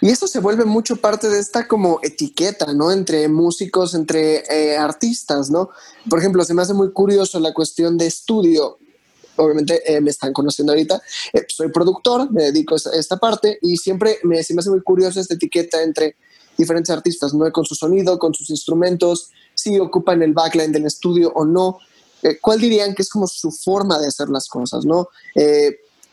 Y 0.00 0.08
eso 0.10 0.26
se 0.26 0.40
vuelve 0.40 0.64
mucho 0.64 0.96
parte 0.96 1.28
de 1.28 1.38
esta 1.38 1.66
como 1.66 2.00
etiqueta, 2.02 2.72
¿no? 2.72 2.90
Entre 2.90 3.28
músicos, 3.28 3.94
entre 3.94 4.42
eh, 4.50 4.76
artistas, 4.76 5.50
¿no? 5.50 5.70
Por 6.08 6.18
ejemplo, 6.18 6.44
se 6.44 6.54
me 6.54 6.62
hace 6.62 6.74
muy 6.74 6.92
curioso 6.92 7.40
la 7.40 7.52
cuestión 7.52 7.98
de 7.98 8.06
estudio 8.06 8.78
obviamente 9.38 9.80
eh, 9.86 10.00
me 10.00 10.10
están 10.10 10.32
conociendo 10.32 10.72
ahorita, 10.72 11.00
eh, 11.32 11.44
soy 11.48 11.68
productor, 11.70 12.30
me 12.30 12.44
dedico 12.44 12.74
a 12.74 12.96
esta, 12.96 13.16
parte 13.16 13.58
y 13.62 13.76
siempre 13.76 14.18
me, 14.22 14.36
me 14.36 14.60
hace 14.60 14.70
muy 14.70 14.82
curioso 14.82 15.20
esta 15.20 15.34
etiqueta 15.34 15.82
entre 15.82 16.16
diferentes 16.56 16.90
artistas, 16.90 17.34
¿no? 17.34 17.50
Con 17.52 17.64
su 17.64 17.74
sonido, 17.74 18.18
con 18.18 18.34
sus 18.34 18.50
instrumentos, 18.50 19.30
si 19.54 19.78
ocupan 19.78 20.22
el 20.22 20.32
backline 20.32 20.72
del 20.72 20.86
estudio 20.86 21.32
o 21.34 21.44
no. 21.44 21.78
Eh, 22.22 22.38
¿Cuál 22.40 22.60
dirían 22.60 22.94
que 22.94 23.02
es 23.02 23.08
como 23.08 23.26
su 23.26 23.50
forma 23.50 23.98
de 23.98 24.08
hacer 24.08 24.28
las 24.28 24.48
cosas, 24.48 24.84
¿no? 24.84 25.08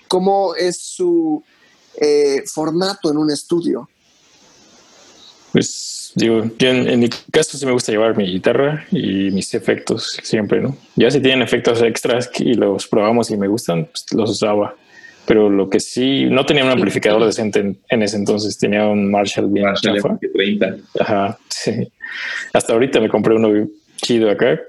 ¿Cómo 0.07 0.55
es 0.55 0.77
su 0.79 1.43
formato 2.45 3.09
en 3.09 3.17
un 3.17 3.31
estudio? 3.31 3.89
Pues 5.55 6.11
digo, 6.15 6.43
en, 6.59 6.99
mi 6.99 7.07
caso 7.31 7.57
sí 7.57 7.65
me 7.65 7.71
gusta 7.71 7.93
llevar 7.93 8.17
mi 8.17 8.25
guitarra 8.25 8.85
y 8.91 9.31
mis 9.31 9.53
efectos 9.53 10.19
siempre, 10.21 10.59
¿no? 10.59 10.75
Ya 10.97 11.09
si 11.09 11.21
tienen 11.21 11.41
efectos 11.41 11.81
extras 11.81 12.29
y 12.39 12.55
los 12.55 12.85
probamos 12.89 13.31
y 13.31 13.37
me 13.37 13.47
gustan, 13.47 13.85
pues 13.85 14.05
los 14.11 14.31
usaba. 14.31 14.75
Pero 15.25 15.49
lo 15.49 15.69
que 15.69 15.79
sí, 15.79 16.25
no 16.25 16.45
tenía 16.45 16.65
un 16.65 16.71
amplificador 16.71 17.23
decente 17.23 17.77
en, 17.87 18.01
ese 18.01 18.17
entonces, 18.17 18.57
tenía 18.57 18.85
un 18.85 19.09
Marshall 19.09 19.47
bien 19.49 19.67
Marshall 19.67 20.19
30. 20.33 20.75
Ajá, 20.99 21.39
sí. 21.47 21.87
Hasta 22.51 22.73
ahorita 22.73 22.99
me 22.99 23.07
compré 23.07 23.33
uno 23.35 23.65
chido 23.95 24.29
acá 24.29 24.59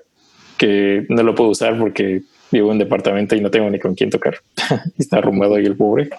que 0.57 1.05
no 1.09 1.25
lo 1.25 1.35
puedo 1.35 1.51
usar 1.51 1.77
porque 1.81 2.22
vivo 2.53 2.68
en 2.68 2.75
un 2.75 2.79
departamento 2.79 3.35
y 3.35 3.40
no 3.40 3.51
tengo 3.51 3.68
ni 3.68 3.81
con 3.81 3.96
quién 3.96 4.11
tocar. 4.11 4.38
Está 4.99 5.18
arrumbado 5.18 5.57
ahí 5.57 5.66
el 5.66 5.75
pobre 5.75 6.11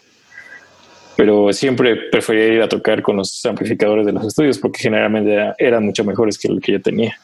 pero 1.17 1.51
siempre 1.51 1.95
prefería 2.11 2.47
ir 2.53 2.61
a 2.61 2.69
tocar 2.69 3.01
con 3.01 3.17
los 3.17 3.43
amplificadores 3.43 4.05
de 4.05 4.11
los 4.11 4.23
estudios 4.23 4.59
porque 4.59 4.83
generalmente 4.83 5.35
eran 5.57 5.83
mucho 5.83 6.05
mejores 6.05 6.37
que 6.37 6.47
el 6.47 6.61
que 6.61 6.73
yo 6.73 6.81
tenía. 6.81 7.17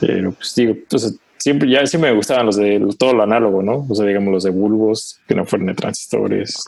Pero 0.00 0.32
pues 0.32 0.54
digo, 0.54 0.72
entonces 0.72 1.18
siempre 1.36 1.68
ya 1.68 1.84
siempre 1.86 2.10
me 2.10 2.16
gustaban 2.16 2.46
los 2.46 2.56
de 2.56 2.82
todo 2.98 3.12
lo 3.12 3.24
análogo, 3.24 3.62
¿no? 3.62 3.86
O 3.86 3.94
sea, 3.94 4.06
digamos 4.06 4.32
los 4.32 4.44
de 4.44 4.50
bulbos 4.50 5.20
que 5.28 5.34
no 5.34 5.44
fueron 5.44 5.68
de 5.68 5.74
transistores. 5.74 6.64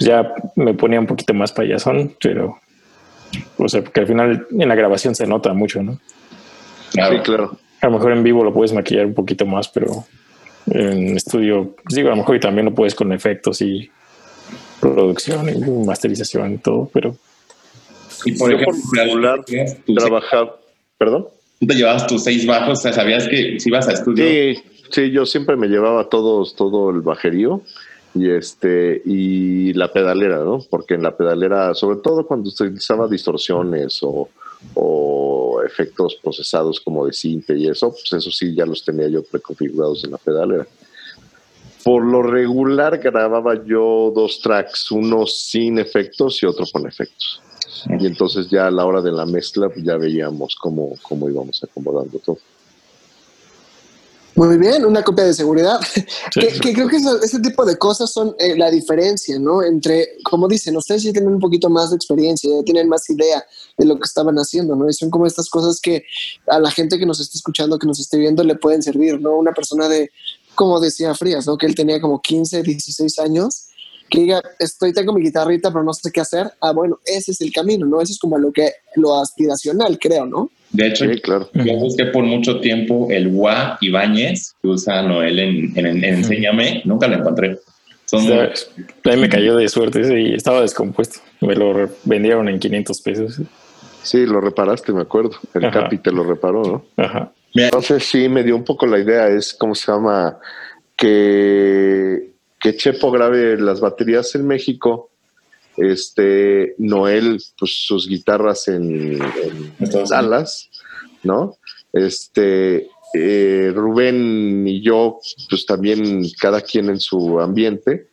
Ya 0.00 0.34
me 0.54 0.74
ponía 0.74 1.00
un 1.00 1.06
poquito 1.06 1.32
más 1.32 1.52
payasón, 1.52 2.14
pero 2.20 2.58
o 3.56 3.68
sea, 3.70 3.82
porque 3.82 4.00
al 4.00 4.06
final 4.06 4.46
en 4.50 4.68
la 4.68 4.74
grabación 4.74 5.14
se 5.14 5.26
nota 5.26 5.54
mucho, 5.54 5.82
¿no? 5.82 5.98
Claro, 6.92 7.22
claro. 7.22 7.58
A 7.80 7.86
lo 7.86 7.92
mejor 7.92 8.12
en 8.12 8.22
vivo 8.22 8.44
lo 8.44 8.52
puedes 8.52 8.74
maquillar 8.74 9.06
un 9.06 9.14
poquito 9.14 9.46
más, 9.46 9.66
pero 9.70 10.04
en 10.66 11.16
estudio, 11.16 11.74
pues 11.82 11.94
digo, 11.94 12.08
a 12.08 12.10
lo 12.10 12.18
mejor 12.18 12.38
también 12.38 12.66
lo 12.66 12.74
puedes 12.74 12.94
con 12.94 13.12
efectos 13.12 13.62
y 13.62 13.90
producción 14.80 15.48
y 15.48 15.84
masterización 15.86 16.54
y 16.54 16.58
todo, 16.58 16.90
pero... 16.92 17.16
Y 18.24 18.32
por 18.32 18.52
ejemplo, 18.52 18.74
regular, 18.92 19.44
trabajar, 19.96 20.56
perdón. 20.98 21.28
Tú 21.60 21.66
te 21.66 21.74
llevabas 21.74 22.06
tus 22.06 22.24
seis 22.24 22.46
bajos, 22.46 22.78
o 22.78 22.82
sea, 22.82 22.92
sabías 22.92 23.28
que 23.28 23.60
si 23.60 23.68
ibas 23.68 23.88
a 23.88 23.92
estudio. 23.92 24.24
Sí, 24.24 24.62
sí, 24.90 25.10
yo 25.10 25.26
siempre 25.26 25.56
me 25.56 25.68
llevaba 25.68 26.08
todos, 26.08 26.56
todo 26.56 26.90
el 26.90 27.02
bajerío 27.02 27.62
y 28.14 28.30
este 28.30 29.02
y 29.04 29.72
la 29.74 29.92
pedalera, 29.92 30.38
¿no? 30.38 30.60
Porque 30.70 30.94
en 30.94 31.02
la 31.02 31.16
pedalera, 31.16 31.74
sobre 31.74 31.98
todo 31.98 32.26
cuando 32.26 32.50
se 32.50 32.64
utilizaba 32.64 33.06
distorsiones 33.06 34.00
o, 34.02 34.28
o 34.74 35.62
efectos 35.64 36.18
procesados 36.22 36.80
como 36.80 37.06
de 37.06 37.12
cinte 37.12 37.56
y 37.56 37.68
eso, 37.68 37.90
pues 37.90 38.12
eso 38.12 38.30
sí 38.30 38.54
ya 38.54 38.66
los 38.66 38.84
tenía 38.84 39.08
yo 39.08 39.22
preconfigurados 39.22 40.04
en 40.04 40.12
la 40.12 40.18
pedalera 40.18 40.66
por 41.86 42.04
lo 42.04 42.20
regular 42.20 42.98
grababa 42.98 43.64
yo 43.64 44.10
dos 44.12 44.40
tracks, 44.42 44.90
uno 44.90 45.24
sin 45.24 45.78
efectos 45.78 46.42
y 46.42 46.46
otro 46.46 46.66
con 46.72 46.84
efectos. 46.84 47.40
Y 48.00 48.06
entonces 48.06 48.50
ya 48.50 48.66
a 48.66 48.72
la 48.72 48.84
hora 48.84 49.00
de 49.00 49.12
la 49.12 49.24
mezcla 49.24 49.68
pues 49.68 49.84
ya 49.84 49.96
veíamos 49.96 50.56
cómo, 50.56 50.94
cómo 51.02 51.30
íbamos 51.30 51.62
acomodando 51.62 52.18
todo. 52.18 52.38
Muy 54.34 54.58
bien, 54.58 54.84
una 54.84 55.04
copia 55.04 55.26
de 55.26 55.32
seguridad. 55.32 55.78
que, 56.34 56.72
creo 56.74 56.88
que 56.88 56.96
ese 57.22 57.38
tipo 57.38 57.64
de 57.64 57.78
cosas 57.78 58.10
son 58.10 58.34
eh, 58.40 58.56
la 58.56 58.68
diferencia, 58.68 59.38
¿no? 59.38 59.62
Entre, 59.62 60.18
como 60.24 60.48
dicen, 60.48 60.76
ustedes 60.76 61.04
ya 61.04 61.12
tienen 61.12 61.34
un 61.34 61.40
poquito 61.40 61.70
más 61.70 61.90
de 61.90 61.96
experiencia, 61.96 62.50
ya 62.52 62.64
tienen 62.64 62.88
más 62.88 63.08
idea 63.08 63.46
de 63.78 63.86
lo 63.86 63.94
que 63.94 64.04
estaban 64.04 64.34
haciendo, 64.36 64.74
¿no? 64.74 64.90
Y 64.90 64.92
son 64.92 65.08
como 65.08 65.24
estas 65.24 65.48
cosas 65.48 65.80
que 65.80 66.04
a 66.48 66.58
la 66.58 66.70
gente 66.72 66.98
que 66.98 67.06
nos 67.06 67.20
esté 67.20 67.38
escuchando, 67.38 67.78
que 67.78 67.86
nos 67.86 68.00
esté 68.00 68.18
viendo, 68.18 68.42
le 68.42 68.56
pueden 68.56 68.82
servir, 68.82 69.20
¿no? 69.20 69.36
Una 69.36 69.52
persona 69.52 69.88
de, 69.88 70.10
como 70.56 70.80
decía 70.80 71.14
Frías, 71.14 71.46
¿no? 71.46 71.56
Que 71.56 71.66
él 71.66 71.76
tenía 71.76 72.00
como 72.00 72.20
15, 72.20 72.64
16 72.64 73.18
años, 73.20 73.68
que 74.10 74.20
diga, 74.20 74.42
estoy, 74.58 74.92
tengo 74.92 75.12
mi 75.12 75.22
guitarrita, 75.22 75.70
pero 75.70 75.84
no 75.84 75.92
sé 75.92 76.10
qué 76.10 76.20
hacer. 76.20 76.50
Ah, 76.60 76.72
bueno, 76.72 76.98
ese 77.04 77.30
es 77.30 77.40
el 77.40 77.52
camino, 77.52 77.86
¿no? 77.86 78.00
Eso 78.00 78.12
es 78.12 78.18
como 78.18 78.38
lo 78.38 78.52
que, 78.52 78.72
lo 78.96 79.20
aspiracional, 79.20 79.98
creo, 80.00 80.26
¿no? 80.26 80.50
De 80.70 80.88
hecho, 80.88 81.04
claro. 81.22 81.48
yo 81.54 81.76
busqué 81.76 82.06
por 82.06 82.24
mucho 82.24 82.60
tiempo 82.60 83.06
el 83.10 83.30
Gua 83.30 83.78
Ibáñez 83.80 84.54
que 84.60 84.68
usa 84.68 85.02
Noel 85.02 85.38
en, 85.38 85.72
en, 85.76 86.04
Enséñame, 86.04 86.82
nunca 86.84 87.06
lo 87.06 87.16
encontré. 87.16 87.58
Son... 88.04 88.22
ahí 88.30 89.16
me 89.16 89.28
cayó 89.28 89.56
de 89.56 89.68
suerte 89.68 90.00
y 90.20 90.34
estaba 90.34 90.60
descompuesto. 90.60 91.20
Me 91.40 91.54
lo 91.54 91.90
vendieron 92.04 92.48
en 92.48 92.58
500 92.58 93.00
pesos. 93.00 93.40
Sí, 94.02 94.24
lo 94.24 94.40
reparaste, 94.40 94.92
me 94.92 95.02
acuerdo. 95.02 95.32
El 95.54 95.70
Capi 95.70 95.98
te 95.98 96.12
lo 96.12 96.22
reparó, 96.22 96.62
¿no? 96.62 96.84
Ajá. 96.96 97.32
Entonces 97.56 98.04
sí, 98.04 98.28
me 98.28 98.42
dio 98.42 98.56
un 98.56 98.64
poco 98.64 98.86
la 98.86 98.98
idea, 98.98 99.28
es 99.28 99.54
cómo 99.54 99.74
se 99.74 99.90
llama, 99.90 100.38
que, 100.96 102.32
que 102.58 102.76
Chepo 102.76 103.10
grabe 103.10 103.58
las 103.58 103.80
baterías 103.80 104.34
en 104.34 104.46
México 104.46 105.10
este 105.76 106.74
Noel, 106.78 107.42
pues 107.58 107.86
sus 107.86 108.08
guitarras 108.08 108.68
en, 108.68 109.18
Dallas, 110.08 110.70
¿no? 111.22 111.56
Este 111.92 112.88
eh, 113.14 113.72
Rubén 113.74 114.66
y 114.66 114.82
yo, 114.82 115.18
pues 115.48 115.66
también 115.66 116.22
cada 116.40 116.60
quien 116.60 116.88
en 116.90 117.00
su 117.00 117.40
ambiente. 117.40 118.08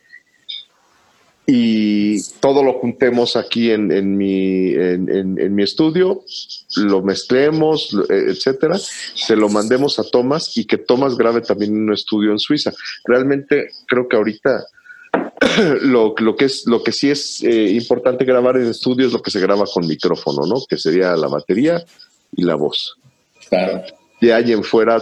Y 1.46 2.22
todo 2.40 2.64
lo 2.64 2.74
juntemos 2.80 3.36
aquí 3.36 3.70
en, 3.72 4.18
mi, 4.18 4.74
en, 4.74 5.54
mi 5.54 5.64
estudio, 5.64 6.24
lo 6.78 7.02
mezclemos, 7.02 7.94
etcétera, 8.10 8.78
se 8.78 9.36
lo 9.36 9.50
mandemos 9.50 10.00
a 10.00 10.04
Tomás 10.04 10.58
y 10.58 10.66
que 10.66 10.78
Tomás 10.78 11.18
grabe 11.18 11.42
también 11.42 11.74
en 11.74 11.84
un 11.84 11.94
estudio 11.94 12.32
en 12.32 12.40
Suiza. 12.40 12.72
Realmente 13.04 13.72
creo 13.88 14.08
que 14.08 14.16
ahorita 14.16 14.66
lo, 15.82 16.16
lo, 16.18 16.36
que 16.36 16.46
es, 16.46 16.66
lo 16.66 16.82
que 16.82 16.94
sí 16.94 17.10
es 17.10 17.44
eh, 17.44 17.72
importante 17.72 18.24
grabar 18.24 18.56
en 18.56 18.68
estudio 18.68 19.08
es 19.08 19.14
lo 19.14 19.22
que 19.22 19.32
se 19.32 19.42
graba 19.42 19.66
con 19.66 19.86
micrófono, 19.86 20.48
¿no? 20.48 20.62
Que 20.68 20.78
sería 20.78 21.16
la 21.18 21.28
batería 21.28 21.84
y 22.32 22.44
la 22.44 22.56
voz. 22.56 22.98
Claro. 23.50 23.84
De 24.22 24.34
ahí 24.34 24.54
en 24.54 24.64
fuera, 24.64 25.02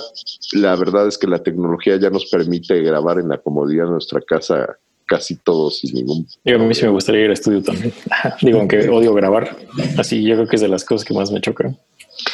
la 0.54 0.76
verdad 0.76 1.08
es 1.08 1.20
que 1.20 1.28
la 1.28 1.44
tecnología 1.44 1.98
ya 1.98 2.10
nos 2.10 2.26
permite 2.26 2.82
grabar 2.82 3.20
en 3.20 3.30
la 3.30 3.38
comodidad 3.38 3.86
de 3.86 3.92
nuestra 3.92 4.20
casa 4.22 4.80
casi 5.12 5.36
todo 5.36 5.70
sin 5.70 5.94
ningún. 5.94 6.26
Yo 6.46 6.56
a 6.56 6.60
mí 6.60 6.74
sí 6.74 6.86
me 6.86 6.92
gustaría 6.92 7.22
ir 7.22 7.28
al 7.28 7.34
estudio 7.34 7.62
también. 7.62 7.94
Digo, 8.42 8.60
aunque 8.60 8.88
odio 8.88 9.14
grabar, 9.14 9.58
así 9.98 10.24
yo 10.24 10.36
creo 10.36 10.48
que 10.48 10.56
es 10.56 10.62
de 10.62 10.70
las 10.70 10.86
cosas 10.86 11.04
que 11.06 11.14
más 11.14 11.30
me 11.32 11.42
chocan. 11.42 11.78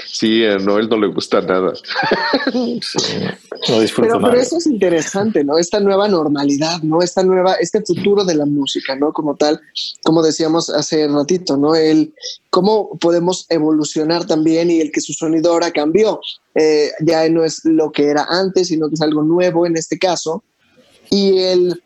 Sí, 0.05 0.45
a 0.45 0.59
Noel 0.59 0.87
no 0.87 0.99
le 0.99 1.07
gusta 1.07 1.41
nada. 1.41 1.73
no 2.53 3.79
disfruto 3.79 4.13
pero, 4.13 4.21
pero 4.21 4.39
eso 4.39 4.57
es 4.57 4.67
interesante, 4.67 5.43
¿no? 5.43 5.57
Esta 5.57 5.79
nueva 5.79 6.07
normalidad, 6.07 6.83
¿no? 6.83 7.01
Esta 7.01 7.23
nueva, 7.23 7.55
este 7.55 7.81
futuro 7.81 8.23
de 8.23 8.35
la 8.35 8.45
música, 8.45 8.95
¿no? 8.95 9.11
Como 9.11 9.35
tal, 9.35 9.59
como 10.03 10.21
decíamos 10.21 10.69
hace 10.69 11.07
ratito, 11.07 11.57
¿no? 11.57 11.73
El 11.73 12.13
cómo 12.51 12.95
podemos 12.99 13.47
evolucionar 13.49 14.27
también 14.27 14.69
y 14.69 14.81
el 14.81 14.91
que 14.91 15.01
su 15.01 15.13
sonido 15.13 15.51
ahora 15.51 15.71
cambió. 15.71 16.19
Eh, 16.53 16.91
ya 17.01 17.27
no 17.29 17.43
es 17.43 17.61
lo 17.65 17.91
que 17.91 18.05
era 18.05 18.27
antes, 18.29 18.67
sino 18.67 18.87
que 18.87 18.95
es 18.95 19.01
algo 19.01 19.23
nuevo 19.23 19.65
en 19.65 19.77
este 19.77 19.97
caso. 19.97 20.43
Y 21.09 21.39
el 21.39 21.81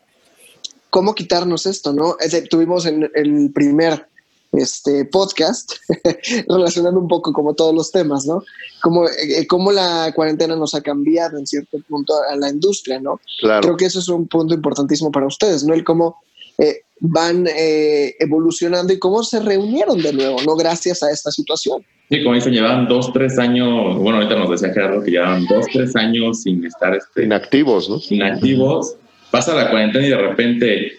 cómo 0.92 1.14
quitarnos 1.14 1.64
esto, 1.64 1.94
¿no? 1.94 2.16
tuvimos 2.50 2.84
en 2.84 3.10
el 3.14 3.50
primer 3.54 4.06
este 4.52 5.06
podcast, 5.06 5.72
relacionando 6.48 7.00
un 7.00 7.08
poco 7.08 7.32
como 7.32 7.54
todos 7.54 7.74
los 7.74 7.90
temas, 7.90 8.26
¿no? 8.26 8.42
Como, 8.82 9.06
eh, 9.06 9.46
cómo 9.46 9.72
la 9.72 10.12
cuarentena 10.14 10.54
nos 10.54 10.74
ha 10.74 10.82
cambiado 10.82 11.38
en 11.38 11.46
cierto 11.46 11.78
punto 11.88 12.12
a 12.30 12.36
la 12.36 12.50
industria, 12.50 13.00
¿no? 13.00 13.18
Claro. 13.40 13.62
Creo 13.62 13.76
que 13.78 13.86
eso 13.86 14.00
es 14.00 14.08
un 14.10 14.28
punto 14.28 14.52
importantísimo 14.52 15.10
para 15.10 15.26
ustedes, 15.26 15.64
¿no? 15.64 15.72
El 15.72 15.82
cómo 15.82 16.18
eh, 16.58 16.82
van 17.00 17.46
eh, 17.46 18.14
evolucionando 18.18 18.92
y 18.92 18.98
cómo 18.98 19.22
se 19.22 19.40
reunieron 19.40 20.02
de 20.02 20.12
nuevo, 20.12 20.42
¿no? 20.44 20.54
Gracias 20.56 21.02
a 21.02 21.10
esta 21.10 21.30
situación. 21.30 21.82
Sí, 22.10 22.22
como 22.22 22.34
dicen, 22.34 22.52
llevan 22.52 22.86
dos, 22.86 23.10
tres 23.14 23.38
años, 23.38 23.96
bueno, 23.96 24.18
ahorita 24.18 24.36
nos 24.36 24.50
decía 24.50 24.74
Gerardo 24.74 25.02
que 25.02 25.12
llevan 25.12 25.46
dos, 25.46 25.64
tres 25.72 25.96
años 25.96 26.42
sin 26.42 26.66
estar... 26.66 26.94
Este, 26.94 27.24
inactivos, 27.24 27.88
¿no? 27.88 27.98
Inactivos. 28.10 28.96
Pasa 29.32 29.54
la 29.54 29.70
cuarentena 29.70 30.06
y 30.06 30.10
de 30.10 30.18
repente 30.18 30.98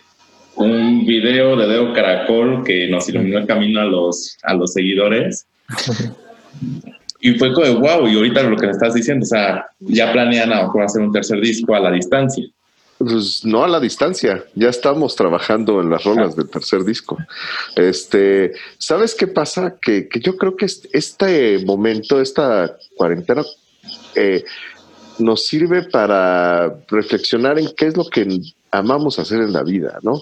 un 0.56 1.06
video 1.06 1.56
de 1.56 1.68
Deo 1.68 1.94
Caracol 1.94 2.64
que 2.64 2.88
nos 2.88 3.08
iluminó 3.08 3.38
el 3.38 3.46
camino 3.46 3.80
a 3.80 3.86
los, 3.86 4.38
a 4.42 4.56
los 4.56 4.74
seguidores. 4.74 5.46
y 7.22 7.36
fue 7.36 7.54
como 7.54 7.68
de 7.68 7.76
wow, 7.76 8.08
y 8.08 8.16
ahorita 8.16 8.42
lo 8.42 8.58
que 8.58 8.66
me 8.66 8.72
estás 8.72 8.96
diciendo, 8.96 9.24
o 9.24 9.28
sea, 9.28 9.68
ya 9.80 10.12
planean 10.12 10.52
a 10.52 10.68
hacer 10.84 11.04
un 11.04 11.12
tercer 11.12 11.42
disco 11.42 11.76
a 11.76 11.80
la 11.80 11.92
distancia. 11.92 12.44
Pues 12.98 13.46
no 13.46 13.64
a 13.64 13.68
la 13.68 13.80
distancia, 13.80 14.44
ya 14.56 14.70
estamos 14.70 15.16
trabajando 15.16 15.80
en 15.82 15.92
las 15.92 16.04
rolas 16.04 16.36
del 16.36 16.50
tercer 16.50 16.84
disco. 16.84 17.20
Este, 17.76 18.54
¿sabes 18.80 19.14
qué 19.14 19.28
pasa? 19.28 19.76
Que, 19.80 20.10
yo 20.22 20.38
creo 20.38 20.56
que 20.56 20.66
este 20.66 21.64
momento, 21.66 22.20
esta 22.20 22.78
cuarentena, 22.96 23.44
eh, 24.16 24.44
nos 25.20 25.46
sirve 25.46 25.84
para 25.84 26.76
reflexionar 26.88 27.60
en 27.60 27.70
qué 27.76 27.88
es 27.88 27.98
lo 27.98 28.06
que 28.06 28.42
amamos 28.72 29.20
hacer 29.20 29.42
en 29.42 29.54
la 29.54 29.64
vida, 29.64 30.00
¿no? 30.02 30.22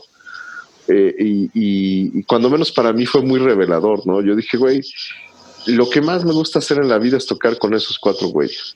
Eh, 0.87 1.49
y, 1.53 2.23
cuando 2.23 2.49
menos 2.49 2.71
para 2.71 2.91
mí 2.91 3.05
fue 3.05 3.21
muy 3.21 3.39
revelador, 3.39 4.05
¿no? 4.05 4.21
Yo 4.21 4.35
dije, 4.35 4.57
güey, 4.57 4.81
lo 5.67 5.89
que 5.89 6.01
más 6.01 6.25
me 6.25 6.33
gusta 6.33 6.59
hacer 6.59 6.79
en 6.79 6.89
la 6.89 6.97
vida 6.97 7.17
es 7.17 7.25
tocar 7.25 7.57
con 7.57 7.73
esos 7.73 7.97
cuatro 7.99 8.27
güeyes, 8.29 8.75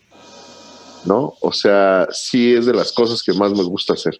¿no? 1.05 1.33
O 1.41 1.51
sea, 1.51 2.07
sí 2.11 2.53
es 2.53 2.65
de 2.65 2.73
las 2.73 2.91
cosas 2.91 3.21
que 3.23 3.33
más 3.33 3.51
me 3.51 3.63
gusta 3.63 3.93
hacer. 3.93 4.19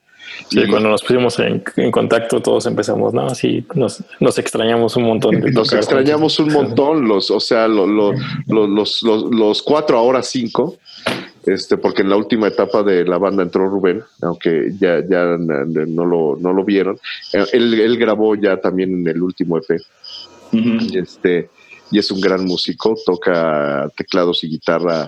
Sí, 0.50 0.60
y 0.60 0.68
cuando 0.68 0.90
nos 0.90 1.02
pusimos 1.02 1.38
en, 1.40 1.64
contacto 1.92 2.42
todos 2.42 2.66
empezamos, 2.66 3.14
¿no? 3.14 3.28
Así 3.28 3.66
nos, 3.76 4.04
nos 4.20 4.38
extrañamos 4.38 4.96
un 4.96 5.04
montón. 5.04 5.40
nos 5.54 5.74
extrañamos 5.74 6.40
un 6.40 6.52
montón, 6.52 7.08
los, 7.08 7.32
o 7.32 7.40
sea, 7.40 7.68
los, 7.68 7.88
los, 8.48 9.04
los 9.04 9.62
cuatro, 9.64 9.98
ahora 9.98 10.24
cinco, 10.24 10.78
este, 11.46 11.78
porque 11.78 12.02
en 12.02 12.10
la 12.10 12.18
última 12.18 12.48
etapa 12.48 12.82
de 12.82 13.06
la 13.06 13.18
banda 13.18 13.44
entró 13.44 13.70
Rubén, 13.70 14.02
aunque 14.22 14.72
ya, 14.80 15.02
ya 15.08 15.38
no, 15.38 16.06
lo, 16.06 16.38
no 16.40 16.54
lo 16.54 16.64
vieron. 16.64 16.98
Eh, 17.34 17.46
él, 17.54 17.98
grabó 17.98 18.36
ya 18.36 18.58
también 18.58 18.94
en 19.02 19.08
el 19.08 19.22
último 19.22 19.58
EP. 19.58 19.80
este, 20.96 21.50
y 21.92 22.00
es 22.00 22.10
un 22.12 22.20
gran 22.20 22.46
músico, 22.46 22.98
toca 23.06 23.90
teclados 23.96 24.44
y 24.44 24.50
guitarra 24.50 25.08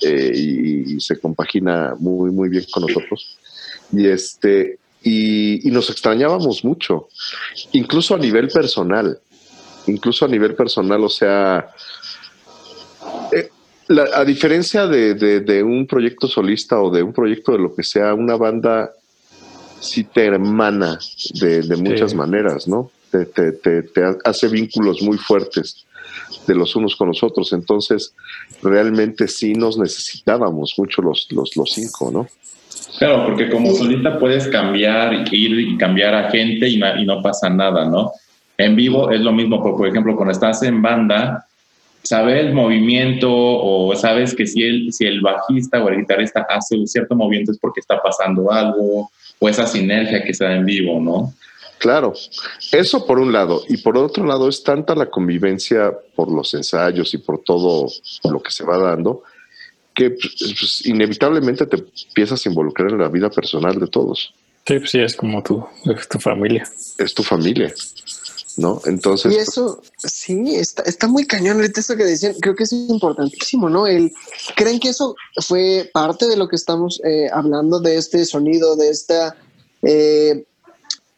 eh, 0.00 0.32
y, 0.34 1.00
se 1.00 1.18
compagina 1.18 1.94
muy, 1.98 2.30
muy 2.30 2.48
bien 2.48 2.64
con 2.70 2.84
nosotros. 2.84 3.36
Y, 3.92 4.06
este, 4.06 4.78
y, 5.02 5.68
y 5.68 5.70
nos 5.70 5.90
extrañábamos 5.90 6.64
mucho, 6.64 7.08
incluso 7.72 8.14
a 8.14 8.18
nivel 8.18 8.48
personal. 8.48 9.18
Incluso 9.86 10.24
a 10.24 10.28
nivel 10.28 10.54
personal, 10.54 11.02
o 11.02 11.08
sea, 11.08 11.68
a 14.14 14.24
diferencia 14.24 14.86
de, 14.86 15.62
un 15.62 15.86
proyecto 15.86 16.28
solista 16.28 16.80
o 16.80 16.90
de 16.90 17.02
un 17.02 17.12
proyecto 17.12 17.52
de 17.52 17.58
lo 17.58 17.74
que 17.74 17.82
sea, 17.82 18.14
una 18.14 18.36
banda 18.36 18.92
sí 19.80 20.04
te 20.04 20.26
hermana 20.26 20.98
de, 21.40 21.76
muchas 21.76 22.14
maneras, 22.14 22.68
¿no? 22.68 22.90
Te, 23.10 23.92
hace 24.24 24.48
vínculos 24.48 25.02
muy 25.02 25.18
fuertes 25.18 25.84
de 26.46 26.54
los 26.54 26.74
unos 26.76 26.96
con 26.96 27.08
los 27.08 27.22
otros. 27.22 27.52
Entonces, 27.52 28.14
realmente 28.62 29.28
sí 29.28 29.54
nos 29.54 29.78
necesitábamos 29.78 30.74
mucho 30.78 31.02
los, 31.02 31.26
los, 31.30 31.56
los 31.56 31.72
cinco, 31.72 32.10
¿no? 32.10 32.26
Claro, 32.98 33.24
porque 33.26 33.50
como 33.50 33.72
solista 33.72 34.18
puedes 34.18 34.46
cambiar, 34.48 35.12
ir 35.32 35.58
y 35.60 35.76
cambiar 35.76 36.14
a 36.14 36.30
gente 36.30 36.68
y 36.68 36.76
no, 36.78 36.96
y 36.96 37.04
no 37.04 37.22
pasa 37.22 37.48
nada, 37.48 37.88
¿no? 37.88 38.12
En 38.58 38.76
vivo 38.76 39.10
es 39.10 39.20
lo 39.20 39.32
mismo, 39.32 39.62
por 39.62 39.88
ejemplo, 39.88 40.14
cuando 40.14 40.32
estás 40.32 40.62
en 40.62 40.82
banda, 40.82 41.46
saber 42.02 42.38
el 42.38 42.54
movimiento 42.54 43.30
o 43.30 43.94
sabes 43.96 44.34
que 44.34 44.46
si 44.46 44.62
el, 44.62 44.92
si 44.92 45.06
el 45.06 45.20
bajista 45.20 45.82
o 45.82 45.88
el 45.88 46.00
guitarrista 46.00 46.46
hace 46.48 46.76
un 46.76 46.86
cierto 46.86 47.14
movimiento 47.14 47.52
es 47.52 47.58
porque 47.58 47.80
está 47.80 48.00
pasando 48.02 48.52
algo 48.52 49.10
o 49.38 49.48
esa 49.48 49.66
sinergia 49.66 50.22
que 50.22 50.34
se 50.34 50.44
da 50.44 50.54
en 50.54 50.64
vivo, 50.64 51.00
¿no? 51.00 51.32
Claro, 51.82 52.14
eso 52.70 53.04
por 53.04 53.18
un 53.18 53.32
lado. 53.32 53.64
Y 53.68 53.78
por 53.78 53.98
otro 53.98 54.24
lado 54.24 54.48
es 54.48 54.62
tanta 54.62 54.94
la 54.94 55.10
convivencia 55.10 55.92
por 56.14 56.30
los 56.30 56.54
ensayos 56.54 57.12
y 57.12 57.18
por 57.18 57.42
todo 57.42 57.88
lo 58.30 58.40
que 58.40 58.52
se 58.52 58.62
va 58.62 58.78
dando 58.78 59.24
que 59.92 60.10
pues, 60.10 60.32
pues, 60.38 60.86
inevitablemente 60.86 61.66
te 61.66 61.78
empiezas 62.06 62.46
a 62.46 62.48
involucrar 62.48 62.92
en 62.92 62.98
la 62.98 63.08
vida 63.08 63.30
personal 63.30 63.80
de 63.80 63.88
todos. 63.88 64.32
Sí, 64.64 64.78
pues 64.78 64.92
sí, 64.92 65.00
es 65.00 65.16
como 65.16 65.42
tu, 65.42 65.66
tu 66.08 66.18
familia. 66.20 66.64
Es 66.98 67.14
tu 67.14 67.24
familia. 67.24 67.74
¿no? 68.58 68.80
Entonces. 68.86 69.34
Y 69.34 69.38
eso, 69.38 69.82
sí, 69.98 70.54
está, 70.54 70.84
está 70.84 71.08
muy 71.08 71.26
cañón. 71.26 71.56
Ahorita 71.56 71.80
eso 71.80 71.96
que 71.96 72.04
decían, 72.04 72.34
creo 72.40 72.54
que 72.54 72.62
es 72.62 72.72
importantísimo, 72.72 73.68
¿no? 73.68 73.88
El, 73.88 74.12
¿Creen 74.54 74.78
que 74.78 74.90
eso 74.90 75.16
fue 75.40 75.90
parte 75.92 76.28
de 76.28 76.36
lo 76.36 76.46
que 76.46 76.54
estamos 76.54 77.00
eh, 77.04 77.28
hablando 77.32 77.80
de 77.80 77.96
este 77.96 78.24
sonido, 78.24 78.76
de 78.76 78.88
esta 78.88 79.36
eh, 79.82 80.44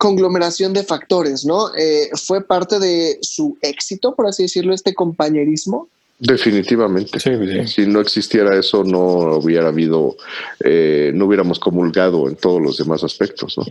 conglomeración 0.06 0.72
de 0.72 0.84
factores, 0.84 1.46
¿no? 1.46 1.74
Eh, 1.74 2.10
¿Fue 2.14 2.44
parte 2.44 2.78
de 2.78 3.18
su 3.22 3.56
éxito, 3.62 4.14
por 4.14 4.26
así 4.26 4.42
decirlo, 4.44 4.74
este 4.74 4.92
compañerismo? 4.92 5.88
Definitivamente. 6.18 7.18
Si 7.66 7.86
no 7.86 8.00
existiera 8.00 8.54
eso, 8.58 8.84
no 8.84 9.36
hubiera 9.38 9.68
habido, 9.68 10.16
no 10.62 11.26
hubiéramos 11.26 11.58
comulgado 11.58 12.28
en 12.28 12.36
todos 12.36 12.62
los 12.62 12.76
demás 12.76 13.02
aspectos, 13.02 13.58
¿no? 13.58 13.64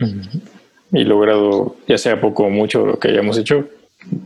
y 0.92 1.04
logrado, 1.04 1.76
ya 1.88 1.98
sea 1.98 2.20
poco 2.20 2.44
o 2.44 2.50
mucho 2.50 2.86
lo 2.86 2.98
que 2.98 3.08
hayamos 3.08 3.38
hecho, 3.38 3.68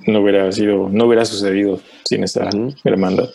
no 0.06 0.20
hubiera 0.20 0.50
sido, 0.52 0.88
no 0.90 1.06
hubiera 1.06 1.24
sucedido 1.24 1.80
sin 2.04 2.24
esta 2.24 2.48
hermandad. 2.84 3.30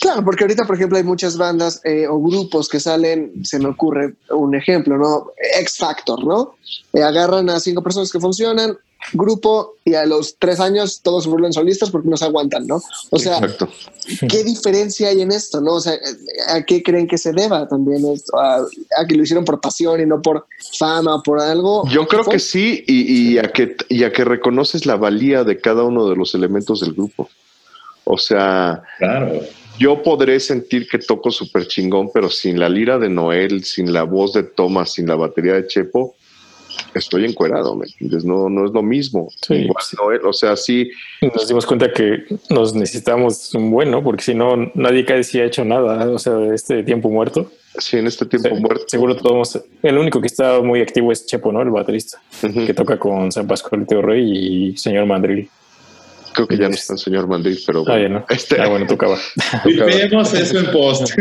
Claro, 0.00 0.24
porque 0.24 0.44
ahorita, 0.44 0.64
por 0.64 0.76
ejemplo, 0.76 0.98
hay 0.98 1.04
muchas 1.04 1.36
bandas 1.36 1.80
eh, 1.84 2.06
o 2.08 2.20
grupos 2.20 2.68
que 2.68 2.80
salen, 2.80 3.44
se 3.44 3.58
me 3.58 3.68
ocurre 3.68 4.14
un 4.30 4.54
ejemplo, 4.54 4.96
¿no? 4.96 5.32
X 5.60 5.76
Factor, 5.78 6.24
¿no? 6.24 6.56
Eh, 6.92 7.02
agarran 7.02 7.48
a 7.50 7.60
cinco 7.60 7.82
personas 7.82 8.10
que 8.10 8.20
funcionan, 8.20 8.76
grupo 9.12 9.76
y 9.84 9.94
a 9.94 10.04
los 10.04 10.36
tres 10.38 10.58
años 10.58 11.00
todos 11.02 11.24
se 11.24 11.30
vuelven 11.30 11.52
solistas 11.52 11.90
porque 11.90 12.08
no 12.08 12.16
se 12.16 12.24
aguantan, 12.24 12.66
¿no? 12.66 12.82
O 13.10 13.18
sea, 13.18 13.40
¿qué 14.28 14.42
diferencia 14.42 15.08
hay 15.08 15.20
en 15.20 15.30
esto, 15.30 15.60
no? 15.60 15.74
O 15.74 15.80
sea, 15.80 15.94
¿a 16.48 16.62
qué 16.62 16.82
creen 16.82 17.06
que 17.06 17.18
se 17.18 17.32
deba 17.32 17.68
también 17.68 18.04
esto? 18.06 18.36
¿A, 18.38 18.66
que 19.08 19.14
lo 19.14 19.22
hicieron 19.22 19.44
por 19.44 19.60
pasión 19.60 20.00
y 20.00 20.06
no 20.06 20.20
por 20.20 20.46
fama, 20.78 21.22
por 21.22 21.40
algo? 21.40 21.86
Yo 21.88 22.06
creo 22.06 22.24
que 22.24 22.38
sí 22.38 22.82
y, 22.86 23.38
a 23.38 23.52
que, 23.52 23.76
y 23.88 24.04
a 24.04 24.12
que 24.12 24.24
reconoces 24.24 24.86
la 24.86 24.96
valía 24.96 25.44
de 25.44 25.60
cada 25.60 25.84
uno 25.84 26.08
de 26.08 26.16
los 26.16 26.34
elementos 26.34 26.80
del 26.80 26.94
grupo. 26.94 27.28
O 28.04 28.18
sea, 28.18 28.82
yo 29.78 30.02
podré 30.02 30.40
sentir 30.40 30.88
que 30.88 30.98
toco 30.98 31.30
súper 31.30 31.66
chingón, 31.66 32.10
pero 32.12 32.28
sin 32.28 32.58
la 32.58 32.68
lira 32.68 32.98
de 32.98 33.08
Noel, 33.08 33.64
sin 33.64 33.92
la 33.92 34.02
voz 34.04 34.32
de 34.32 34.42
Thomas, 34.42 34.92
sin 34.92 35.06
la 35.06 35.14
batería 35.14 35.54
de 35.54 35.66
Chepo, 35.66 36.14
estoy 36.94 37.24
encuerado, 37.24 37.74
¿me 37.76 37.86
entiendes? 37.86 38.24
No, 38.24 38.48
no 38.48 38.66
es 38.66 38.72
lo 38.72 38.82
mismo. 38.82 39.28
o 40.24 40.32
sea, 40.32 40.56
sí. 40.56 40.90
Nos 41.20 41.48
dimos 41.48 41.66
cuenta 41.66 41.92
que 41.92 42.24
nos 42.50 42.74
necesitamos 42.74 43.54
un 43.54 43.70
buen, 43.70 43.90
¿no? 43.90 44.02
Porque 44.02 44.22
si 44.22 44.34
no, 44.34 44.70
nadie 44.74 45.04
casi 45.04 45.40
ha 45.40 45.44
hecho 45.44 45.64
nada, 45.64 46.08
o 46.10 46.18
sea, 46.18 46.34
de 46.34 46.54
este 46.54 46.82
tiempo 46.82 47.08
muerto. 47.10 47.50
Sí, 47.78 47.98
en 47.98 48.06
este 48.06 48.24
tiempo 48.24 48.54
muerto. 48.56 48.84
Seguro 48.88 49.16
todos. 49.16 49.60
El 49.82 49.98
único 49.98 50.20
que 50.20 50.26
está 50.26 50.60
muy 50.60 50.80
activo 50.80 51.12
es 51.12 51.26
Chepo, 51.26 51.52
¿no? 51.52 51.60
El 51.60 51.70
baterista, 51.70 52.20
que 52.40 52.74
toca 52.74 52.98
con 52.98 53.30
San 53.30 53.46
Pascual 53.46 53.86
Teo 53.86 54.02
Rey 54.02 54.70
y 54.70 54.76
señor 54.76 55.06
Mandril. 55.06 55.48
Creo 56.36 56.48
que 56.48 56.58
ya 56.58 56.68
no 56.68 56.74
está 56.74 56.92
el 56.92 56.98
señor 56.98 57.26
Mandril, 57.26 57.58
pero 57.64 57.82
ah, 57.86 57.92
bueno. 57.92 58.18
Ah, 58.18 58.26
este... 58.34 58.60
ah, 58.60 58.68
bueno, 58.68 58.86
tocaba. 58.86 59.16
Vemos 59.64 60.34
eso 60.34 60.58
en 60.58 60.70
post. 60.70 61.08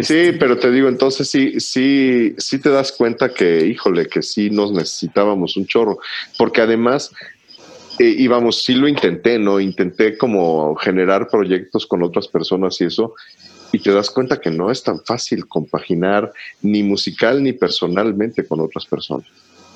sí, 0.00 0.32
pero 0.40 0.56
te 0.56 0.70
digo, 0.70 0.88
entonces 0.88 1.28
sí, 1.28 1.60
sí, 1.60 2.34
sí 2.38 2.58
te 2.58 2.70
das 2.70 2.92
cuenta 2.92 3.28
que, 3.28 3.66
híjole, 3.66 4.06
que 4.06 4.22
sí 4.22 4.48
nos 4.48 4.72
necesitábamos 4.72 5.58
un 5.58 5.66
chorro, 5.66 5.98
porque 6.38 6.62
además 6.62 7.12
eh, 7.98 8.14
íbamos, 8.16 8.62
sí 8.62 8.74
lo 8.74 8.88
intenté, 8.88 9.38
¿no? 9.38 9.60
Intenté 9.60 10.16
como 10.16 10.76
generar 10.76 11.28
proyectos 11.28 11.86
con 11.86 12.02
otras 12.02 12.26
personas 12.26 12.80
y 12.80 12.84
eso, 12.84 13.12
y 13.70 13.80
te 13.80 13.92
das 13.92 14.08
cuenta 14.08 14.40
que 14.40 14.50
no 14.50 14.70
es 14.70 14.82
tan 14.82 15.04
fácil 15.04 15.46
compaginar 15.46 16.32
ni 16.62 16.82
musical 16.82 17.42
ni 17.42 17.52
personalmente 17.52 18.46
con 18.46 18.60
otras 18.60 18.86
personas 18.86 19.26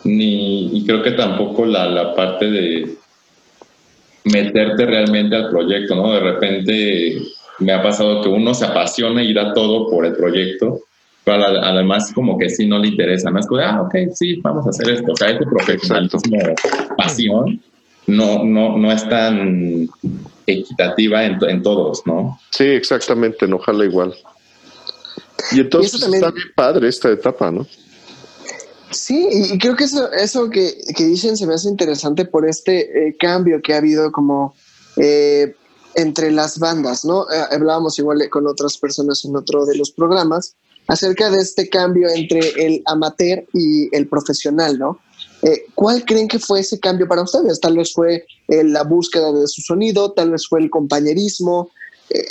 ni, 0.04 0.76
y 0.76 0.84
creo 0.86 1.02
que 1.02 1.12
tampoco 1.12 1.66
la, 1.66 1.86
la 1.86 2.14
parte 2.14 2.50
de 2.50 2.96
meterte 4.24 4.86
realmente 4.86 5.36
al 5.36 5.50
proyecto, 5.50 5.94
¿no? 5.94 6.12
De 6.12 6.20
repente 6.20 7.18
me 7.58 7.72
ha 7.72 7.82
pasado 7.82 8.22
que 8.22 8.28
uno 8.28 8.54
se 8.54 8.64
apasiona 8.64 9.22
y 9.22 9.32
da 9.32 9.52
todo 9.52 9.88
por 9.90 10.06
el 10.06 10.14
proyecto, 10.14 10.80
pero 11.24 11.44
además 11.44 12.12
como 12.14 12.38
que 12.38 12.48
sí 12.48 12.66
no 12.66 12.78
le 12.78 12.88
interesa, 12.88 13.30
¿no? 13.30 13.38
Es 13.38 13.46
como, 13.46 13.60
ah, 13.60 13.82
ok, 13.82 14.12
sí, 14.14 14.40
vamos 14.42 14.66
a 14.66 14.70
hacer 14.70 14.90
esto. 14.90 15.12
O 15.12 15.16
sea, 15.16 15.30
este 15.30 15.44
profesionalismo, 15.46 16.20
pasión, 16.96 17.60
no, 18.06 18.44
no, 18.44 18.76
no 18.76 18.92
es 18.92 19.08
tan 19.08 19.88
equitativa 20.46 21.24
en, 21.24 21.38
en, 21.48 21.62
todos, 21.62 22.02
¿no? 22.06 22.38
Sí, 22.50 22.64
exactamente, 22.64 23.46
no 23.46 23.58
jala 23.58 23.84
igual. 23.84 24.14
Y 25.52 25.60
entonces 25.60 26.02
está 26.02 26.30
bien 26.30 26.48
padre 26.54 26.88
esta 26.88 27.10
etapa, 27.10 27.50
¿no? 27.50 27.66
Sí, 28.90 29.28
y 29.30 29.58
creo 29.58 29.76
que 29.76 29.84
eso, 29.84 30.10
eso 30.12 30.50
que, 30.50 30.74
dicen 30.98 31.36
se 31.36 31.46
me 31.46 31.54
hace 31.54 31.68
interesante 31.68 32.24
por 32.24 32.48
este 32.48 33.08
eh, 33.08 33.16
cambio 33.18 33.60
que 33.62 33.72
ha 33.72 33.78
habido 33.78 34.10
como 34.10 34.54
eh, 34.96 35.54
entre 35.94 36.32
las 36.32 36.58
bandas, 36.58 37.04
¿no? 37.04 37.22
Eh, 37.30 37.44
hablábamos 37.52 37.98
igual 38.00 38.28
con 38.30 38.48
otras 38.48 38.76
personas 38.78 39.24
en 39.24 39.36
otro 39.36 39.64
de 39.64 39.76
los 39.76 39.92
programas 39.92 40.56
acerca 40.88 41.30
de 41.30 41.38
este 41.38 41.68
cambio 41.68 42.08
entre 42.08 42.40
el 42.64 42.82
amateur 42.86 43.44
y 43.52 43.94
el 43.94 44.08
profesional, 44.08 44.78
¿no? 44.78 44.98
¿Cuál 45.74 46.04
creen 46.04 46.28
que 46.28 46.38
fue 46.38 46.60
ese 46.60 46.78
cambio 46.78 47.08
para 47.08 47.22
ustedes? 47.22 47.60
Tal 47.60 47.76
vez 47.76 47.94
fue 47.94 48.26
la 48.48 48.82
búsqueda 48.82 49.32
de 49.32 49.46
su 49.46 49.62
sonido, 49.62 50.12
tal 50.12 50.32
vez 50.32 50.46
fue 50.46 50.60
el 50.60 50.68
compañerismo, 50.68 51.70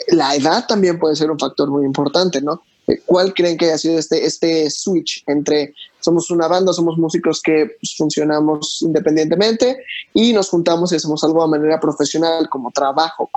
la 0.09 0.35
edad 0.35 0.67
también 0.67 0.99
puede 0.99 1.15
ser 1.15 1.31
un 1.31 1.39
factor 1.39 1.71
muy 1.71 1.85
importante, 1.85 2.39
¿no? 2.39 2.61
¿Cuál 3.05 3.33
creen 3.33 3.57
que 3.57 3.71
ha 3.71 3.77
sido 3.77 3.99
este, 3.99 4.25
este 4.25 4.69
switch 4.69 5.23
entre 5.27 5.73
somos 5.99 6.31
una 6.31 6.47
banda, 6.47 6.73
somos 6.73 6.97
músicos 6.97 7.41
que 7.41 7.71
pues, 7.79 7.95
funcionamos 7.97 8.81
independientemente 8.81 9.83
y 10.13 10.33
nos 10.33 10.49
juntamos 10.49 10.91
y 10.91 10.95
hacemos 10.95 11.23
algo 11.23 11.43
de 11.43 11.49
manera 11.49 11.79
profesional 11.79 12.49
como 12.49 12.71
trabajo? 12.71 13.29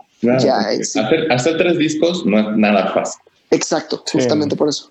hacer, 1.31 1.57
tres 1.57 1.79
discos 1.79 2.25
no 2.25 2.39
es 2.39 2.57
nada 2.57 2.93
fácil. 2.93 3.21
Exacto, 3.51 4.03
justamente 4.11 4.57
por 4.57 4.69
eso. 4.69 4.91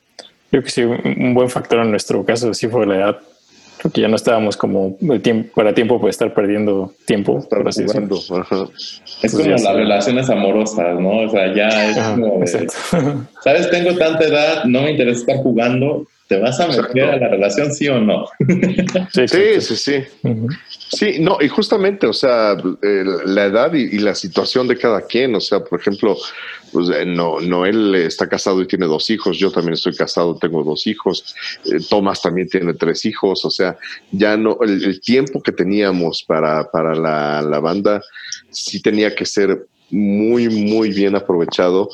Creo 0.51 0.63
que 0.63 0.69
sí, 0.69 0.83
un 0.83 1.33
buen 1.33 1.49
factor 1.49 1.79
en 1.79 1.91
nuestro 1.91 2.23
caso 2.25 2.53
sí 2.53 2.67
fue 2.67 2.85
la 2.85 2.95
edad 2.95 3.19
porque 3.81 4.01
ya 4.01 4.07
no 4.07 4.15
estábamos 4.15 4.57
como 4.57 4.97
el 5.01 5.21
tiempo, 5.21 5.49
para 5.55 5.73
tiempo 5.73 5.99
puede 5.99 6.11
estar 6.11 6.33
perdiendo 6.33 6.93
tiempo, 7.05 7.47
por 7.49 7.67
así 7.67 7.83
decirlo. 7.83 8.17
Es 9.23 9.35
como 9.35 9.49
las 9.49 9.73
relaciones 9.73 10.29
amorosas, 10.29 10.99
¿no? 10.99 11.19
O 11.21 11.29
sea, 11.29 11.53
ya 11.53 11.89
es 11.89 11.97
como, 11.97 12.43
¿sabes? 13.43 13.69
Tengo 13.69 13.97
tanta 13.97 14.23
edad, 14.23 14.63
no 14.65 14.83
me 14.83 14.91
interesa 14.91 15.21
estar 15.21 15.37
jugando, 15.37 16.07
¿te 16.27 16.37
vas 16.37 16.59
a 16.59 16.67
meter 16.67 17.09
a 17.09 17.17
la 17.17 17.27
relación 17.29 17.73
sí 17.73 17.87
o 17.87 17.99
no? 17.99 18.25
sí, 19.11 19.27
sí, 19.27 19.61
sí. 19.61 19.75
Sí. 19.75 20.03
Sí, 20.91 21.19
no, 21.19 21.37
y 21.41 21.47
justamente, 21.47 22.07
o 22.07 22.13
sea, 22.13 22.55
la 22.81 23.45
edad 23.45 23.73
y, 23.73 23.99
la 23.99 24.15
situación 24.15 24.67
de 24.67 24.77
cada 24.77 25.01
quien, 25.01 25.35
o 25.35 25.39
sea, 25.39 25.63
por 25.63 25.79
ejemplo, 25.79 26.17
pues 26.71 26.89
eh, 26.89 27.05
no, 27.05 27.39
Noel 27.39 27.95
está 27.95 28.27
casado 28.27 28.61
y 28.61 28.67
tiene 28.67 28.85
dos 28.85 29.09
hijos, 29.09 29.37
yo 29.37 29.51
también 29.51 29.73
estoy 29.73 29.95
casado, 29.95 30.37
tengo 30.37 30.63
dos 30.63 30.87
hijos, 30.87 31.35
eh, 31.65 31.79
Tomás 31.89 32.21
también 32.21 32.49
tiene 32.49 32.73
tres 32.73 33.05
hijos, 33.05 33.43
o 33.45 33.49
sea, 33.49 33.77
ya 34.11 34.37
no, 34.37 34.57
el, 34.61 34.99
tiempo 35.01 35.41
que 35.41 35.51
teníamos 35.51 36.23
para, 36.23 36.69
para 36.69 36.95
la, 36.95 37.41
la, 37.41 37.59
banda 37.59 38.01
sí 38.49 38.81
tenía 38.81 39.15
que 39.15 39.25
ser 39.25 39.65
muy, 39.89 40.49
muy 40.49 40.91
bien 40.91 41.15
aprovechado 41.15 41.89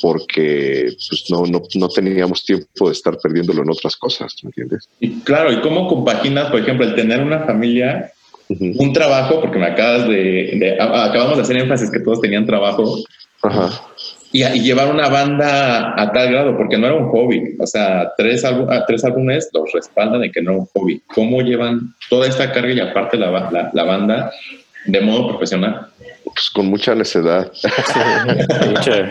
porque 0.00 0.92
pues, 1.08 1.24
no, 1.30 1.44
no, 1.46 1.62
no, 1.74 1.88
teníamos 1.88 2.44
tiempo 2.44 2.86
de 2.88 2.92
estar 2.92 3.18
perdiéndolo 3.18 3.62
en 3.62 3.70
otras 3.70 3.96
cosas, 3.96 4.34
¿me 4.42 4.48
entiendes? 4.48 4.88
Y 5.00 5.20
claro, 5.20 5.52
¿y 5.52 5.60
cómo 5.60 5.88
compaginas, 5.88 6.50
por 6.50 6.60
ejemplo, 6.60 6.86
el 6.86 6.94
tener 6.94 7.20
una 7.22 7.40
familia, 7.40 8.12
un 8.58 8.92
trabajo, 8.92 9.40
porque 9.40 9.58
me 9.58 9.66
acabas 9.66 10.08
de, 10.08 10.76
acabamos 10.80 11.36
de 11.36 11.42
hacer 11.42 11.56
énfasis 11.56 11.90
que 11.90 12.00
todos 12.00 12.20
tenían 12.20 12.46
trabajo, 12.46 12.98
Ajá. 13.42 13.70
Y, 14.32 14.44
llevar 14.60 14.92
una 14.92 15.08
banda 15.08 15.94
a 16.00 16.12
tal 16.12 16.30
grado, 16.30 16.56
porque 16.56 16.78
no 16.78 16.86
era 16.86 16.96
un 16.96 17.08
hobby. 17.08 17.56
O 17.58 17.66
sea, 17.66 18.12
tres, 18.16 18.44
tres 18.86 19.04
álbumes 19.04 19.50
los 19.52 19.72
respaldan 19.72 20.20
de 20.20 20.30
que 20.30 20.40
no 20.40 20.52
era 20.52 20.60
un 20.60 20.66
hobby. 20.66 21.02
¿Cómo 21.14 21.40
llevan 21.40 21.94
toda 22.08 22.28
esta 22.28 22.52
carga 22.52 22.72
y 22.72 22.80
aparte 22.80 23.16
la, 23.16 23.30
la, 23.50 23.70
la 23.72 23.84
banda 23.84 24.30
de 24.86 25.00
modo 25.00 25.28
profesional? 25.28 25.88
Pues 26.24 26.50
con 26.50 26.66
mucha 26.66 26.94
necedad. 26.94 27.50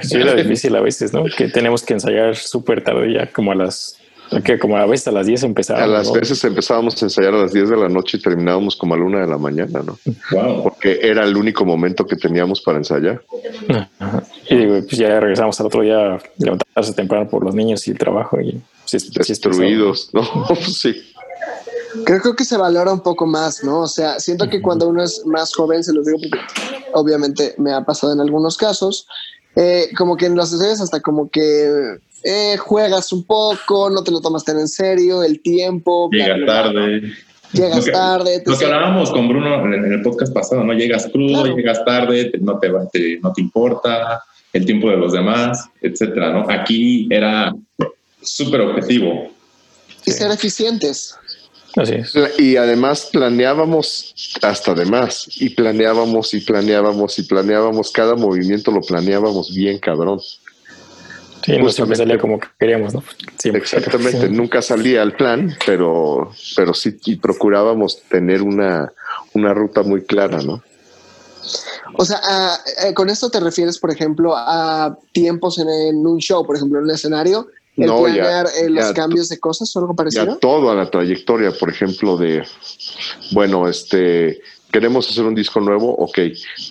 Sí, 0.02 0.18
era 0.18 0.34
difícil 0.34 0.76
a 0.76 0.82
veces, 0.82 1.14
¿no? 1.14 1.26
Que 1.26 1.48
tenemos 1.50 1.84
que 1.84 1.94
ensayar 1.94 2.36
súper 2.36 2.84
tarde 2.84 3.14
ya, 3.14 3.28
como 3.28 3.52
a 3.52 3.56
las 3.56 3.99
que 4.44 4.60
como 4.60 4.78
a 4.78 4.86
veces 4.86 5.08
a 5.08 5.12
las 5.12 5.26
10 5.26 5.44
empezábamos. 5.44 5.88
A 5.88 5.92
las 5.92 6.12
veces 6.12 6.44
empezábamos 6.44 7.02
a 7.02 7.06
ensayar 7.06 7.34
a 7.34 7.38
las 7.38 7.54
10 7.54 7.70
de 7.70 7.78
la 7.78 7.90
noche 7.90 8.18
y 8.18 8.22
terminábamos 8.22 8.76
como 8.76 8.94
a 8.94 8.98
la 8.98 9.04
1 9.04 9.20
de 9.20 9.28
la 9.28 9.38
mañana, 9.38 9.82
¿no? 9.82 9.98
Porque 10.64 11.00
era 11.02 11.24
el 11.24 11.36
único 11.36 11.66
momento 11.66 12.06
que 12.06 12.16
teníamos 12.16 12.62
para 12.62 12.78
ensayar. 12.78 13.22
Y 14.50 14.66
pues 14.66 14.98
ya 14.98 15.20
regresamos 15.20 15.60
al 15.60 15.68
otro 15.68 15.82
día 15.82 16.20
levantarse 16.38 16.94
temprano 16.94 17.30
por 17.30 17.44
los 17.44 17.56
niños 17.56 17.88
y 17.88 17.92
el 17.92 17.98
trabajo 17.98 18.40
y 18.40 18.62
pues, 18.90 19.28
destruidos, 19.28 20.10
¿no? 20.14 20.24
sí. 20.56 20.96
Creo, 22.06 22.36
que 22.36 22.46
se 22.46 22.56
valora 22.56 22.94
un 22.94 23.02
poco 23.02 23.26
más, 23.26 23.64
¿no? 23.64 23.82
O 23.82 23.88
sea, 23.88 24.20
siento 24.20 24.48
que 24.48 24.62
cuando 24.62 24.88
uno 24.88 25.04
es 25.04 25.26
más 25.26 25.54
joven, 25.56 25.84
se 25.84 25.92
los 25.92 26.06
digo 26.06 26.20
porque 26.20 26.40
obviamente 26.94 27.56
me 27.58 27.74
ha 27.74 27.84
pasado 27.84 28.14
en 28.14 28.20
algunos 28.20 28.58
casos, 28.58 29.08
eh, 29.56 29.90
como 29.98 30.16
que 30.16 30.28
en 30.28 30.36
los 30.36 30.54
ensayos 30.54 30.82
hasta 30.82 31.00
como 31.02 31.30
que 31.30 31.98
eh, 32.24 32.58
juegas 32.58 33.12
un 33.14 33.24
poco, 33.24 33.90
no 33.90 34.04
te 34.04 34.12
lo 34.12 34.22
tomas 34.22 34.44
tan 34.44 34.60
en 34.60 34.68
serio, 34.68 35.24
el 35.24 35.42
tiempo. 35.42 36.10
Llega 36.12 36.46
tarde. 36.46 37.14
Llegas 37.52 37.86
tarde. 37.86 38.44
Lo 38.46 38.58
que 38.58 38.66
hablábamos 38.66 39.12
con 39.12 39.28
Bruno 39.28 39.64
en 39.74 39.92
el 39.92 40.02
podcast 40.02 40.34
pasado, 40.34 40.64
¿no? 40.64 40.74
Llegas 40.74 41.08
crudo, 41.08 41.56
llegas 41.56 41.84
tarde, 41.84 42.32
no 42.42 42.60
te, 42.60 42.70
no 43.22 43.34
te 43.34 43.42
importa 43.42 44.24
el 44.54 44.66
tiempo 44.66 44.90
de 44.90 44.98
los 44.98 45.14
demás, 45.14 45.70
etcétera, 45.82 46.32
¿no? 46.32 46.46
Aquí 46.50 47.08
era 47.10 47.54
súper 48.22 48.62
objetivo. 48.62 49.32
Y 50.06 50.12
ser 50.12 50.32
eficientes. 50.32 51.16
Así 51.76 51.96
es. 51.96 52.14
Y 52.38 52.58
además 52.58 53.10
planeábamos 53.12 54.14
hasta 54.42 54.74
de 54.74 54.86
más, 54.86 55.30
y 55.40 55.50
planeábamos 55.50 56.34
y 56.34 56.42
planeábamos 56.42 57.20
y 57.20 57.24
planeábamos, 57.24 57.92
cada 57.92 58.16
movimiento 58.16 58.72
lo 58.72 58.82
planeábamos 58.82 59.54
bien 59.54 59.78
cabrón. 59.78 60.20
Sí, 61.50 61.58
no 61.58 61.70
siempre 61.72 61.96
salía 61.96 62.18
como 62.18 62.40
queríamos, 62.60 62.94
¿no? 62.94 63.04
Exactamente, 63.44 64.30
nunca 64.30 64.62
salía 64.62 65.02
el 65.02 65.14
plan, 65.14 65.56
pero, 65.66 66.32
pero 66.56 66.74
sí 66.74 66.98
y 67.06 67.16
procurábamos 67.16 68.04
tener 68.10 68.42
una, 68.42 68.92
una 69.34 69.54
ruta 69.54 69.82
muy 69.82 70.04
clara, 70.04 70.42
¿no? 70.44 70.62
O 71.96 72.06
sea, 72.06 72.20
eh, 72.86 72.94
con 72.94 73.10
esto 73.10 73.30
te 73.30 73.40
refieres, 73.40 73.80
por 73.80 73.92
ejemplo, 73.92 74.34
a 74.36 74.98
tiempos 75.12 75.58
en, 75.58 75.68
un 76.06 76.20
show, 76.20 76.46
por 76.46 76.56
ejemplo, 76.56 76.80
en 76.80 76.86
un 76.86 76.92
escenario, 76.92 77.48
el 77.78 77.88
no, 77.88 78.04
planear 78.04 78.48
eh, 78.62 78.70
los 78.70 78.92
cambios 78.92 79.30
de 79.30 79.40
cosas 79.40 79.76
o 79.76 79.80
algo 79.80 79.96
parecido. 79.96 80.26
Ya 80.26 80.36
todo 80.36 80.70
a 80.70 80.76
la 80.76 80.90
trayectoria, 80.90 81.52
por 81.52 81.70
ejemplo, 81.70 82.18
de, 82.18 82.44
bueno, 83.32 83.68
este, 83.68 84.42
queremos 84.72 85.10
hacer 85.10 85.24
un 85.24 85.36
disco 85.36 85.60
nuevo, 85.60 85.96
ok, 85.96 86.20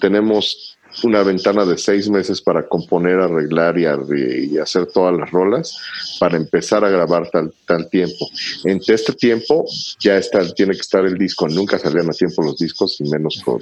tenemos 0.00 0.77
una 1.02 1.22
ventana 1.22 1.64
de 1.64 1.78
seis 1.78 2.08
meses 2.08 2.40
para 2.40 2.66
componer, 2.66 3.18
arreglar 3.18 3.76
y, 3.78 4.58
hacer 4.58 4.86
todas 4.86 5.16
las 5.16 5.30
rolas 5.30 5.76
para 6.18 6.36
empezar 6.36 6.84
a 6.84 6.90
grabar 6.90 7.30
tal, 7.30 7.52
tal 7.66 7.88
tiempo. 7.88 8.28
Entre 8.64 8.94
este 8.94 9.12
tiempo 9.12 9.64
ya 10.00 10.16
está, 10.16 10.46
tiene 10.54 10.72
que 10.72 10.80
estar 10.80 11.04
el 11.04 11.16
disco. 11.16 11.48
Nunca 11.48 11.78
salían 11.78 12.08
a 12.08 12.12
tiempo 12.12 12.42
los 12.42 12.56
discos, 12.58 13.00
y 13.00 13.08
menos 13.08 13.40
con 13.44 13.60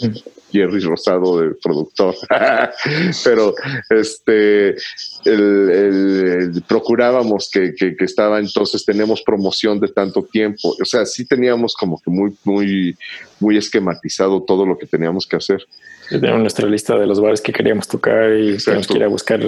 Jerry 0.50 0.80
Rosado 0.80 1.40
de 1.40 1.54
productor. 1.62 2.14
Pero 3.24 3.54
este 3.90 4.76
el, 5.24 6.62
procurábamos 6.66 7.50
que, 7.52 7.74
que, 7.74 7.96
que, 7.96 8.04
estaba 8.04 8.38
entonces 8.38 8.84
tenemos 8.84 9.22
promoción 9.22 9.80
de 9.80 9.88
tanto 9.88 10.22
tiempo. 10.22 10.74
O 10.80 10.84
sea, 10.84 11.04
sí 11.04 11.26
teníamos 11.26 11.74
como 11.74 12.00
que 12.00 12.10
muy, 12.10 12.34
muy, 12.44 12.96
muy 13.40 13.56
esquematizado 13.56 14.42
todo 14.42 14.64
lo 14.64 14.78
que 14.78 14.86
teníamos 14.86 15.26
que 15.26 15.36
hacer. 15.36 15.66
Tenemos 16.08 16.40
nuestra 16.40 16.68
lista 16.68 16.96
de 16.96 17.06
los 17.06 17.20
bares 17.20 17.40
que 17.40 17.52
queríamos 17.52 17.88
tocar 17.88 18.32
y 18.32 18.56
tenemos 18.58 18.86
que 18.86 18.94
ir 18.94 19.04
a 19.04 19.08
buscar, 19.08 19.40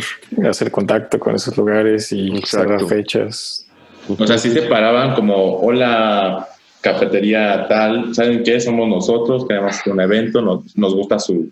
hacer 0.48 0.70
contacto 0.70 1.18
con 1.18 1.34
esos 1.34 1.56
lugares 1.56 2.12
y 2.12 2.40
cerrar 2.44 2.84
fechas. 2.86 3.66
O 4.08 4.26
sea, 4.26 4.38
sí 4.38 4.50
se 4.50 4.62
paraban 4.62 5.14
como, 5.14 5.58
hola, 5.60 6.48
cafetería 6.80 7.66
tal, 7.68 8.14
¿saben 8.14 8.42
qué? 8.42 8.60
Somos 8.60 8.88
nosotros, 8.88 9.46
queremos 9.46 9.78
hacer 9.78 9.92
un 9.92 10.00
evento, 10.00 10.40
nos, 10.40 10.76
nos 10.76 10.94
gusta 10.94 11.18
su 11.18 11.50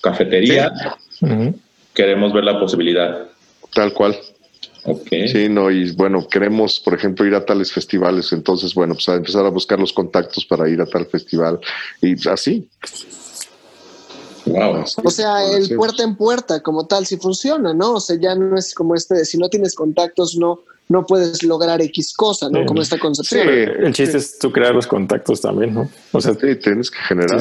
cafetería, 0.00 0.72
queremos 1.92 2.32
ver 2.32 2.44
la 2.44 2.58
posibilidad. 2.58 3.28
Tal 3.74 3.92
cual. 3.92 4.16
Okay. 4.84 5.26
Sí, 5.26 5.48
no, 5.48 5.68
y 5.68 5.90
bueno, 5.92 6.28
queremos, 6.28 6.78
por 6.78 6.94
ejemplo, 6.94 7.26
ir 7.26 7.34
a 7.34 7.44
tales 7.44 7.72
festivales, 7.72 8.32
entonces, 8.32 8.72
bueno, 8.72 8.94
pues 8.94 9.08
a 9.08 9.16
empezar 9.16 9.44
a 9.44 9.50
buscar 9.50 9.80
los 9.80 9.92
contactos 9.92 10.46
para 10.46 10.68
ir 10.68 10.80
a 10.80 10.86
tal 10.86 11.06
festival 11.06 11.58
y 12.00 12.28
así. 12.28 12.68
O 15.04 15.10
sea, 15.10 15.44
el 15.44 15.74
puerta 15.76 16.02
en 16.02 16.16
puerta 16.16 16.62
como 16.62 16.86
tal 16.86 17.06
sí 17.06 17.16
funciona, 17.16 17.74
¿no? 17.74 17.94
O 17.94 18.00
sea, 18.00 18.16
ya 18.16 18.34
no 18.34 18.56
es 18.56 18.74
como 18.74 18.94
este 18.94 19.14
de 19.14 19.24
si 19.24 19.38
no 19.38 19.48
tienes 19.48 19.74
contactos 19.74 20.36
no 20.36 20.60
no 20.88 21.04
puedes 21.04 21.42
lograr 21.42 21.82
X 21.82 22.14
cosa, 22.14 22.48
¿no? 22.48 22.64
Como 22.64 22.80
esta 22.80 22.98
concepción. 22.98 23.42
Sí, 23.42 23.48
el 23.48 23.92
chiste 23.92 24.18
es 24.18 24.38
tú 24.38 24.52
crear 24.52 24.74
los 24.74 24.86
contactos 24.86 25.40
también, 25.40 25.74
¿no? 25.74 25.90
O 26.12 26.20
sea, 26.20 26.34
tienes 26.34 26.90
que 26.90 26.98
generar. 26.98 27.40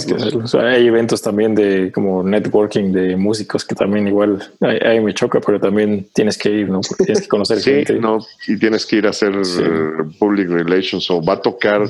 hay 0.65 0.87
eventos 0.87 1.21
también 1.21 1.53
de 1.53 1.91
como 1.91 2.23
networking 2.23 2.91
de 2.91 3.15
músicos 3.15 3.63
que 3.63 3.75
también 3.75 4.07
igual 4.07 4.51
ahí, 4.61 4.99
me 4.99 5.13
choca, 5.13 5.39
pero 5.41 5.59
también 5.59 6.07
tienes 6.13 6.37
que 6.37 6.49
ir, 6.49 6.69
¿no? 6.69 6.81
Porque 6.81 7.05
tienes 7.05 7.23
que 7.23 7.29
conocer 7.29 7.59
sí, 7.61 7.71
gente. 7.71 7.99
No, 7.99 8.17
y 8.47 8.57
tienes 8.57 8.85
que 8.85 8.97
ir 8.97 9.07
a 9.07 9.11
hacer 9.11 9.33
public 10.17 10.49
relations 10.49 11.09
o 11.11 11.21
va 11.21 11.33
a 11.33 11.41
tocar 11.41 11.87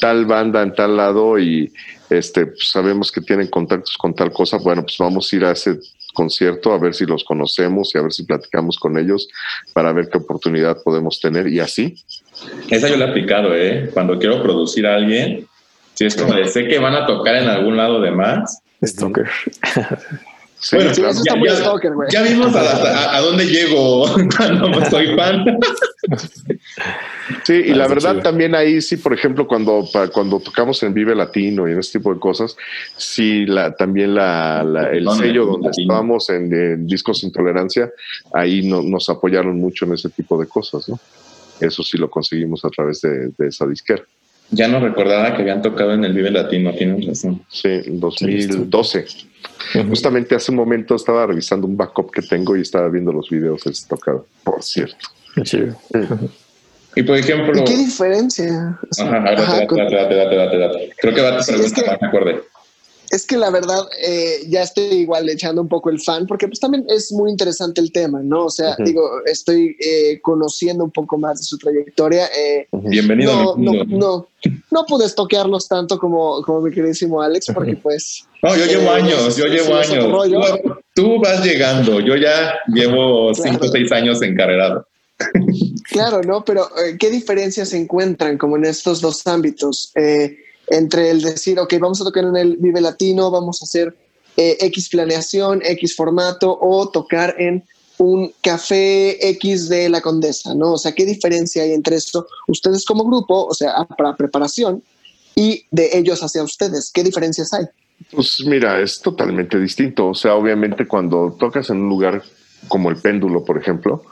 tal 0.00 0.26
banda 0.26 0.62
en 0.62 0.74
tal 0.74 0.96
lado 0.96 1.38
y 1.38 1.72
este, 2.10 2.46
pues, 2.46 2.70
sabemos 2.70 3.12
que 3.12 3.20
tienen 3.20 3.48
contactos 3.48 3.96
con 3.96 4.14
tal 4.14 4.32
cosa, 4.32 4.58
bueno, 4.58 4.82
pues 4.82 4.96
vamos 4.98 5.32
a 5.32 5.36
ir 5.36 5.44
a 5.44 5.52
ese 5.52 5.78
concierto 6.14 6.72
a 6.72 6.78
ver 6.78 6.94
si 6.94 7.06
los 7.06 7.22
conocemos 7.22 7.94
y 7.94 7.98
a 7.98 8.02
ver 8.02 8.12
si 8.12 8.24
platicamos 8.24 8.78
con 8.78 8.98
ellos 8.98 9.28
para 9.72 9.92
ver 9.92 10.08
qué 10.08 10.18
oportunidad 10.18 10.82
podemos 10.82 11.20
tener 11.20 11.46
y 11.48 11.60
así. 11.60 11.96
Esa 12.70 12.88
yo 12.88 12.96
la 12.96 13.06
he 13.06 13.10
aplicado, 13.10 13.54
¿eh? 13.54 13.90
Cuando 13.92 14.18
quiero 14.18 14.42
producir 14.42 14.86
a 14.86 14.96
alguien, 14.96 15.46
si 15.94 16.06
es 16.06 16.16
como 16.16 16.34
de 16.34 16.48
sé 16.48 16.66
que 16.66 16.78
van 16.78 16.94
a 16.94 17.06
tocar 17.06 17.36
en 17.36 17.48
algún 17.48 17.76
lado 17.76 18.00
de 18.00 18.10
más. 18.10 18.62
Stalker. 18.84 19.28
Bueno, 20.72 20.92
ya, 22.10 22.22
vimos 22.22 22.54
a, 22.54 23.20
dónde 23.20 23.46
llego 23.46 24.06
cuando 24.36 24.84
soy 24.90 25.16
fan. 25.16 25.58
Sí, 27.44 27.52
y 27.52 27.74
la 27.74 27.86
verdad 27.86 28.22
también 28.22 28.54
ahí 28.54 28.80
sí, 28.80 28.96
por 28.96 29.12
ejemplo, 29.12 29.46
cuando, 29.46 29.88
cuando 30.12 30.40
tocamos 30.40 30.82
en 30.82 30.94
Vive 30.94 31.14
Latino 31.14 31.68
y 31.68 31.72
en 31.72 31.78
este 31.78 31.98
tipo 31.98 32.12
de 32.12 32.20
cosas, 32.20 32.56
sí, 32.96 33.46
la, 33.46 33.74
también 33.74 34.14
la, 34.14 34.60
el 34.92 35.08
sello 35.10 35.46
donde 35.46 35.70
estábamos 35.70 36.28
en, 36.30 36.86
Discos 36.86 37.22
Intolerancia, 37.22 37.90
ahí 38.32 38.62
nos 38.62 39.08
apoyaron 39.08 39.58
mucho 39.60 39.84
en 39.84 39.94
ese 39.94 40.08
tipo 40.10 40.40
de 40.40 40.46
cosas, 40.46 40.88
¿no? 40.88 40.98
Eso 41.60 41.82
sí 41.82 41.96
lo 41.98 42.08
conseguimos 42.08 42.64
a 42.64 42.70
través 42.70 43.00
de, 43.00 43.32
esa 43.46 43.66
disquera. 43.66 44.02
Ya 44.50 44.66
no 44.68 44.80
recordaba 44.80 45.34
que 45.34 45.42
habían 45.42 45.60
tocado 45.60 45.92
en 45.92 46.04
el 46.04 46.14
Vive 46.14 46.30
Latino, 46.30 46.72
tienes 46.72 47.06
razón. 47.06 47.42
Sí, 47.50 47.68
en 47.68 48.00
2012. 48.00 49.06
Justamente 49.88 50.34
hace 50.34 50.50
un 50.50 50.56
momento 50.56 50.94
estaba 50.94 51.26
revisando 51.26 51.66
un 51.66 51.76
backup 51.76 52.10
que 52.10 52.22
tengo 52.22 52.56
y 52.56 52.62
estaba 52.62 52.88
viendo 52.88 53.12
los 53.12 53.28
videos 53.28 53.64
de 53.64 53.72
tocado, 53.88 54.26
por 54.44 54.62
cierto. 54.62 55.08
Y 56.94 57.02
por 57.02 57.16
ejemplo. 57.16 57.64
qué 57.64 57.76
diferencia? 57.76 58.78
Ajá, 58.98 59.24
Creo 60.96 61.14
que 61.14 61.20
va 61.20 61.38
a 61.38 61.42
ser 61.42 61.58
me 61.58 62.08
acordé. 62.08 62.42
Es 63.10 63.26
que 63.26 63.36
la 63.36 63.50
verdad, 63.50 63.88
eh, 64.02 64.40
ya 64.48 64.62
estoy 64.62 64.84
igual 64.84 65.28
echando 65.30 65.62
un 65.62 65.68
poco 65.68 65.88
el 65.88 66.00
fan, 66.00 66.26
porque 66.26 66.46
pues 66.46 66.60
también 66.60 66.84
es 66.88 67.10
muy 67.12 67.30
interesante 67.30 67.80
el 67.80 67.90
tema, 67.90 68.20
¿no? 68.22 68.46
O 68.46 68.50
sea, 68.50 68.76
digo, 68.84 69.24
estoy 69.24 69.76
eh, 69.80 70.20
conociendo 70.20 70.84
un 70.84 70.90
poco 70.90 71.16
más 71.16 71.38
de 71.38 71.44
su 71.44 71.56
trayectoria. 71.56 72.26
Eh, 72.26 72.66
Bienvenido. 72.72 73.56
No, 73.56 73.72
no, 73.72 73.84
no, 73.84 74.28
no, 74.70 74.84
pude 74.86 75.06
estoquearlos 75.06 75.68
tanto 75.68 75.98
como, 75.98 76.42
como 76.42 76.60
mi 76.60 76.70
queridísimo 76.70 77.22
Alex, 77.22 77.46
porque 77.54 77.76
pues... 77.76 78.26
No, 78.42 78.54
yo 78.56 78.66
llevo 78.66 78.90
años, 78.90 79.36
yo 79.36 79.46
llevo 79.46 79.76
años. 79.76 80.04
Tú, 80.94 81.18
vas 81.20 81.42
llegando, 81.42 82.00
yo 82.00 82.14
ya 82.16 82.54
llevo 82.66 83.32
cinco 83.34 83.66
o 83.66 83.68
seis 83.68 83.90
años 83.90 84.20
encarrerado. 84.20 84.86
Claro, 85.90 86.22
¿no? 86.22 86.44
Pero 86.44 86.68
¿qué 86.98 87.10
diferencias 87.10 87.70
se 87.70 87.78
encuentran 87.78 88.36
como 88.36 88.56
en 88.56 88.66
estos 88.66 89.00
dos 89.00 89.26
ámbitos? 89.26 89.90
Eh, 89.94 90.36
entre 90.70 91.10
el 91.10 91.22
decir, 91.22 91.58
ok, 91.58 91.74
vamos 91.80 92.00
a 92.00 92.04
tocar 92.04 92.24
en 92.24 92.36
el 92.36 92.56
Vive 92.56 92.80
Latino, 92.80 93.30
vamos 93.30 93.62
a 93.62 93.64
hacer 93.64 93.96
eh, 94.36 94.56
X 94.60 94.88
planeación, 94.88 95.60
X 95.64 95.96
formato 95.96 96.58
o 96.60 96.88
tocar 96.88 97.34
en 97.38 97.64
un 97.98 98.32
café 98.42 99.28
X 99.30 99.68
de 99.68 99.88
la 99.88 100.00
Condesa, 100.00 100.54
¿no? 100.54 100.74
O 100.74 100.78
sea, 100.78 100.92
¿qué 100.92 101.04
diferencia 101.04 101.62
hay 101.62 101.72
entre 101.72 101.96
esto? 101.96 102.26
Ustedes 102.46 102.84
como 102.84 103.04
grupo, 103.04 103.46
o 103.46 103.54
sea, 103.54 103.84
para 103.96 104.16
preparación 104.16 104.82
y 105.34 105.64
de 105.70 105.96
ellos 105.98 106.22
hacia 106.22 106.42
ustedes, 106.42 106.90
¿qué 106.92 107.02
diferencias 107.02 107.52
hay? 107.52 107.66
Pues 108.12 108.40
mira, 108.46 108.80
es 108.80 109.00
totalmente 109.00 109.58
distinto. 109.58 110.08
O 110.08 110.14
sea, 110.14 110.34
obviamente 110.34 110.86
cuando 110.86 111.36
tocas 111.38 111.70
en 111.70 111.78
un 111.78 111.88
lugar 111.88 112.22
como 112.68 112.90
el 112.90 112.96
péndulo, 112.96 113.44
por 113.44 113.58
ejemplo, 113.58 114.04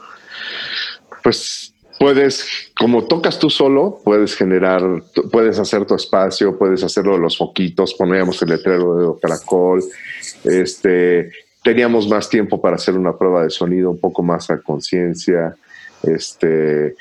pues 1.23 1.73
puedes, 1.99 2.71
como 2.77 3.05
tocas 3.05 3.39
tú 3.39 3.49
solo, 3.49 3.99
puedes 4.03 4.35
generar, 4.35 4.81
puedes 5.31 5.59
hacer 5.59 5.85
tu 5.85 5.95
espacio, 5.95 6.57
puedes 6.57 6.83
hacerlo 6.83 7.13
de 7.13 7.19
los 7.19 7.37
foquitos, 7.37 7.93
poníamos 7.93 8.41
el 8.41 8.49
letrero 8.49 9.13
de 9.13 9.19
caracol, 9.19 9.83
este, 10.43 11.31
teníamos 11.63 12.07
más 12.07 12.29
tiempo 12.29 12.61
para 12.61 12.75
hacer 12.75 12.95
una 12.95 13.17
prueba 13.17 13.43
de 13.43 13.49
sonido 13.49 13.89
un 13.89 13.99
poco 13.99 14.23
más 14.23 14.49
a 14.49 14.59
conciencia, 14.61 15.55
este, 16.03 16.95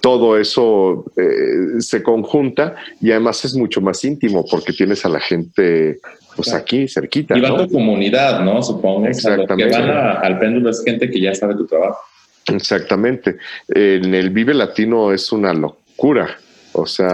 todo 0.00 0.38
eso 0.38 1.04
eh, 1.16 1.80
se 1.80 2.02
conjunta 2.02 2.76
y 3.00 3.10
además 3.10 3.44
es 3.44 3.54
mucho 3.54 3.80
más 3.80 4.04
íntimo 4.04 4.44
porque 4.50 4.72
tienes 4.72 5.04
a 5.04 5.08
la 5.08 5.20
gente 5.20 5.98
pues 6.36 6.52
aquí 6.52 6.88
cerquita. 6.88 7.38
Y 7.38 7.40
va 7.40 7.56
tu 7.56 7.72
comunidad, 7.72 8.44
¿no? 8.44 8.62
Supongo. 8.62 9.06
Exactamente. 9.06 9.64
que 9.64 9.82
van 9.82 9.88
al 9.90 10.38
péndulo 10.38 10.70
es 10.70 10.82
gente 10.84 11.08
que 11.08 11.20
ya 11.20 11.34
sabe 11.34 11.54
tu 11.54 11.66
trabajo. 11.66 11.98
Exactamente. 12.46 13.38
En 13.68 14.14
el 14.14 14.30
Vive 14.30 14.54
Latino 14.54 15.12
es 15.12 15.32
una 15.32 15.52
locura. 15.52 16.38
O 16.76 16.86
sea, 16.86 17.08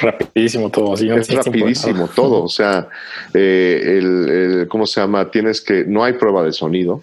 rapidísimo 0.00 0.70
todo. 0.70 0.94
es 0.94 1.28
rapidísimo 1.28 2.08
todo. 2.08 2.44
O 2.44 2.48
sea, 2.48 2.88
eh, 3.34 4.64
¿cómo 4.68 4.86
se 4.86 5.00
llama? 5.00 5.30
Tienes 5.30 5.60
que, 5.60 5.84
no 5.84 6.02
hay 6.02 6.14
prueba 6.14 6.42
de 6.42 6.52
sonido 6.52 7.02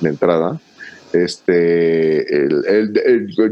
de 0.00 0.08
entrada. 0.08 0.60
Este, 1.12 2.24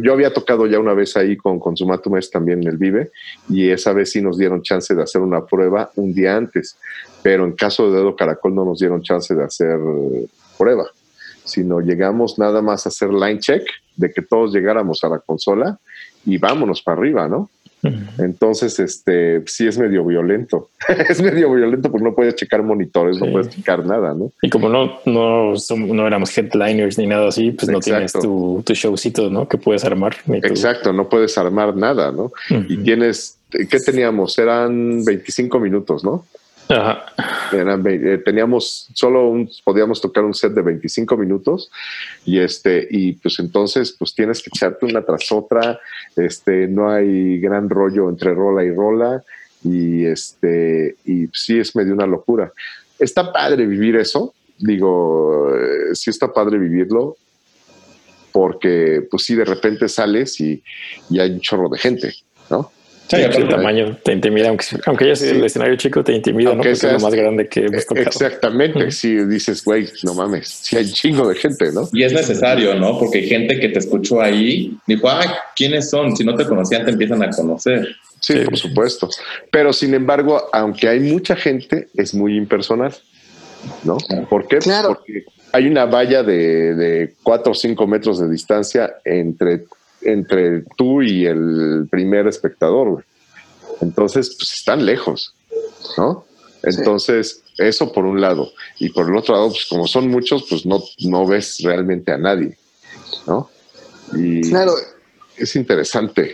yo 0.01 0.13
había 0.13 0.33
tocado 0.33 0.67
ya 0.67 0.79
una 0.79 0.95
vez 0.95 1.17
ahí 1.17 1.37
con, 1.37 1.59
con 1.59 1.77
Sumatumes 1.77 2.31
también 2.31 2.63
en 2.63 2.69
el 2.69 2.77
Vive 2.77 3.11
y 3.49 3.71
esa 3.71 3.93
vez 3.93 4.13
sí 4.13 4.21
nos 4.21 4.39
dieron 4.39 4.63
chance 4.63 4.95
de 4.95 5.03
hacer 5.03 5.23
una 5.23 5.45
prueba 5.45 5.91
un 5.97 6.15
día 6.15 6.37
antes, 6.37 6.77
pero 7.23 7.45
en 7.45 7.53
caso 7.53 7.91
de 7.91 7.99
Dedo 7.99 8.15
Caracol 8.15 8.55
no 8.55 8.65
nos 8.65 8.79
dieron 8.79 9.03
chance 9.03 9.35
de 9.35 9.43
hacer 9.43 9.77
prueba, 10.57 10.85
sino 11.49 11.81
llegamos 11.81 12.39
nada 12.39 12.63
más 12.63 12.87
a 12.87 12.91
hacer 12.91 13.11
line 13.11 13.39
check 13.39 13.63
de 13.97 14.13
que 14.13 14.23
todos 14.23 14.53
llegáramos 14.53 15.03
a 15.05 15.09
la 15.09 15.19
consola 15.19 15.79
y 16.25 16.39
vámonos 16.39 16.83
para 16.83 16.99
arriba, 16.99 17.29
¿no? 17.29 17.51
Entonces, 18.19 18.79
este, 18.81 19.43
sí 19.47 19.67
es 19.67 19.79
medio 19.79 20.05
violento. 20.05 20.71
es 21.09 21.23
medio 21.23 21.53
violento 21.53 21.91
porque 21.91 22.05
no 22.05 22.15
puedes 22.15 22.35
checar 22.35 22.63
monitores, 22.63 23.19
no 23.19 23.31
puedes 23.31 23.51
checar 23.51 23.87
nada, 23.87 24.15
¿no? 24.15 24.33
Y 24.43 24.51
como 24.51 24.69
no, 24.69 24.99
no, 25.07 25.55
no 25.55 26.07
éramos 26.07 26.37
headliners 26.37 26.99
ni 26.99 27.07
nada 27.07 27.29
así, 27.29 27.53
pues 27.53 27.71
no 27.71 27.79
tienes 27.81 28.13
tu, 28.13 28.63
tu, 28.65 28.75
showcito, 28.75 29.31
¿no? 29.31 29.49
Que 29.49 29.59
puedes 29.59 29.85
armar. 29.85 30.17
Exacto, 30.27 30.93
no 30.93 31.09
puedes 31.09 31.39
armar 31.39 31.77
nada, 31.77 32.11
¿no? 32.11 32.33
Y 32.69 32.79
tienes, 32.79 33.39
¿qué 33.51 33.79
teníamos? 33.79 34.39
Eran 34.39 35.05
25 35.05 35.61
minutos, 35.61 36.03
¿no? 36.03 36.25
Eh, 36.71 38.23
teníamos 38.25 38.89
solo 38.93 39.29
un, 39.29 39.51
podíamos 39.65 40.01
tocar 40.01 40.25
un 40.25 40.35
set 40.35 40.53
de 40.53 40.61
25 40.61 41.17
minutos 41.17 41.71
y 42.27 42.39
este, 42.39 42.87
y 42.91 43.13
pues 43.13 43.39
entonces 43.39 43.95
pues 43.99 44.15
tienes 44.15 44.43
que 44.43 44.51
echarte 44.53 44.85
una 44.85 45.03
tras 45.03 45.33
otra, 45.33 45.81
este, 46.15 46.69
no 46.69 46.91
hay 46.91 47.41
gran 47.41 47.71
rollo 47.71 48.11
entre 48.11 48.35
rola 48.35 48.65
y 48.65 48.71
rola 48.71 49.25
y 49.65 50.05
este, 50.05 50.97
y 51.07 51.29
sí 51.33 51.59
es 51.59 51.75
medio 51.75 51.95
una 51.95 52.07
locura. 52.07 52.53
Está 52.99 53.33
padre 53.33 53.65
vivir 53.65 53.97
eso, 53.97 54.35
digo, 54.59 55.55
eh, 55.57 55.95
sí 55.95 56.11
está 56.11 56.33
padre 56.33 56.59
vivirlo, 56.59 57.17
porque 58.31 59.07
pues 59.11 59.25
sí 59.25 59.35
de 59.35 59.45
repente 59.45 59.89
sales 59.89 60.39
y, 60.41 60.63
y 61.09 61.19
hay 61.19 61.31
un 61.31 61.41
chorro 61.41 61.69
de 61.71 61.79
gente, 61.79 62.15
¿no? 62.51 62.71
Sí, 63.09 63.17
el 63.17 63.49
tamaño 63.49 63.97
te 64.05 64.13
intimida, 64.13 64.51
aunque, 64.51 64.67
aunque 64.85 65.07
ya 65.07 65.17
sea 65.17 65.31
el 65.31 65.43
escenario 65.43 65.77
chico, 65.77 66.05
te 66.05 66.13
intimida, 66.13 66.51
¿no? 66.51 66.57
Porque 66.57 66.73
es 66.73 66.83
lo 66.83 67.01
más 67.01 67.15
grande 67.15 67.49
que 67.49 67.61
hemos 67.61 67.87
tocado. 67.87 68.07
Exactamente, 68.07 68.91
si 68.91 69.15
dices, 69.25 69.65
güey, 69.65 69.89
no 70.03 70.13
mames, 70.13 70.49
si 70.49 70.77
hay 70.77 70.93
chingo 70.93 71.27
de 71.27 71.35
gente, 71.35 71.73
¿no? 71.73 71.89
Y 71.93 72.03
es 72.03 72.13
necesario, 72.13 72.75
¿no? 72.75 72.99
Porque 72.99 73.19
hay 73.19 73.29
gente 73.29 73.59
que 73.59 73.71
te 73.71 73.79
escuchó 73.79 74.21
ahí, 74.21 74.77
dijo, 74.87 75.09
ay, 75.11 75.27
¿quiénes 75.57 75.89
son? 75.89 76.15
Si 76.17 76.23
no 76.23 76.35
te 76.35 76.45
conocían, 76.45 76.85
te 76.85 76.91
empiezan 76.91 77.23
a 77.23 77.31
conocer. 77.31 77.89
Sí, 78.21 78.35
por 78.45 78.59
supuesto. 78.59 79.09
Pero 79.51 79.73
sin 79.73 79.95
embargo, 79.95 80.51
aunque 80.53 80.89
hay 80.89 81.01
mucha 81.01 81.35
gente, 81.35 81.89
es 81.95 82.13
muy 82.15 82.37
impersonal, 82.37 82.95
¿no? 83.85 83.97
¿Por 84.29 84.47
qué? 84.49 84.59
Porque 84.59 85.25
hay 85.53 85.67
una 85.67 85.87
valla 85.87 86.23
de, 86.23 86.75
de 86.75 87.15
cuatro 87.23 87.53
o 87.53 87.55
cinco 87.55 87.87
metros 87.87 88.21
de 88.21 88.29
distancia 88.29 88.97
entre 89.05 89.65
entre 90.03 90.63
tú 90.77 91.03
y 91.03 91.27
el 91.27 91.87
primer 91.91 92.27
espectador. 92.27 93.05
Entonces, 93.81 94.35
pues 94.39 94.53
están 94.53 94.85
lejos, 94.85 95.35
¿no? 95.97 96.25
Entonces, 96.63 97.43
eso 97.59 97.93
por 97.93 98.05
un 98.05 98.21
lado. 98.21 98.53
Y 98.79 98.91
por 98.91 99.09
el 99.09 99.17
otro 99.17 99.35
lado, 99.35 99.49
pues 99.51 99.67
como 99.67 99.87
son 99.87 100.09
muchos, 100.09 100.45
pues 100.49 100.67
no, 100.67 100.83
no 101.01 101.27
ves 101.27 101.59
realmente 101.63 102.13
a 102.13 102.19
nadie, 102.19 102.57
¿no? 103.27 103.51
Y 104.15 104.43
claro. 104.49 104.75
Es 105.37 105.55
interesante. 105.55 106.33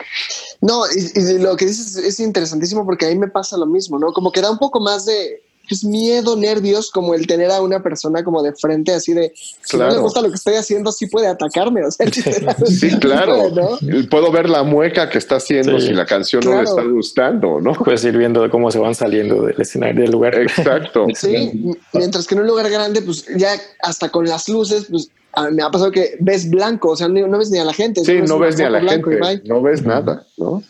No, 0.63 0.85
y, 0.87 1.39
lo 1.39 1.57
que 1.57 1.67
dices 1.67 1.97
es 1.97 2.21
interesantísimo 2.21 2.87
porque 2.87 3.05
a 3.05 3.11
mí 3.11 3.17
me 3.17 3.29
pasa 3.29 3.59
lo 3.59 3.67
mismo, 3.67 3.99
¿no? 3.99 4.13
Como 4.15 4.33
que 4.33 4.41
da 4.41 4.51
un 4.51 4.59
poco 4.59 4.81
más 4.81 5.05
de, 5.05 5.43
es 5.71 5.85
miedo, 5.85 6.37
nervios, 6.37 6.91
como 6.91 7.15
el 7.15 7.27
tener 7.27 7.51
a 7.51 7.63
una 7.63 7.83
persona 7.83 8.23
como 8.23 8.43
de 8.43 8.53
frente, 8.55 8.93
así 8.93 9.13
de, 9.13 9.33
si 9.35 9.77
no 9.77 9.89
le 9.89 9.99
gusta 9.99 10.21
lo 10.21 10.29
que 10.29 10.37
estoy 10.37 10.55
haciendo, 10.55 10.93
sí 10.93 11.07
puede 11.07 11.27
atacarme. 11.27 11.85
O 11.85 11.91
sea, 11.91 12.07
sí, 12.67 12.91
claro. 12.99 13.51
Puedo 14.11 14.31
ver 14.31 14.49
la 14.49 14.63
mueca 14.63 15.09
que 15.09 15.19
está 15.19 15.37
haciendo 15.37 15.81
si 15.81 15.93
la 15.93 16.07
canción 16.07 16.45
no 16.45 16.57
le 16.57 16.65
está 16.65 16.83
gustando, 16.83 17.61
¿no? 17.61 17.73
Puedes 17.85 18.05
ir 18.05 18.17
viendo 18.17 18.49
cómo 18.51 18.71
se 18.71 18.79
van 18.79 18.95
saliendo 18.95 19.43
del 19.43 19.61
escenario, 19.61 20.03
del 20.03 20.13
lugar. 20.13 20.35
Exacto. 20.35 21.07
sí, 21.15 21.73
mientras 21.93 22.27
que 22.27 22.35
en 22.35 22.43
un 22.43 22.47
lugar 22.47 22.69
grande, 22.71 23.03
pues 23.03 23.27
ya 23.37 23.53
hasta 23.81 24.11
con 24.11 24.27
las 24.27 24.49
luces, 24.49 24.87
pues 24.91 25.11
me 25.53 25.63
ha 25.63 25.71
pasado 25.71 25.91
que 25.91 26.17
ves 26.21 26.49
blanco, 26.49 26.91
o 26.91 26.97
sea, 26.97 27.09
no, 27.09 27.39
ves 27.39 27.51
ni 27.51 27.59
a 27.59 27.65
la 27.65 27.73
gente. 27.73 28.05
Sí, 28.05 28.21
no 28.27 28.39
ves 28.39 28.57
ni 28.57 28.65
a 28.65 28.71
la 28.71 28.81
gente, 28.81 29.43
no 29.45 29.63
ves 29.63 29.85
nada, 29.85 30.27
¿no? 30.37 30.63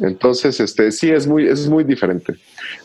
Entonces, 0.00 0.60
este, 0.60 0.90
sí, 0.92 1.10
es 1.10 1.26
muy, 1.26 1.46
es 1.46 1.68
muy 1.68 1.84
diferente. 1.84 2.34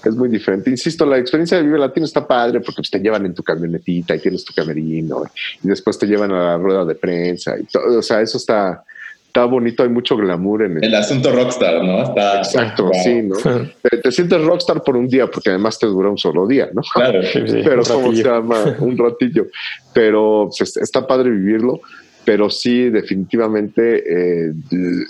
Es 0.03 0.15
muy 0.15 0.29
diferente. 0.29 0.69
Insisto, 0.69 1.05
la 1.05 1.17
experiencia 1.17 1.57
de 1.57 1.63
Vive 1.63 1.79
Latino 1.79 2.05
está 2.05 2.25
padre 2.25 2.59
porque 2.59 2.77
pues, 2.77 2.91
te 2.91 2.99
llevan 2.99 3.25
en 3.25 3.33
tu 3.33 3.43
camionetita 3.43 4.15
y 4.15 4.19
tienes 4.19 4.45
tu 4.45 4.53
camerino 4.53 5.23
y 5.63 5.67
después 5.67 5.97
te 5.97 6.05
llevan 6.05 6.31
a 6.31 6.43
la 6.43 6.57
rueda 6.57 6.85
de 6.85 6.95
prensa 6.95 7.57
y 7.59 7.63
todo. 7.65 7.99
O 7.99 8.01
sea, 8.01 8.21
eso 8.21 8.37
está, 8.37 8.83
está 9.27 9.45
bonito, 9.45 9.83
hay 9.83 9.89
mucho 9.89 10.15
glamour 10.15 10.63
en 10.63 10.77
el, 10.77 10.85
el 10.85 10.95
asunto 10.95 11.31
rockstar, 11.31 11.83
¿no? 11.83 12.03
Está, 12.03 12.37
Exacto, 12.37 12.91
sí, 13.03 13.23
¿no? 13.23 13.35
te, 13.81 14.11
sientes 14.11 14.41
rockstar 14.41 14.83
por 14.83 14.95
un 14.95 15.07
día 15.07 15.27
porque 15.27 15.49
además 15.49 15.79
te 15.79 15.87
dura 15.87 16.09
un 16.09 16.17
solo 16.17 16.45
día, 16.45 16.69
¿no? 16.73 16.81
Claro, 16.93 17.19
Pero 17.33 17.83
como 17.83 18.13
se 18.13 18.23
llama, 18.23 18.75
un 18.79 18.97
ratillo. 18.97 19.47
Pero 19.93 20.49
pues, 20.57 20.77
está 20.77 21.05
padre 21.07 21.31
vivirlo 21.31 21.81
pero 22.25 22.49
sí, 22.49 22.89
definitivamente 22.89 24.03
eh, 24.47 24.53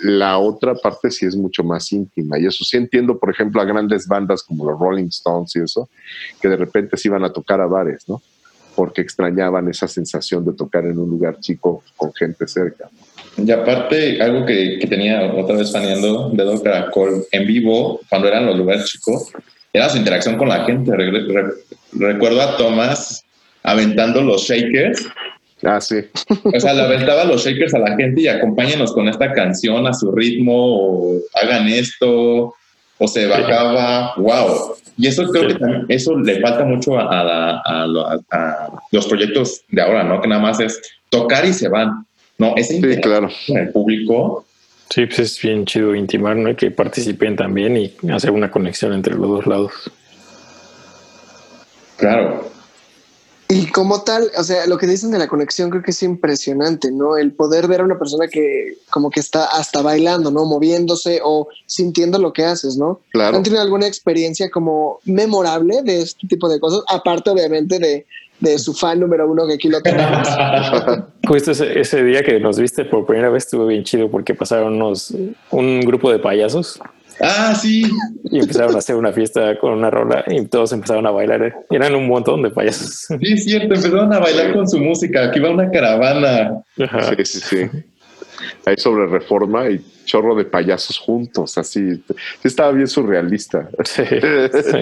la 0.02 0.38
otra 0.38 0.74
parte 0.74 1.10
sí 1.10 1.26
es 1.26 1.36
mucho 1.36 1.62
más 1.62 1.92
íntima. 1.92 2.38
Y 2.38 2.46
eso 2.46 2.64
sí 2.64 2.76
entiendo, 2.76 3.18
por 3.18 3.30
ejemplo, 3.30 3.60
a 3.60 3.64
grandes 3.64 4.06
bandas 4.08 4.42
como 4.42 4.68
los 4.68 4.78
Rolling 4.78 5.06
Stones 5.06 5.54
y 5.54 5.60
eso, 5.60 5.88
que 6.40 6.48
de 6.48 6.56
repente 6.56 6.96
se 6.96 7.08
iban 7.08 7.24
a 7.24 7.32
tocar 7.32 7.60
a 7.60 7.66
bares, 7.66 8.08
¿no? 8.08 8.20
Porque 8.74 9.00
extrañaban 9.00 9.68
esa 9.68 9.86
sensación 9.86 10.44
de 10.44 10.54
tocar 10.54 10.84
en 10.86 10.98
un 10.98 11.08
lugar 11.08 11.38
chico 11.38 11.84
con 11.96 12.12
gente 12.12 12.48
cerca. 12.48 12.88
Y 13.36 13.48
aparte, 13.50 14.20
algo 14.20 14.44
que, 14.44 14.78
que 14.80 14.86
tenía 14.88 15.32
otra 15.34 15.56
vez 15.56 15.72
faneando 15.72 16.30
Dedo 16.30 16.60
Caracol 16.62 17.24
en 17.30 17.46
vivo, 17.46 18.00
cuando 18.08 18.26
eran 18.26 18.46
los 18.46 18.56
lugares 18.56 18.86
chicos, 18.86 19.30
era 19.72 19.88
su 19.88 19.98
interacción 19.98 20.36
con 20.36 20.48
la 20.48 20.64
gente. 20.64 20.90
recuerdo 21.92 22.42
a 22.42 22.56
Tomás 22.56 23.24
aventando 23.62 24.20
los 24.20 24.42
shakers 24.42 25.08
Ah, 25.64 25.80
sí. 25.80 25.96
O 26.44 26.60
sea, 26.60 26.74
le 26.74 26.82
aventaba 26.82 27.24
los 27.24 27.44
shakers 27.44 27.74
a 27.74 27.78
la 27.78 27.96
gente 27.96 28.22
y 28.22 28.28
acompáñenos 28.28 28.92
con 28.92 29.08
esta 29.08 29.32
canción 29.32 29.86
a 29.86 29.92
su 29.92 30.12
ritmo, 30.12 30.52
o 30.54 31.20
hagan 31.34 31.68
esto, 31.68 32.54
o 32.98 33.08
se 33.08 33.26
bajaba. 33.26 34.14
¡Wow! 34.16 34.76
Y 34.96 35.08
eso 35.08 35.26
creo 35.28 35.48
que 35.48 35.54
también, 35.54 35.86
eso 35.88 36.16
le 36.16 36.40
falta 36.40 36.64
mucho 36.64 36.98
a, 36.98 37.86
los 38.92 39.06
proyectos 39.06 39.62
de 39.68 39.82
ahora, 39.82 40.04
¿no? 40.04 40.20
Que 40.20 40.28
nada 40.28 40.40
más 40.40 40.60
es 40.60 40.80
tocar 41.08 41.44
y 41.44 41.52
se 41.52 41.68
van. 41.68 42.06
No, 42.38 42.54
ese 42.56 42.80
sí, 42.80 43.00
claro. 43.00 43.28
con 43.46 43.58
el 43.58 43.70
público. 43.70 44.44
Sí, 44.90 45.06
pues 45.06 45.18
es 45.18 45.40
bien 45.40 45.64
chido 45.64 45.94
intimar, 45.94 46.36
¿no? 46.36 46.54
Que 46.54 46.70
participen 46.70 47.36
también 47.36 47.76
y 47.76 47.92
hacer 48.12 48.30
una 48.30 48.50
conexión 48.50 48.92
entre 48.92 49.14
los 49.14 49.28
dos 49.28 49.46
lados. 49.46 49.72
Claro. 51.96 52.53
Y 53.48 53.66
como 53.66 54.02
tal, 54.02 54.30
o 54.38 54.42
sea, 54.42 54.66
lo 54.66 54.78
que 54.78 54.86
dicen 54.86 55.10
de 55.10 55.18
la 55.18 55.28
conexión 55.28 55.68
creo 55.68 55.82
que 55.82 55.90
es 55.90 56.02
impresionante, 56.02 56.90
¿no? 56.90 57.18
El 57.18 57.32
poder 57.32 57.68
ver 57.68 57.82
a 57.82 57.84
una 57.84 57.98
persona 57.98 58.26
que 58.26 58.78
como 58.90 59.10
que 59.10 59.20
está 59.20 59.44
hasta 59.44 59.82
bailando, 59.82 60.30
¿no? 60.30 60.46
Moviéndose 60.46 61.20
o 61.22 61.48
sintiendo 61.66 62.18
lo 62.18 62.32
que 62.32 62.44
haces, 62.44 62.76
¿no? 62.78 63.00
Claro. 63.12 63.36
¿Han 63.36 63.42
tenido 63.42 63.60
alguna 63.60 63.86
experiencia 63.86 64.50
como 64.50 64.98
memorable 65.04 65.82
de 65.82 66.02
este 66.02 66.26
tipo 66.26 66.48
de 66.48 66.58
cosas? 66.58 66.84
Aparte, 66.88 67.30
obviamente, 67.30 67.78
de, 67.78 68.06
de 68.40 68.58
su 68.58 68.72
fan 68.72 69.00
número 69.00 69.30
uno 69.30 69.46
que 69.46 69.54
aquí 69.54 69.68
lo 69.68 69.82
tenemos. 69.82 70.26
Justo 71.28 71.50
ese, 71.50 71.78
ese, 71.78 72.02
día 72.02 72.22
que 72.22 72.40
nos 72.40 72.58
viste 72.58 72.86
por 72.86 73.04
primera 73.04 73.28
vez 73.28 73.44
estuvo 73.44 73.66
bien 73.66 73.84
chido 73.84 74.10
porque 74.10 74.34
pasaron 74.34 74.74
unos, 74.74 75.14
un 75.50 75.80
grupo 75.80 76.10
de 76.10 76.18
payasos 76.18 76.80
Ah, 77.20 77.54
sí. 77.54 77.84
Y 78.24 78.40
empezaron 78.40 78.74
a 78.74 78.78
hacer 78.78 78.96
una 78.96 79.12
fiesta 79.12 79.58
con 79.58 79.72
una 79.72 79.90
rola 79.90 80.24
y 80.26 80.44
todos 80.46 80.72
empezaron 80.72 81.06
a 81.06 81.10
bailar. 81.10 81.54
Eran 81.70 81.94
un 81.94 82.08
montón 82.08 82.42
de 82.42 82.50
payasos. 82.50 83.06
Sí, 83.08 83.16
es 83.20 83.44
cierto, 83.44 83.74
empezaron 83.74 84.12
a 84.12 84.18
bailar 84.18 84.52
con 84.52 84.68
su 84.68 84.78
música. 84.78 85.24
Aquí 85.24 85.40
va 85.40 85.50
una 85.50 85.70
caravana. 85.70 86.62
Sí, 86.76 87.24
sí, 87.24 87.40
sí. 87.40 87.70
Ahí 88.66 88.76
sobre 88.76 89.06
reforma 89.06 89.68
y 89.70 89.84
chorro 90.04 90.34
de 90.34 90.44
payasos 90.44 90.98
juntos, 90.98 91.56
así. 91.56 91.94
Sí, 91.94 92.48
estaba 92.48 92.72
bien 92.72 92.88
surrealista. 92.88 93.68
Sí, 93.84 94.04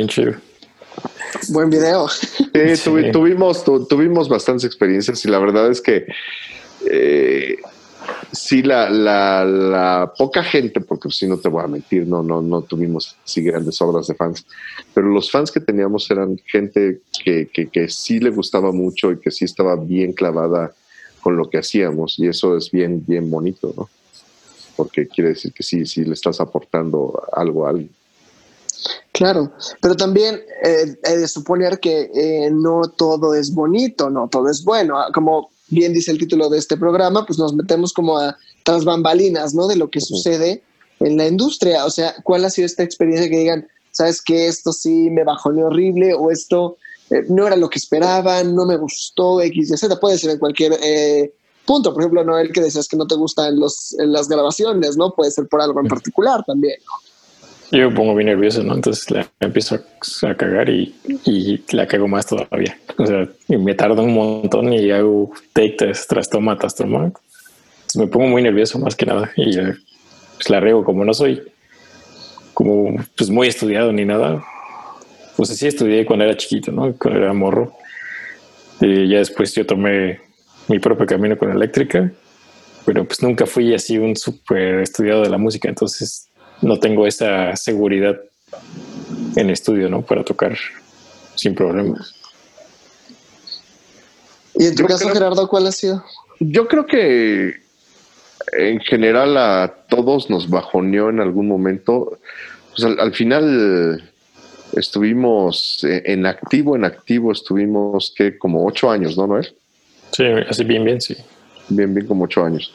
chido. 0.07 0.35
Buen 1.49 1.71
video. 1.71 2.09
Sí, 2.09 3.11
tuvimos, 3.13 3.65
tuvimos 3.89 4.29
bastantes 4.29 4.65
experiencias 4.65 5.25
y 5.25 5.29
la 5.29 5.39
verdad 5.39 5.71
es 5.71 5.81
que 5.81 6.07
eh, 6.91 7.57
sí, 8.33 8.63
la, 8.63 8.89
la, 8.91 9.45
la, 9.45 10.13
poca 10.17 10.43
gente, 10.43 10.81
porque 10.81 11.11
si 11.11 11.27
no 11.27 11.39
te 11.39 11.49
voy 11.49 11.63
a 11.63 11.69
mentir, 11.69 12.07
no, 12.07 12.23
no, 12.23 12.41
no 12.41 12.63
tuvimos 12.63 13.17
así 13.25 13.43
grandes 13.43 13.81
obras 13.81 14.07
de 14.07 14.15
fans, 14.15 14.47
pero 14.95 15.09
los 15.09 15.31
fans 15.31 15.51
que 15.51 15.61
teníamos 15.61 16.11
eran 16.11 16.39
gente 16.47 17.01
que, 17.25 17.49
que, 17.53 17.69
que, 17.69 17.89
sí 17.89 18.19
le 18.19 18.31
gustaba 18.31 18.73
mucho 18.73 19.13
y 19.13 19.19
que 19.19 19.31
sí 19.31 19.45
estaba 19.45 19.77
bien 19.77 20.13
clavada 20.13 20.73
con 21.21 21.37
lo 21.37 21.49
que 21.49 21.59
hacíamos 21.59 22.19
y 22.19 22.29
eso 22.29 22.57
es 22.57 22.71
bien, 22.71 23.05
bien 23.07 23.31
bonito, 23.31 23.73
¿no? 23.77 23.89
Porque 24.77 25.07
quiere 25.07 25.31
decir 25.31 25.53
que 25.53 25.63
sí, 25.63 25.87
sí 25.87 26.05
le 26.05 26.15
estás 26.15 26.41
aportando 26.41 27.23
algo 27.33 27.67
a 27.67 27.71
alguien. 27.71 27.91
Claro, 29.13 29.53
pero 29.81 29.95
también 29.95 30.41
eh, 30.65 30.97
he 31.05 31.17
de 31.17 31.29
suponer 31.29 31.79
que 31.79 32.11
eh, 32.15 32.51
no 32.51 32.89
todo 32.89 33.35
es 33.35 33.55
bonito, 33.55 34.11
no 34.11 34.29
todo 34.29 34.49
es 34.49 34.65
bueno. 34.65 34.97
Como 35.13 35.52
bien 35.73 35.93
dice 35.93 36.11
el 36.11 36.19
título 36.19 36.49
de 36.49 36.59
este 36.59 36.77
programa, 36.77 37.27
pues 37.27 37.39
nos 37.39 37.55
metemos 37.55 37.93
como 37.93 38.19
a 38.19 38.37
tras 38.63 38.85
bambalinas, 38.85 39.55
¿no? 39.55 39.67
De 39.67 39.77
lo 39.77 39.91
que 39.91 40.01
sucede 40.01 40.63
en 41.01 41.17
la 41.17 41.27
industria. 41.27 41.85
O 41.85 41.91
sea, 41.91 42.15
¿cuál 42.23 42.45
ha 42.45 42.51
sido 42.51 42.67
esta 42.67 42.83
experiencia 42.83 43.29
que 43.29 43.39
digan, 43.39 43.67
sabes 43.91 44.23
que 44.23 44.47
esto 44.47 44.73
sí 44.73 45.11
me 45.11 45.25
bajó 45.25 45.49
horrible 45.49 46.15
o 46.15 46.31
esto 46.31 46.77
eh, 47.11 47.25
no 47.29 47.47
era 47.47 47.57
lo 47.57 47.69
que 47.69 47.79
esperaban, 47.79 48.55
no 48.55 48.67
me 48.67 48.77
gustó, 48.77 49.41
X, 49.41 49.71
Y, 49.71 49.77
Z? 49.77 49.99
Puede 49.99 50.19
ser 50.19 50.31
en 50.31 50.39
cualquier 50.39 50.79
eh, 50.83 51.33
punto. 51.65 51.93
Por 51.93 52.03
ejemplo, 52.03 52.25
Noel, 52.25 52.53
que 52.53 52.61
decías 52.61 52.87
que 52.87 52.97
no 52.97 53.07
te 53.07 53.15
gustan 53.15 53.59
los, 53.59 53.97
las 53.99 54.29
grabaciones, 54.29 54.97
¿no? 54.97 55.15
Puede 55.15 55.31
ser 55.31 55.49
por 55.49 55.63
algo 55.63 55.81
en 55.81 55.89
particular 55.89 56.45
también. 56.47 56.79
Yo 57.73 57.89
me 57.89 57.97
pongo 57.97 58.15
bien 58.15 58.27
nervioso, 58.27 58.63
¿no? 58.63 58.75
Entonces 58.75 59.11
la 59.11 59.27
empiezo 59.41 59.77
a, 59.77 60.35
cagar 60.35 60.69
y, 60.69 60.95
la 61.71 61.87
cago 61.87 62.07
más 62.07 62.27
todavía. 62.27 62.79
O 62.99 63.07
sea, 63.07 63.27
me 63.49 63.75
tardo 63.75 64.03
un 64.03 64.13
montón 64.13 64.75
y 64.75 64.91
hago 64.91 65.33
take 65.55 65.93
tras 66.07 66.29
toma, 66.29 66.59
tras 66.59 66.77
toma. 66.77 67.11
Me 67.95 68.07
pongo 68.09 68.27
muy 68.27 68.43
nervioso 68.43 68.79
más 68.79 68.95
que 68.95 69.07
nada 69.07 69.33
y 69.37 69.57
pues 69.57 70.51
la 70.51 70.61
rego 70.61 70.85
como 70.85 71.03
no 71.05 71.15
soy 71.15 71.43
como 72.53 72.95
pues 73.17 73.31
muy 73.31 73.49
estudiado 73.49 73.91
ni 73.91 74.05
nada. 74.05 74.45
Pues 75.39 75.49
sí 75.49 75.67
estudié 75.67 76.05
cuando 76.05 76.27
era 76.27 76.37
chiquito, 76.37 76.73
¿no? 76.73 76.95
Cuando 76.99 77.21
era 77.21 77.33
morro. 77.33 77.73
Y 78.83 79.09
ya 79.09 79.19
después 79.19 79.55
yo 79.55 79.65
tomé 79.65 80.21
mi 80.69 80.79
propio 80.79 81.07
camino 81.07 81.39
con 81.39 81.51
eléctrica, 81.51 82.13
pero 82.85 83.07
pues 83.07 83.23
nunca 83.23 83.47
fui 83.47 83.73
así 83.73 83.97
un 83.97 84.15
súper 84.15 84.81
estudiado 84.81 85.23
de 85.23 85.31
la 85.31 85.39
música, 85.39 85.71
entonces 85.71 86.29
no 86.63 86.79
tengo 86.79 87.07
esa 87.07 87.55
seguridad 87.57 88.19
en 89.37 89.51
estudio, 89.51 89.89
¿no? 89.89 90.03
Para 90.03 90.25
tocar 90.25 90.57
sin 91.35 91.55
problemas. 91.55 92.15
¿Y 94.55 94.67
en 94.67 94.75
tu 94.75 94.85
caso, 94.85 95.09
Gerardo, 95.09 95.49
cuál 95.49 95.67
ha 95.67 95.73
sido? 95.73 96.05
Yo 96.41 96.69
creo 96.69 96.87
que 96.87 97.63
en 98.53 98.81
general 98.81 99.37
a 99.37 99.75
todos 99.89 100.31
nos 100.31 100.49
bajoneó 100.49 101.11
en 101.11 101.21
algún 101.21 101.49
momento. 101.49 102.19
Pues 102.71 102.85
al, 102.99 103.13
final 103.15 104.11
estuvimos 104.73 105.85
en 105.85 106.27
activo, 106.27 106.77
en 106.77 106.85
activo, 106.85 107.33
estuvimos 107.33 108.13
que 108.17 108.39
como 108.39 108.67
ocho 108.67 108.91
años, 108.91 109.17
¿no, 109.17 109.27
Noel? 109.27 109.55
Sí, 110.13 110.25
así 110.49 110.65
bien, 110.65 110.85
bien, 110.85 111.01
sí. 111.01 111.17
Bien, 111.69 111.95
bien, 111.95 112.07
como 112.07 112.25
ocho 112.25 112.45
años. 112.45 112.73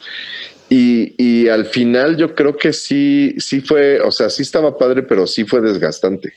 Y, 0.70 1.14
y, 1.16 1.48
al 1.48 1.64
final 1.64 2.16
yo 2.16 2.34
creo 2.34 2.56
que 2.56 2.74
sí, 2.74 3.34
sí 3.38 3.62
fue, 3.62 4.00
o 4.00 4.10
sea, 4.10 4.28
sí 4.28 4.42
estaba 4.42 4.76
padre, 4.76 5.02
pero 5.02 5.26
sí 5.26 5.44
fue 5.44 5.62
desgastante. 5.62 6.34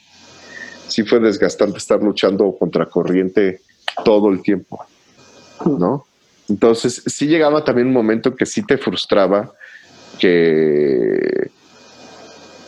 Sí 0.88 1.04
fue 1.04 1.20
desgastante 1.20 1.78
estar 1.78 2.02
luchando 2.02 2.56
contra 2.58 2.86
corriente 2.86 3.62
todo 4.06 4.30
el 4.30 4.42
tiempo, 4.42 4.86
¿no? 5.66 6.06
Entonces 6.48 7.04
sí 7.06 7.28
llegaba 7.28 7.64
también 7.64 7.88
un 7.88 7.94
momento 7.94 8.36
que 8.36 8.46
sí 8.46 8.66
te 8.66 8.78
frustraba 8.78 9.54
que, 10.20 11.50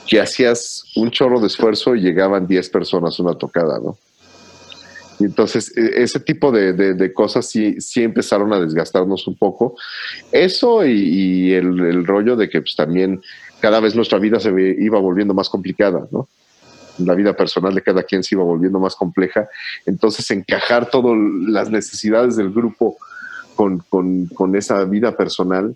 que 0.08 0.22
hacías 0.22 0.84
un 0.96 1.12
chorro 1.12 1.40
de 1.40 1.48
esfuerzo 1.48 1.96
y 1.96 2.02
llegaban 2.02 2.48
10 2.48 2.70
personas 2.70 3.20
una 3.20 3.36
tocada, 3.36 3.80
¿no? 3.80 3.98
Entonces, 5.24 5.76
e, 5.78 6.04
ese 6.04 6.20
tipo 6.20 6.52
de, 6.52 7.14
cosas 7.14 7.48
sí, 7.48 7.80
sí, 7.80 8.04
empezaron 8.04 8.54
a 8.54 8.60
desgastarnos 8.60 9.28
un 9.28 9.36
poco. 9.36 9.76
Eso 10.32 10.86
y, 10.86 11.54
el, 11.54 12.06
rollo 12.06 12.36
de 12.36 12.50
que 12.50 12.62
pues, 12.62 12.76
también 12.76 13.22
cada 13.60 13.80
vez 13.80 13.96
nuestra 13.96 14.20
vida 14.20 14.40
se 14.40 14.52
iba 14.80 15.00
volviendo 15.00 15.34
más 15.34 15.50
complicada, 15.50 16.08
¿no? 16.12 16.28
La 17.00 17.16
vida 17.16 17.34
personal 17.34 17.74
de 17.74 17.82
cada 17.82 18.04
quien 18.04 18.24
se 18.24 18.36
iba 18.36 18.44
volviendo 18.44 18.80
más 18.80 18.96
compleja. 18.96 19.48
Entonces, 19.86 20.30
encajar 20.32 20.90
todas 20.90 21.18
las 21.48 21.70
necesidades 21.70 22.36
del 22.36 22.52
grupo 22.52 22.98
con, 23.56 23.80
con 23.80 24.56
esa 24.56 24.84
vida 24.86 25.16
personal, 25.16 25.76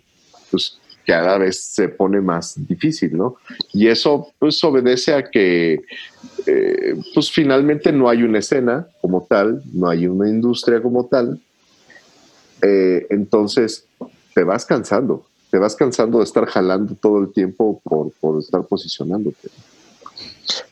pues 0.50 0.78
cada 1.08 1.38
vez 1.38 1.58
se 1.58 1.88
pone 1.88 2.20
más 2.20 2.54
difícil, 2.68 3.16
¿no? 3.16 3.36
Y 3.72 3.86
eso 3.86 4.28
pues 4.38 4.62
obedece 4.62 5.14
a 5.14 5.22
que 5.22 5.80
eh, 6.46 6.94
pues 7.14 7.32
finalmente 7.32 7.90
no 7.92 8.10
hay 8.10 8.22
una 8.24 8.40
escena 8.40 8.86
como 9.00 9.26
tal, 9.26 9.62
no 9.72 9.88
hay 9.88 10.06
una 10.06 10.28
industria 10.28 10.82
como 10.82 11.06
tal, 11.06 11.40
eh, 12.60 13.06
entonces 13.08 13.86
te 14.34 14.44
vas 14.44 14.66
cansando, 14.66 15.24
te 15.50 15.56
vas 15.56 15.74
cansando 15.76 16.18
de 16.18 16.24
estar 16.24 16.44
jalando 16.44 16.94
todo 16.94 17.20
el 17.20 17.32
tiempo 17.32 17.80
por, 17.82 18.12
por 18.20 18.40
estar 18.40 18.62
posicionándote. 18.64 19.48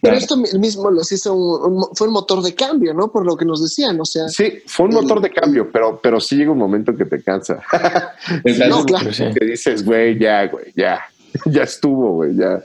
Pero 0.01 0.17
esto 0.17 0.37
mismo 0.37 0.91
los 0.91 1.11
hizo 1.13 1.91
fue 1.95 2.07
un 2.07 2.13
motor 2.13 2.43
de 2.43 2.55
cambio, 2.55 2.95
¿no? 2.95 3.11
Por 3.11 3.27
lo 3.27 3.37
que 3.37 3.45
nos 3.45 3.63
decían, 3.63 4.01
o 4.01 4.05
sea. 4.05 4.29
Sí, 4.29 4.61
fue 4.67 4.87
un 4.87 4.95
motor 4.95 5.21
de 5.21 5.31
cambio, 5.31 5.71
pero, 5.71 6.01
pero 6.03 6.21
sí 6.21 6.37
llega 6.37 6.51
un 6.51 6.59
momento 6.59 6.95
que 6.97 7.05
te 7.05 7.23
cansa. 7.23 7.63
no, 8.69 8.85
claro. 8.85 9.11
Que 9.11 9.45
dices, 9.45 9.85
güey, 9.85 10.19
ya, 10.19 10.47
güey, 10.47 10.73
ya, 10.75 11.01
ya 11.47 11.63
estuvo, 11.63 12.15
güey, 12.15 12.37
ya. 12.37 12.63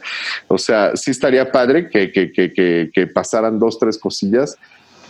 O 0.48 0.58
sea, 0.58 0.96
sí 0.96 1.12
estaría 1.12 1.52
padre 1.52 1.90
que, 1.90 2.12
que, 2.12 2.32
que, 2.32 2.92
que 2.94 3.08
pasaran 3.08 3.60
dos, 3.60 3.80
tres 3.80 3.98
cosillas 3.98 4.58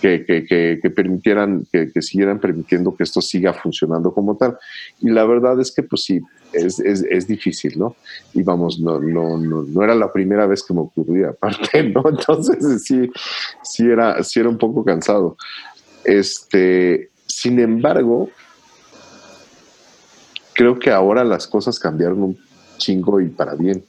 que, 0.01 0.91
permitieran, 0.95 1.65
que, 1.71 2.01
siguieran 2.01 2.39
permitiendo 2.39 2.95
que 2.95 3.03
esto 3.03 3.21
siga 3.21 3.53
funcionando 3.53 4.13
como 4.13 4.35
tal. 4.35 4.57
Y 4.99 5.09
la 5.09 5.23
verdad 5.25 5.59
es 5.61 5.71
que, 5.71 5.83
pues 5.83 6.03
sí, 6.03 6.19
es, 6.51 6.79
es, 6.79 7.27
difícil, 7.27 7.77
¿no? 7.77 7.95
Y 8.33 8.43
vamos, 8.43 8.79
no, 8.79 8.99
no, 8.99 9.37
no, 9.37 9.63
no, 9.63 9.83
era 9.83 9.95
la 9.95 10.11
primera 10.11 10.47
vez 10.47 10.63
que 10.63 10.73
me 10.73 10.81
ocurría, 10.81 11.29
aparte, 11.41 11.83
¿no? 11.83 12.03
Entonces 12.09 12.83
sí, 12.83 13.09
sí 13.63 13.89
era, 13.89 14.23
sí 14.23 14.39
era 14.39 14.49
un 14.49 14.57
poco 14.57 14.83
cansado. 14.83 15.37
Este, 16.03 17.09
sin 17.27 17.59
embargo, 17.59 18.29
creo 20.53 20.79
que 20.79 20.89
ahora 20.89 21.23
las 21.23 21.47
cosas 21.47 21.79
cambiaron 21.79 22.23
un 22.23 22.37
chingo 22.77 23.21
y 23.21 23.29
para 23.29 23.53
bien. 23.55 23.83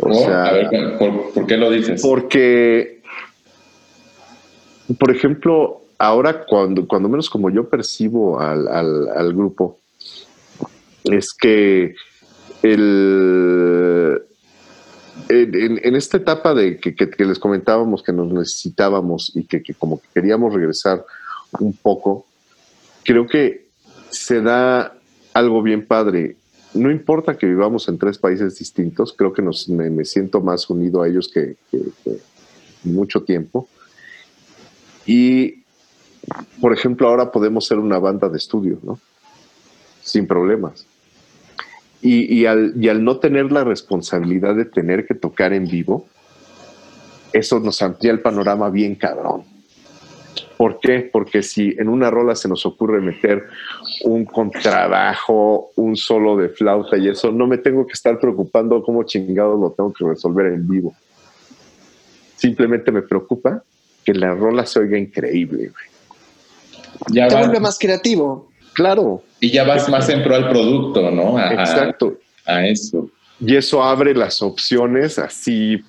O 0.00 0.14
sea, 0.14 0.46
a 0.46 0.52
ver, 0.52 0.98
¿por, 0.98 1.46
qué 1.46 1.56
lo 1.56 1.70
dices? 1.70 2.00
Porque 2.02 3.01
por 4.98 5.10
ejemplo, 5.10 5.82
ahora 5.98 6.44
cuando, 6.44 6.86
cuando 6.86 7.08
menos 7.08 7.30
como 7.30 7.50
yo 7.50 7.68
percibo 7.68 8.40
al, 8.40 9.34
grupo, 9.34 9.78
es 11.04 11.32
que 11.32 11.94
el, 12.62 14.22
en, 15.28 15.94
esta 15.96 16.16
etapa 16.16 16.54
de 16.54 16.78
que, 16.78 17.24
les 17.24 17.38
comentábamos 17.38 18.02
que 18.02 18.12
nos 18.12 18.32
necesitábamos 18.32 19.32
y 19.34 19.44
que, 19.44 19.62
como 19.74 20.00
que 20.00 20.08
queríamos 20.14 20.52
regresar 20.52 21.04
un 21.60 21.72
poco, 21.74 22.26
creo 23.04 23.26
que 23.26 23.68
se 24.10 24.40
da 24.40 24.94
algo 25.34 25.62
bien 25.62 25.86
padre. 25.86 26.36
No 26.74 26.90
importa 26.90 27.36
que 27.36 27.46
vivamos 27.46 27.88
en 27.88 27.98
tres 27.98 28.18
países 28.18 28.58
distintos, 28.58 29.12
creo 29.12 29.32
que 29.32 29.42
nos, 29.42 29.68
me, 29.68 30.04
siento 30.04 30.40
más 30.40 30.68
unido 30.70 31.02
a 31.02 31.08
ellos 31.08 31.30
que, 31.32 31.56
que 31.70 31.80
mucho 32.84 33.22
tiempo. 33.22 33.68
Y, 35.06 35.62
por 36.60 36.72
ejemplo, 36.72 37.08
ahora 37.08 37.30
podemos 37.32 37.66
ser 37.66 37.78
una 37.78 37.98
banda 37.98 38.28
de 38.28 38.38
estudio, 38.38 38.78
¿no? 38.82 38.98
Sin 40.02 40.26
problemas. 40.26 40.86
Y, 42.04 42.46
al, 42.46 43.04
no 43.04 43.18
tener 43.18 43.52
la 43.52 43.62
responsabilidad 43.62 44.56
de 44.56 44.64
tener 44.64 45.06
que 45.06 45.14
tocar 45.14 45.52
en 45.52 45.68
vivo, 45.68 46.06
eso 47.32 47.60
nos 47.60 47.80
amplía 47.80 48.10
el 48.10 48.20
panorama 48.20 48.70
bien 48.70 48.96
cabrón. 48.96 49.44
¿Por 50.56 50.80
qué? 50.80 51.08
Porque 51.12 51.42
si 51.42 51.74
en 51.78 51.88
una 51.88 52.10
rola 52.10 52.34
se 52.34 52.48
nos 52.48 52.66
ocurre 52.66 53.00
meter 53.00 53.46
un 54.04 54.24
contrabajo, 54.24 55.70
un 55.76 55.96
solo 55.96 56.36
de 56.36 56.48
flauta 56.48 56.96
y 56.96 57.08
eso, 57.08 57.30
no 57.30 57.46
me 57.46 57.58
tengo 57.58 57.86
que 57.86 57.92
estar 57.92 58.18
preocupando 58.18 58.82
cómo 58.82 59.04
chingado 59.04 59.56
lo 59.56 59.70
tengo 59.70 59.92
que 59.92 60.04
resolver 60.04 60.46
en 60.46 60.68
vivo. 60.68 60.94
Simplemente 62.36 62.90
me 62.90 63.02
preocupa 63.02 63.62
que 64.04 64.14
la 64.14 64.34
rola 64.34 64.66
se 64.66 64.80
oiga 64.80 64.98
increíble. 64.98 65.72
Ya 67.10 67.28
Te 67.28 67.36
vuelve 67.36 67.60
más 67.60 67.78
creativo. 67.78 68.50
Claro. 68.74 69.22
Y 69.40 69.50
ya 69.50 69.64
vas 69.64 69.88
más 69.88 70.08
en 70.08 70.22
pro 70.22 70.34
al 70.34 70.48
producto, 70.48 71.10
¿no? 71.10 71.38
Exacto. 71.38 72.18
A 72.46 72.66
eso. 72.66 73.10
Y 73.44 73.56
eso 73.56 73.82
abre 73.82 74.14
las 74.14 74.40
opciones 74.40 75.18
así, 75.18 75.82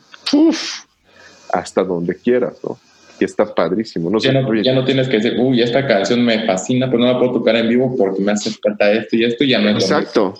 hasta 1.51 1.83
donde 1.83 2.15
quieras, 2.15 2.55
¿no? 2.63 2.79
Y 3.19 3.25
está 3.25 3.53
padrísimo. 3.53 4.09
No 4.09 4.17
ya, 4.17 4.33
no, 4.33 4.53
ya, 4.55 4.73
no, 4.73 4.83
tienes 4.83 5.07
que 5.07 5.17
decir, 5.17 5.35
uy, 5.39 5.61
esta 5.61 5.85
canción 5.85 6.25
me 6.25 6.47
fascina, 6.47 6.87
pero 6.87 6.99
no 6.99 7.13
la 7.13 7.19
puedo 7.19 7.33
tocar 7.33 7.55
en 7.55 7.69
vivo 7.69 7.95
porque 7.95 8.21
me 8.21 8.31
hace 8.31 8.49
falta 8.51 8.91
esto 8.91 9.15
y 9.15 9.23
esto, 9.23 9.43
y 9.43 9.49
ya 9.49 9.59
no 9.59 9.69
Exacto. 9.69 10.33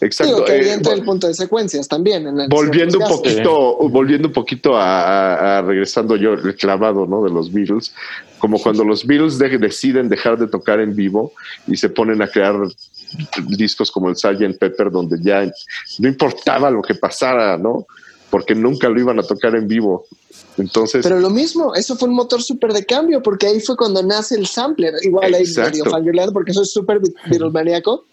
Exacto. 0.00 0.44
que 0.44 0.52
eh, 0.52 0.80
el 0.92 1.02
punto 1.04 1.26
de 1.26 1.34
secuencias 1.34 1.88
también. 1.88 2.26
volviendo 2.48 2.98
un 2.98 3.08
poquito, 3.08 3.76
volviendo 3.88 4.28
un 4.28 4.34
poquito 4.34 4.76
a, 4.76 5.62
regresando 5.62 6.16
yo 6.16 6.34
el 6.34 6.56
clavado, 6.56 7.06
¿no? 7.06 7.22
De 7.22 7.30
los 7.30 7.52
Beatles, 7.52 7.94
como 8.38 8.60
cuando 8.60 8.84
los 8.84 9.06
Beatles 9.06 9.38
deciden 9.38 10.08
dejar 10.08 10.38
de 10.38 10.46
tocar 10.46 10.80
en 10.80 10.94
vivo 10.94 11.32
y 11.66 11.76
se 11.76 11.88
ponen 11.88 12.22
a 12.22 12.28
crear 12.28 12.54
discos 13.48 13.90
como 13.90 14.08
el 14.08 14.16
Sgt. 14.16 14.58
Pepper, 14.58 14.90
donde 14.90 15.18
ya 15.22 15.44
no 15.98 16.08
importaba 16.08 16.70
lo 16.70 16.82
que 16.82 16.94
pasara, 16.94 17.56
¿no? 17.56 17.86
Porque 18.30 18.54
nunca 18.54 18.88
lo 18.88 19.00
iban 19.00 19.18
a 19.18 19.22
tocar 19.22 19.54
en 19.54 19.68
vivo. 19.68 20.06
Entonces. 20.56 21.02
Pero 21.02 21.18
lo 21.18 21.30
mismo, 21.30 21.74
eso 21.74 21.96
fue 21.96 22.08
un 22.08 22.14
motor 22.14 22.42
súper 22.42 22.72
de 22.72 22.84
cambio, 22.84 23.22
porque 23.22 23.46
ahí 23.46 23.60
fue 23.60 23.76
cuando 23.76 24.02
nace 24.02 24.36
el 24.36 24.46
sampler. 24.46 24.94
Igual 25.02 25.34
ahí 25.34 25.44
medio 25.56 25.84
fangirleado 25.84 26.32
porque 26.32 26.52
soy 26.52 26.66
súper 26.66 27.00
virulmaníaco. 27.26 28.04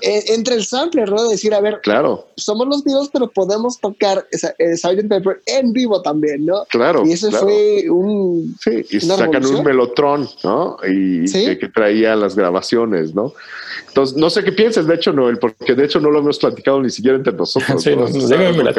Eh, 0.00 0.24
entre 0.28 0.54
el 0.54 0.64
sampler, 0.64 1.10
¿no? 1.10 1.28
Decir, 1.28 1.52
a 1.52 1.60
ver, 1.60 1.80
claro. 1.82 2.28
somos 2.36 2.68
los 2.68 2.84
vivos, 2.84 3.10
pero 3.12 3.28
podemos 3.28 3.80
tocar 3.80 4.26
esa, 4.30 4.54
eh, 4.58 4.76
Sgt. 4.76 5.08
Pepper 5.08 5.42
en 5.46 5.72
vivo 5.72 6.02
también, 6.02 6.46
¿no? 6.46 6.64
Claro. 6.70 7.04
Y 7.04 7.12
eso 7.12 7.30
fue 7.32 7.90
un. 7.90 8.54
Sí, 8.62 8.84
y 8.90 9.00
sacan 9.00 9.44
un 9.44 9.64
melotron, 9.64 10.28
¿no? 10.44 10.76
Y 10.86 11.30
que, 11.30 11.68
traía 11.74 12.14
las 12.14 12.36
grabaciones, 12.36 13.14
¿no? 13.14 13.32
Entonces, 13.88 14.16
no 14.16 14.30
sé 14.30 14.44
qué 14.44 14.52
piensas, 14.52 14.86
de 14.86 14.94
hecho, 14.94 15.12
Noel, 15.12 15.38
porque 15.38 15.74
de 15.74 15.84
hecho 15.84 16.00
no 16.00 16.10
lo 16.10 16.18
hemos 16.18 16.38
platicado 16.38 16.82
ni 16.82 16.90
siquiera 16.90 17.16
entre 17.16 17.32
nosotros. 17.32 17.82
sí, 17.82 17.96
¿no? 17.96 18.06
la 18.06 18.74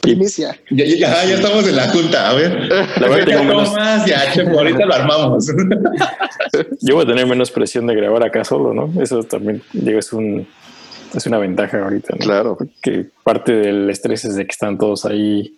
Primicia. 0.00 0.58
Ya, 0.70 0.84
ya, 0.84 1.24
ya, 1.24 1.34
estamos 1.34 1.66
en 1.66 1.76
la 1.76 1.87
junta, 1.88 2.30
a 2.30 2.34
ver. 2.34 2.68
La 3.00 3.08
verdad, 3.08 3.26
tengo 3.26 3.44
menos... 3.44 3.72
más, 3.72 4.06
ya, 4.06 4.32
ahorita 4.32 4.86
lo 4.86 4.94
armamos. 4.94 5.46
Yo 6.80 6.94
voy 6.94 7.04
a 7.04 7.08
tener 7.08 7.26
menos 7.26 7.50
presión 7.50 7.86
de 7.86 7.94
grabar 7.94 8.24
acá 8.24 8.44
solo, 8.44 8.72
¿no? 8.72 8.92
Eso 9.02 9.22
también, 9.24 9.62
digo, 9.72 9.98
es 9.98 10.12
un 10.12 10.46
es 11.14 11.26
una 11.26 11.38
ventaja 11.38 11.82
ahorita, 11.82 12.14
¿no? 12.18 12.24
Claro. 12.24 12.58
Que 12.82 13.06
parte 13.24 13.52
del 13.52 13.88
estrés 13.90 14.24
es 14.24 14.36
de 14.36 14.44
que 14.44 14.52
están 14.52 14.76
todos 14.76 15.04
ahí 15.04 15.57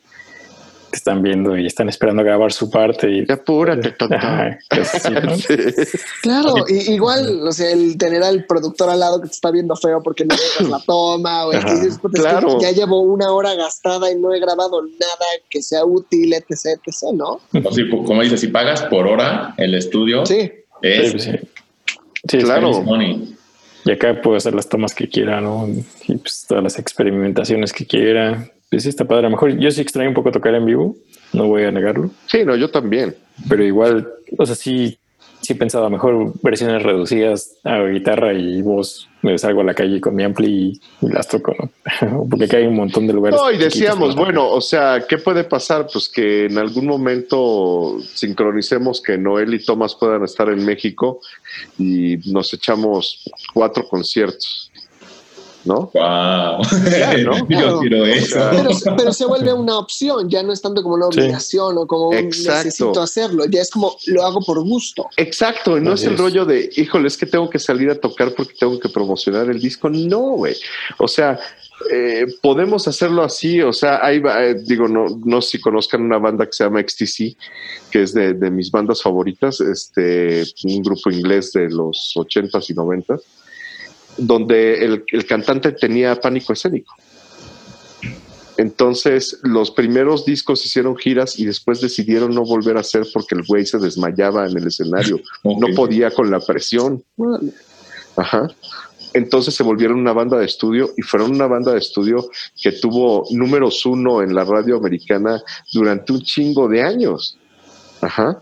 te 0.90 0.96
están 0.96 1.22
viendo 1.22 1.56
y 1.56 1.66
están 1.66 1.88
esperando 1.88 2.22
grabar 2.22 2.52
su 2.52 2.68
parte. 2.68 3.10
Y, 3.10 3.30
Apúrate, 3.30 3.90
tonto. 3.98 4.16
Claro, 6.22 6.54
y, 6.68 6.92
igual, 6.92 7.46
o 7.46 7.52
sea, 7.52 7.70
el 7.70 7.96
tener 7.96 8.22
al 8.22 8.44
productor 8.44 8.90
al 8.90 9.00
lado 9.00 9.20
que 9.20 9.28
te 9.28 9.34
está 9.34 9.50
viendo 9.50 9.76
feo 9.76 10.02
porque 10.02 10.24
no 10.24 10.34
dejas 10.34 10.68
la 10.68 10.80
toma, 10.80 11.46
o 11.46 11.52
el 11.52 11.64
que 11.64 11.72
dices, 11.72 11.98
claro. 12.12 12.60
ya 12.60 12.72
llevo 12.72 13.00
una 13.00 13.32
hora 13.32 13.54
gastada 13.54 14.10
y 14.10 14.18
no 14.18 14.34
he 14.34 14.40
grabado 14.40 14.82
nada 14.82 15.26
que 15.48 15.62
sea 15.62 15.84
útil, 15.84 16.34
etc, 16.34 16.80
etc, 16.84 17.12
¿no? 17.14 17.40
como 18.04 18.22
dices, 18.22 18.40
si 18.40 18.48
pagas 18.48 18.82
por 18.82 19.06
hora 19.06 19.54
el 19.56 19.74
estudio, 19.74 20.26
sí. 20.26 20.50
es... 20.82 21.22
Sí, 21.22 21.38
sí. 22.28 22.38
claro. 22.38 22.84
Y 23.84 23.92
acá 23.92 24.20
puedo 24.20 24.36
hacer 24.36 24.54
las 24.54 24.68
tomas 24.68 24.94
que 24.94 25.08
quiera, 25.08 25.40
¿no? 25.40 25.66
Y 26.06 26.16
pues 26.16 26.44
todas 26.46 26.62
las 26.62 26.78
experimentaciones 26.78 27.72
que 27.72 27.86
quiera 27.86 28.52
pues 28.70 28.84
sí 28.84 28.88
está 28.88 29.04
padre. 29.04 29.26
A 29.26 29.30
lo 29.30 29.30
mejor 29.30 29.58
yo 29.58 29.70
sí 29.70 29.80
extraño 29.80 30.08
un 30.08 30.14
poco 30.14 30.30
tocar 30.30 30.54
en 30.54 30.64
vivo, 30.64 30.96
no 31.32 31.48
voy 31.48 31.64
a 31.64 31.72
negarlo. 31.72 32.10
Sí, 32.26 32.44
no, 32.44 32.56
yo 32.56 32.70
también. 32.70 33.16
Pero 33.48 33.64
igual, 33.64 34.08
o 34.38 34.46
sea, 34.46 34.54
sí, 34.54 34.98
sí 35.40 35.54
he 35.54 35.56
pensado 35.56 35.90
mejor 35.90 36.32
versiones 36.42 36.82
reducidas 36.82 37.56
a 37.64 37.82
guitarra 37.84 38.32
y 38.32 38.62
voz. 38.62 39.08
Me 39.22 39.36
salgo 39.36 39.60
a 39.60 39.64
la 39.64 39.74
calle 39.74 40.00
con 40.00 40.14
mi 40.14 40.22
ampli 40.22 40.80
y, 41.02 41.08
las 41.08 41.28
toco, 41.28 41.54
¿no? 41.58 42.26
Porque 42.30 42.44
acá 42.46 42.56
hay 42.56 42.66
un 42.66 42.76
montón 42.76 43.06
de 43.06 43.12
lugares. 43.12 43.38
No, 43.38 43.50
y 43.50 43.58
decíamos, 43.58 44.14
bueno, 44.14 44.48
o 44.48 44.60
sea, 44.60 45.04
¿qué 45.06 45.18
puede 45.18 45.44
pasar? 45.44 45.86
Pues 45.92 46.08
que 46.08 46.46
en 46.46 46.56
algún 46.56 46.86
momento 46.86 47.98
sincronicemos 48.14 49.02
que 49.02 49.18
Noel 49.18 49.52
y 49.52 49.64
Tomás 49.64 49.94
puedan 49.94 50.24
estar 50.24 50.48
en 50.48 50.64
México 50.64 51.20
y 51.78 52.16
nos 52.32 52.54
echamos 52.54 53.24
cuatro 53.52 53.86
conciertos. 53.86 54.69
¿No? 55.64 55.90
Wow. 55.92 56.62
Yo 57.48 57.80
quiero 57.80 58.06
eso. 58.06 58.38
Pero, 58.96 59.12
se 59.12 59.26
vuelve 59.26 59.52
una 59.60 59.78
opción, 59.78 60.28
ya 60.28 60.42
no 60.42 60.52
es 60.52 60.62
tanto 60.62 60.82
como 60.82 60.94
una 60.94 61.06
obligación 61.06 61.76
o 61.78 61.86
como 61.86 62.10
un 62.10 62.26
necesito 62.26 63.00
hacerlo, 63.00 63.44
ya 63.46 63.60
es 63.60 63.70
como 63.70 63.96
lo 64.06 64.24
hago 64.24 64.40
por 64.40 64.62
gusto. 64.62 65.08
Exacto, 65.16 65.78
no 65.80 65.94
es 65.94 66.04
el 66.04 66.16
rollo 66.16 66.44
de, 66.44 66.70
híjole, 66.76 67.08
es 67.08 67.16
que 67.16 67.26
tengo 67.26 67.48
que 67.50 67.58
salir 67.58 67.90
a 67.90 67.94
tocar 67.94 68.34
porque 68.34 68.54
tengo 68.58 68.78
que 68.78 68.88
promocionar 68.88 69.50
el 69.50 69.60
disco. 69.60 69.88
No, 69.90 70.20
güey. 70.36 70.54
O 70.98 71.08
sea, 71.08 71.38
eh, 71.90 72.26
podemos 72.42 72.86
hacerlo 72.88 73.22
así, 73.22 73.60
o 73.62 73.72
sea, 73.72 74.04
hay, 74.04 74.18
eh, 74.18 74.56
digo, 74.64 74.86
no, 74.86 75.06
no 75.24 75.40
sé 75.40 75.52
si 75.52 75.60
conozcan 75.60 76.02
una 76.02 76.18
banda 76.18 76.44
que 76.46 76.52
se 76.52 76.64
llama 76.64 76.82
XTC, 76.82 77.36
que 77.90 78.02
es 78.02 78.12
de, 78.12 78.34
de 78.34 78.50
mis 78.50 78.70
bandas 78.70 79.02
favoritas, 79.02 79.60
este, 79.60 80.44
un 80.64 80.82
grupo 80.82 81.10
inglés 81.10 81.52
de 81.52 81.70
los 81.70 82.12
80s 82.16 82.70
y 82.70 82.74
90s 82.74 83.20
donde 84.16 84.84
el, 84.84 85.26
cantante 85.26 85.72
tenía 85.72 86.14
pánico 86.20 86.52
escénico. 86.52 86.94
Entonces, 88.56 89.38
los 89.42 89.70
primeros 89.70 90.26
discos 90.26 90.66
hicieron 90.66 90.96
giras 90.96 91.38
y 91.38 91.46
después 91.46 91.80
decidieron 91.80 92.34
no 92.34 92.44
volver 92.44 92.76
a 92.76 92.80
hacer 92.80 93.06
porque 93.12 93.34
el 93.34 93.44
güey 93.44 93.64
se 93.64 93.78
desmayaba 93.78 94.46
en 94.46 94.56
el 94.56 94.66
escenario. 94.66 95.18
No 95.44 95.74
podía 95.74 96.10
con 96.10 96.30
la 96.30 96.40
presión. 96.40 97.02
Ajá. 98.16 98.48
Entonces 99.12 99.54
se 99.54 99.62
volvieron 99.62 99.98
una 99.98 100.12
banda 100.12 100.38
de 100.38 100.44
estudio 100.44 100.90
y 100.96 101.02
fueron 101.02 101.32
una 101.32 101.46
banda 101.46 101.72
de 101.72 101.78
estudio 101.78 102.28
que 102.60 102.72
tuvo 102.72 103.24
números 103.30 103.84
uno 103.86 104.22
en 104.22 104.34
la 104.34 104.44
radio 104.44 104.76
americana 104.76 105.42
durante 105.72 106.12
un 106.12 106.20
chingo 106.20 106.68
de 106.68 106.82
años. 106.82 107.36
Ajá. 108.00 108.40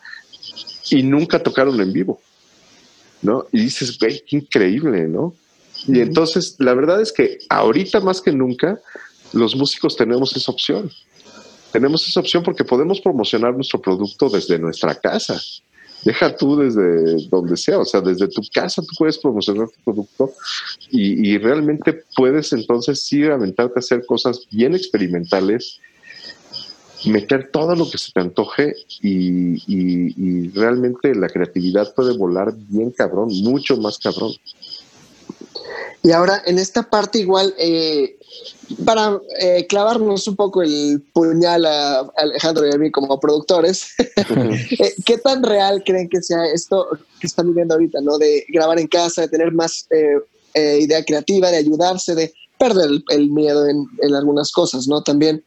Y 0.90 1.02
nunca 1.02 1.42
tocaron 1.42 1.80
en 1.80 1.92
vivo. 1.92 2.20
¿No? 3.22 3.46
Y 3.50 3.60
dices, 3.60 3.98
güey, 3.98 4.22
qué 4.26 4.36
increíble, 4.36 5.08
¿no? 5.08 5.34
Y 5.86 6.00
entonces, 6.00 6.56
la 6.58 6.74
verdad 6.74 7.00
es 7.00 7.12
que 7.12 7.38
ahorita 7.48 8.00
más 8.00 8.20
que 8.20 8.32
nunca, 8.32 8.80
los 9.32 9.54
músicos 9.56 9.96
tenemos 9.96 10.36
esa 10.36 10.50
opción. 10.50 10.90
Tenemos 11.72 12.08
esa 12.08 12.20
opción 12.20 12.42
porque 12.42 12.64
podemos 12.64 13.00
promocionar 13.00 13.54
nuestro 13.54 13.80
producto 13.80 14.28
desde 14.28 14.58
nuestra 14.58 14.94
casa. 14.94 15.40
Deja 16.04 16.34
tú 16.36 16.56
desde 16.56 17.26
donde 17.28 17.56
sea, 17.56 17.80
o 17.80 17.84
sea, 17.84 18.00
desde 18.00 18.28
tu 18.28 18.40
casa 18.52 18.82
tú 18.82 18.88
puedes 18.96 19.18
promocionar 19.18 19.68
tu 19.68 19.92
producto 19.92 20.32
y, 20.90 21.36
realmente 21.38 22.04
puedes 22.16 22.52
entonces 22.52 23.02
sí 23.02 23.24
aventarte 23.24 23.74
a 23.76 23.80
hacer 23.80 24.06
cosas 24.06 24.46
bien 24.50 24.74
experimentales, 24.74 25.80
meter 27.04 27.50
todo 27.52 27.74
lo 27.74 27.90
que 27.90 27.98
se 27.98 28.12
te 28.12 28.20
antoje 28.20 28.74
y, 29.02 29.60
y 29.66 30.48
realmente 30.50 31.14
la 31.14 31.28
creatividad 31.28 31.92
puede 31.94 32.16
volar 32.16 32.54
bien 32.56 32.92
cabrón, 32.92 33.28
mucho 33.42 33.76
más 33.76 33.98
cabrón. 33.98 34.32
Y 36.02 36.12
ahora 36.12 36.42
en 36.46 36.58
esta 36.58 36.88
parte 36.88 37.18
igual, 37.18 37.54
eh, 37.58 38.18
para 38.84 39.18
eh, 39.40 39.66
clavarnos 39.68 40.28
un 40.28 40.36
poco 40.36 40.62
el 40.62 41.02
puñal 41.12 41.66
a 41.66 42.00
Alejandro 42.16 42.66
y 42.66 42.72
a 42.72 42.78
mí 42.78 42.90
como 42.90 43.18
productores, 43.18 43.94
eh, 43.98 44.94
¿qué 45.04 45.18
tan 45.18 45.42
real 45.42 45.82
creen 45.84 46.08
que 46.08 46.22
sea 46.22 46.44
esto 46.46 46.86
que 47.20 47.26
están 47.26 47.48
viviendo 47.48 47.74
ahorita, 47.74 48.00
¿no? 48.00 48.18
De 48.18 48.44
grabar 48.48 48.78
en 48.78 48.86
casa, 48.86 49.22
de 49.22 49.28
tener 49.28 49.52
más 49.52 49.86
idea 50.54 51.04
creativa, 51.04 51.50
de 51.50 51.58
ayudarse, 51.58 52.16
de 52.16 52.32
perder 52.58 52.90
el, 53.10 53.30
miedo 53.30 53.68
en, 53.68 53.86
en, 54.02 54.14
algunas 54.14 54.50
cosas, 54.50 54.88
¿no? 54.88 55.02
También, 55.02 55.44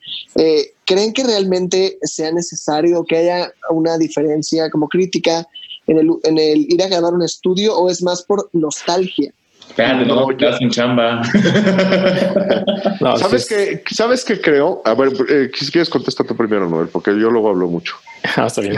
¿creen 0.86 1.12
que 1.12 1.24
realmente 1.24 1.98
sea 2.04 2.32
necesario 2.32 3.04
que 3.04 3.18
haya 3.18 3.52
una 3.72 3.98
diferencia 3.98 4.70
como 4.70 4.88
crítica 4.88 5.46
en 5.88 5.98
el, 5.98 6.12
en 6.24 6.38
el 6.38 6.72
ir 6.72 6.82
a 6.82 6.88
grabar 6.88 7.14
un 7.14 7.24
estudio 7.24 7.76
o 7.76 7.90
es 7.90 8.02
más 8.02 8.24
por 8.24 8.50
nostalgia? 8.54 9.34
Espérate, 9.72 10.06
no, 10.06 10.28
no 10.30 10.58
sin 10.58 10.70
chamba. 10.70 11.22
¿Sabes, 13.18 13.48
qué, 13.48 13.82
¿Sabes 13.90 14.26
qué 14.26 14.42
creo? 14.42 14.82
A 14.84 14.94
ver, 14.94 15.14
eh, 15.30 15.50
si 15.54 15.72
quieres 15.72 15.90
contestar 15.90 16.28
tú 16.28 16.36
primero, 16.36 16.70
Noel, 16.70 16.90
porque 16.90 17.12
yo 17.12 17.32
luego 17.32 17.50
hablo 17.50 17.68
mucho. 17.68 17.96
Ah, 18.36 18.46
está 18.46 18.62
bien. 18.62 18.78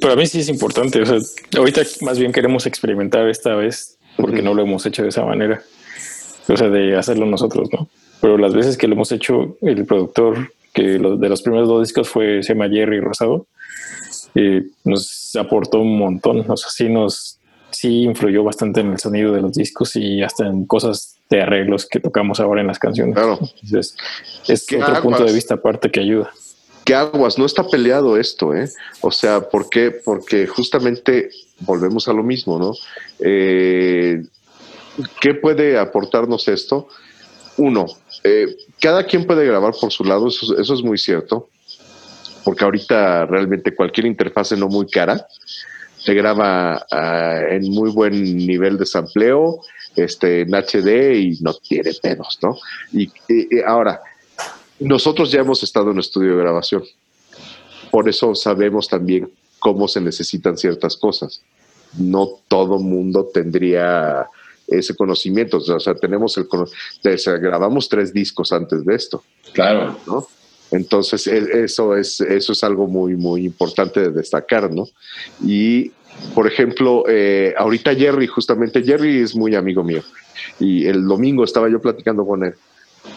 Para 0.00 0.16
mí 0.16 0.26
sí 0.26 0.40
es 0.40 0.48
importante. 0.48 1.02
O 1.02 1.06
sea, 1.06 1.18
ahorita 1.58 1.82
más 2.00 2.18
bien 2.18 2.32
queremos 2.32 2.64
experimentar 2.64 3.28
esta 3.28 3.54
vez 3.54 3.98
porque 4.16 4.40
no 4.40 4.54
lo 4.54 4.62
hemos 4.62 4.86
hecho 4.86 5.02
de 5.02 5.10
esa 5.10 5.24
manera. 5.24 5.60
O 6.48 6.56
sea, 6.56 6.70
de 6.70 6.96
hacerlo 6.96 7.26
nosotros, 7.26 7.68
¿no? 7.70 7.88
Pero 8.22 8.38
las 8.38 8.54
veces 8.54 8.78
que 8.78 8.88
lo 8.88 8.94
hemos 8.94 9.12
hecho, 9.12 9.58
el 9.60 9.84
productor 9.84 10.52
que 10.72 10.82
de 10.82 11.28
los 11.28 11.42
primeros 11.42 11.68
dos 11.68 11.86
discos 11.86 12.08
fue, 12.08 12.42
se 12.42 12.54
llama 12.54 12.70
Jerry 12.70 13.00
Rosado, 13.00 13.46
eh, 14.34 14.62
nos 14.84 15.36
aportó 15.36 15.80
un 15.80 15.98
montón. 15.98 16.46
O 16.48 16.56
sea, 16.56 16.70
sí 16.70 16.88
nos, 16.88 17.39
sí 17.70 18.02
influyó 18.02 18.44
bastante 18.44 18.80
en 18.80 18.92
el 18.92 18.98
sonido 18.98 19.32
de 19.32 19.40
los 19.40 19.52
discos 19.52 19.96
y 19.96 20.22
hasta 20.22 20.46
en 20.46 20.66
cosas 20.66 21.16
de 21.28 21.42
arreglos 21.42 21.86
que 21.86 22.00
tocamos 22.00 22.40
ahora 22.40 22.60
en 22.60 22.66
las 22.66 22.78
canciones. 22.78 23.14
Claro. 23.14 23.38
Entonces, 23.40 23.96
es 24.48 24.66
otro 24.72 25.02
punto 25.02 25.24
de 25.24 25.32
vista 25.32 25.54
aparte 25.54 25.90
que 25.90 26.00
ayuda. 26.00 26.30
¿Qué 26.84 26.94
aguas? 26.94 27.38
No 27.38 27.44
está 27.44 27.66
peleado 27.66 28.16
esto, 28.16 28.54
¿eh? 28.54 28.68
O 29.00 29.12
sea, 29.12 29.40
¿por 29.40 29.68
qué? 29.68 29.90
Porque 29.90 30.46
justamente 30.46 31.30
volvemos 31.60 32.08
a 32.08 32.12
lo 32.12 32.22
mismo, 32.22 32.58
¿no? 32.58 32.72
Eh, 33.20 34.22
¿Qué 35.20 35.34
puede 35.34 35.78
aportarnos 35.78 36.48
esto? 36.48 36.88
Uno, 37.56 37.86
eh, 38.24 38.56
cada 38.80 39.04
quien 39.04 39.26
puede 39.26 39.46
grabar 39.46 39.74
por 39.80 39.92
su 39.92 40.04
lado, 40.04 40.28
eso, 40.28 40.58
eso 40.58 40.74
es 40.74 40.82
muy 40.82 40.98
cierto, 40.98 41.48
porque 42.44 42.64
ahorita 42.64 43.26
realmente 43.26 43.74
cualquier 43.74 44.06
interfase 44.06 44.56
no 44.56 44.68
muy 44.68 44.86
cara 44.88 45.26
se 46.02 46.14
graba 46.14 46.86
ah, 46.90 47.40
en 47.50 47.70
muy 47.70 47.90
buen 47.90 48.36
nivel 48.36 48.78
de 48.78 48.86
sampleo, 48.86 49.60
este, 49.96 50.42
en 50.42 50.54
HD 50.54 51.14
y 51.14 51.38
no 51.40 51.54
tiene 51.54 51.92
pedos, 52.00 52.38
¿no? 52.42 52.56
Y, 52.92 53.10
ahora, 53.66 54.00
nosotros 54.78 55.30
ya 55.30 55.40
hemos 55.40 55.62
estado 55.62 55.90
en 55.90 55.98
estudio 55.98 56.36
de 56.36 56.42
grabación, 56.42 56.84
por 57.90 58.08
eso 58.08 58.34
sabemos 58.34 58.88
también 58.88 59.30
cómo 59.58 59.88
se 59.88 60.00
necesitan 60.00 60.56
ciertas 60.56 60.96
cosas. 60.96 61.42
No 61.98 62.28
todo 62.48 62.78
mundo 62.78 63.28
tendría 63.34 64.26
ese 64.68 64.94
conocimiento, 64.94 65.58
o 65.58 65.80
sea, 65.80 65.94
tenemos 65.94 66.38
el 66.38 66.46
grabamos 67.40 67.88
tres 67.88 68.12
discos 68.12 68.52
antes 68.52 68.84
de 68.84 68.94
esto. 68.94 69.24
Claro. 69.52 69.98
¿no? 70.06 70.26
Entonces, 70.70 71.26
e, 71.26 71.64
eso 71.64 71.96
es, 71.96 72.20
eso 72.20 72.52
es 72.52 72.64
algo 72.64 72.86
muy, 72.86 73.16
muy 73.16 73.44
importante 73.44 74.00
de 74.00 74.10
destacar, 74.10 74.72
¿no? 74.72 74.88
Y, 75.44 75.92
por 76.34 76.46
ejemplo, 76.46 77.04
eh, 77.08 77.54
ahorita 77.56 77.94
Jerry, 77.94 78.26
justamente 78.26 78.82
Jerry 78.82 79.18
es 79.18 79.34
muy 79.34 79.54
amigo 79.54 79.82
mío. 79.82 80.02
Y 80.58 80.86
el 80.86 81.06
domingo 81.06 81.44
estaba 81.44 81.68
yo 81.68 81.80
platicando 81.80 82.26
con 82.26 82.44
él. 82.44 82.54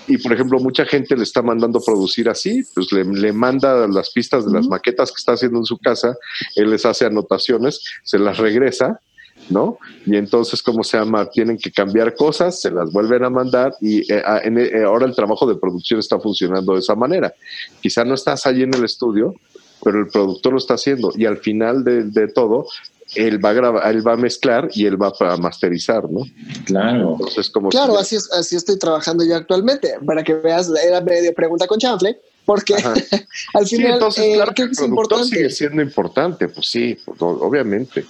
Y, 0.08 0.18
por 0.18 0.34
ejemplo, 0.34 0.60
mucha 0.60 0.86
gente 0.86 1.16
le 1.16 1.24
está 1.24 1.41
mandando 1.41 1.82
producir 1.82 2.30
así, 2.30 2.64
pues 2.74 2.91
le, 2.91 3.04
le 3.04 3.34
manda 3.34 3.88
las 3.88 4.12
pistas 4.12 4.45
de 4.45 4.54
las 4.54 4.68
maquetas 4.68 5.12
que 5.12 5.20
está 5.20 5.34
haciendo 5.34 5.60
en 5.60 5.66
su 5.66 5.78
casa, 5.78 6.16
él 6.56 6.72
les 6.72 6.86
hace 6.86 7.06
anotaciones, 7.06 7.82
se 8.04 8.18
las 8.18 8.38
regresa 8.38 8.99
¿no? 9.49 9.77
Y 10.05 10.15
entonces, 10.15 10.61
¿cómo 10.61 10.83
se 10.83 10.97
llama? 10.97 11.29
Tienen 11.29 11.57
que 11.57 11.71
cambiar 11.71 12.15
cosas, 12.15 12.59
se 12.59 12.71
las 12.71 12.91
vuelven 12.91 13.23
a 13.23 13.29
mandar 13.29 13.75
y 13.81 13.99
eh, 14.11 14.23
eh, 14.43 14.83
ahora 14.85 15.05
el 15.05 15.15
trabajo 15.15 15.45
de 15.47 15.55
producción 15.55 15.99
está 15.99 16.19
funcionando 16.19 16.73
de 16.73 16.79
esa 16.79 16.95
manera. 16.95 17.33
Quizá 17.81 18.03
no 18.03 18.15
estás 18.15 18.45
allí 18.45 18.63
en 18.63 18.73
el 18.73 18.83
estudio, 18.83 19.35
pero 19.83 19.99
el 19.99 20.07
productor 20.07 20.53
lo 20.53 20.57
está 20.57 20.75
haciendo 20.75 21.11
y 21.15 21.25
al 21.25 21.37
final 21.37 21.83
de, 21.83 22.27
todo, 22.29 22.67
él 23.15 23.43
va 23.43 23.49
a 23.49 23.53
grabar, 23.53 23.95
él 23.95 24.05
va 24.05 24.13
a 24.13 24.17
mezclar 24.17 24.69
y 24.73 24.85
él 24.85 25.01
va 25.01 25.13
a 25.19 25.37
masterizar, 25.37 26.09
¿no? 26.09 26.21
Claro. 26.65 27.13
Entonces, 27.13 27.49
como 27.49 27.69
claro, 27.69 27.97
así, 27.97 28.15
es, 28.15 28.31
así 28.31 28.55
estoy 28.55 28.79
trabajando 28.79 29.25
yo 29.25 29.35
actualmente. 29.35 29.95
Para 30.05 30.23
que 30.23 30.33
veas, 30.35 30.71
era 30.83 31.01
medio 31.01 31.33
pregunta 31.33 31.67
con 31.67 31.79
chanfle, 31.79 32.17
porque 32.45 32.75
al 33.53 33.67
final, 33.67 33.93
entonces, 33.93 34.23
eh, 34.23 34.33
claro 34.35 34.53
que, 34.53 34.63
el 34.63 34.71
productor 34.71 35.25
sigue 35.25 35.49
siendo 35.49 35.81
importante, 35.81 36.47
pues 36.47 36.67
sí, 36.67 36.97
pues, 37.05 37.17
obviamente. 37.21 38.05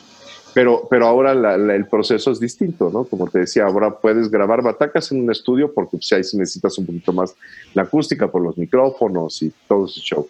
Pero, 0.53 0.87
pero 0.89 1.07
ahora 1.07 1.31
el 1.55 1.85
proceso 1.87 2.31
es 2.31 2.39
distinto, 2.39 2.89
¿no? 2.91 3.05
Como 3.05 3.27
te 3.27 3.39
decía, 3.39 3.65
ahora 3.65 3.91
puedes 3.99 4.29
grabar 4.29 4.61
batacas 4.61 5.11
en 5.11 5.21
un 5.21 5.31
estudio 5.31 5.73
porque 5.73 5.97
pues, 5.97 6.11
ahí 6.13 6.23
sí 6.23 6.37
necesitas 6.37 6.77
un 6.77 6.85
poquito 6.85 7.11
más 7.11 7.35
la 7.73 7.83
acústica 7.83 8.31
por 8.31 8.41
los 8.41 8.57
micrófonos 8.57 9.41
y 9.41 9.51
todo 9.67 9.85
ese 9.85 10.01
show. 10.01 10.27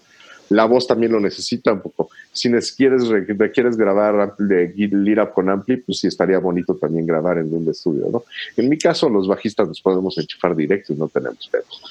La 0.50 0.66
voz 0.66 0.88
también 0.88 1.12
lo 1.12 1.20
necesita 1.20 1.74
un 1.74 1.82
poco. 1.82 2.10
Si 2.32 2.50
quieres, 2.78 3.10
quieres 3.54 3.78
grabar 3.78 4.36
de 4.38 4.74
Lira 4.76 5.32
con 5.32 5.50
Ampli, 5.50 5.78
pues 5.78 6.00
sí 6.00 6.08
estaría 6.08 6.38
bonito 6.40 6.76
también 6.76 7.08
grabar 7.08 7.38
en 7.38 7.54
un 7.54 7.68
estudio, 7.70 8.10
¿no? 8.12 8.24
En 8.58 8.70
mi 8.70 8.78
caso, 8.78 9.10
los 9.10 9.28
bajistas 9.28 9.68
nos 9.68 9.82
podemos 9.82 10.18
enchufar 10.18 10.56
directo 10.56 10.94
y 10.94 10.96
no 10.98 11.08
tenemos 11.08 11.48
pedos. 11.48 11.82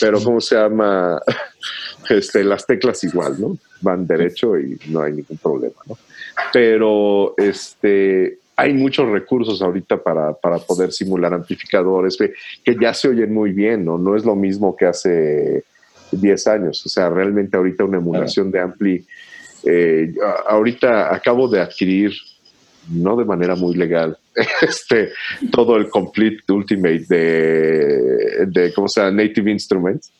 Pero, 0.00 0.22
¿cómo 0.22 0.40
se 0.40 0.56
llama? 0.56 1.20
Este, 2.08 2.42
las 2.42 2.66
teclas 2.66 3.04
igual, 3.04 3.38
¿no? 3.38 3.56
Van 3.82 4.04
derecho 4.04 4.58
y 4.58 4.76
no 4.88 5.02
hay 5.02 5.12
ningún 5.12 5.36
problema, 5.36 5.76
¿no? 5.86 5.96
Pero 6.52 7.34
este, 7.36 8.38
hay 8.56 8.74
muchos 8.74 9.08
recursos 9.08 9.62
ahorita 9.62 10.02
para, 10.02 10.32
poder 10.66 10.92
simular 10.92 11.32
amplificadores 11.32 12.16
que, 12.16 12.76
ya 12.80 12.92
se 12.92 13.08
oyen 13.08 13.32
muy 13.32 13.52
bien, 13.52 13.84
¿no? 13.84 13.98
No 13.98 14.16
es 14.16 14.24
lo 14.24 14.36
mismo 14.36 14.76
que 14.76 14.86
hace 14.86 15.64
10 16.12 16.46
años. 16.46 16.84
O 16.84 16.88
sea, 16.88 17.08
realmente 17.08 17.56
ahorita 17.56 17.84
una 17.84 17.98
emulación 17.98 18.50
de 18.50 18.60
ampli. 18.60 19.06
Eh, 19.64 20.14
ahorita 20.46 21.14
acabo 21.14 21.48
de 21.48 21.60
adquirir, 21.60 22.12
no 22.90 23.16
de 23.16 23.24
manera 23.24 23.54
muy 23.54 23.74
legal, 23.74 24.16
este, 24.62 25.10
todo 25.50 25.76
el 25.76 25.88
Complete 25.90 26.50
Ultimate 26.50 27.04
de, 27.08 28.46
de 28.46 28.72
¿cómo 28.74 28.88
se 28.88 29.00
llama? 29.00 29.22
Native 29.22 29.50
Instruments 29.50 30.12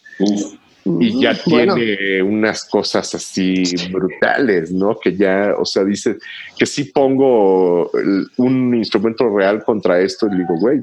y 0.85 1.21
ya 1.21 1.35
tiene 1.35 2.23
unas 2.23 2.65
cosas 2.65 3.15
así 3.15 3.65
brutales, 3.91 4.73
¿no? 4.73 4.99
Que 4.99 5.15
ya, 5.15 5.55
o 5.59 5.65
sea, 5.65 5.85
dice 5.85 6.17
que 6.59 6.67
si 6.67 6.85
pongo 6.85 7.91
un 8.37 8.75
instrumento 8.75 9.29
real 9.29 9.63
contra 9.63 10.01
esto 10.01 10.27
y 10.27 10.37
digo, 10.37 10.57
güey, 10.59 10.81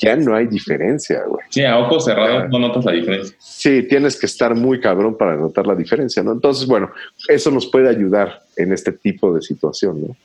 ya 0.00 0.16
no 0.16 0.34
hay 0.34 0.46
diferencia, 0.46 1.22
güey. 1.26 1.44
Sí, 1.50 1.64
a 1.64 1.78
ojos 1.78 2.04
cerrados 2.04 2.48
no 2.50 2.58
notas 2.58 2.84
la 2.84 2.92
diferencia. 2.92 3.36
Sí, 3.38 3.82
tienes 3.82 4.18
que 4.18 4.26
estar 4.26 4.54
muy 4.54 4.80
cabrón 4.80 5.16
para 5.16 5.36
notar 5.36 5.66
la 5.66 5.74
diferencia, 5.74 6.22
¿no? 6.22 6.32
Entonces, 6.32 6.66
bueno, 6.66 6.90
eso 7.28 7.50
nos 7.50 7.66
puede 7.66 7.88
ayudar 7.88 8.42
en 8.56 8.72
este 8.72 8.92
tipo 8.92 9.34
de 9.34 9.42
situación, 9.42 10.02
¿no? 10.02 10.16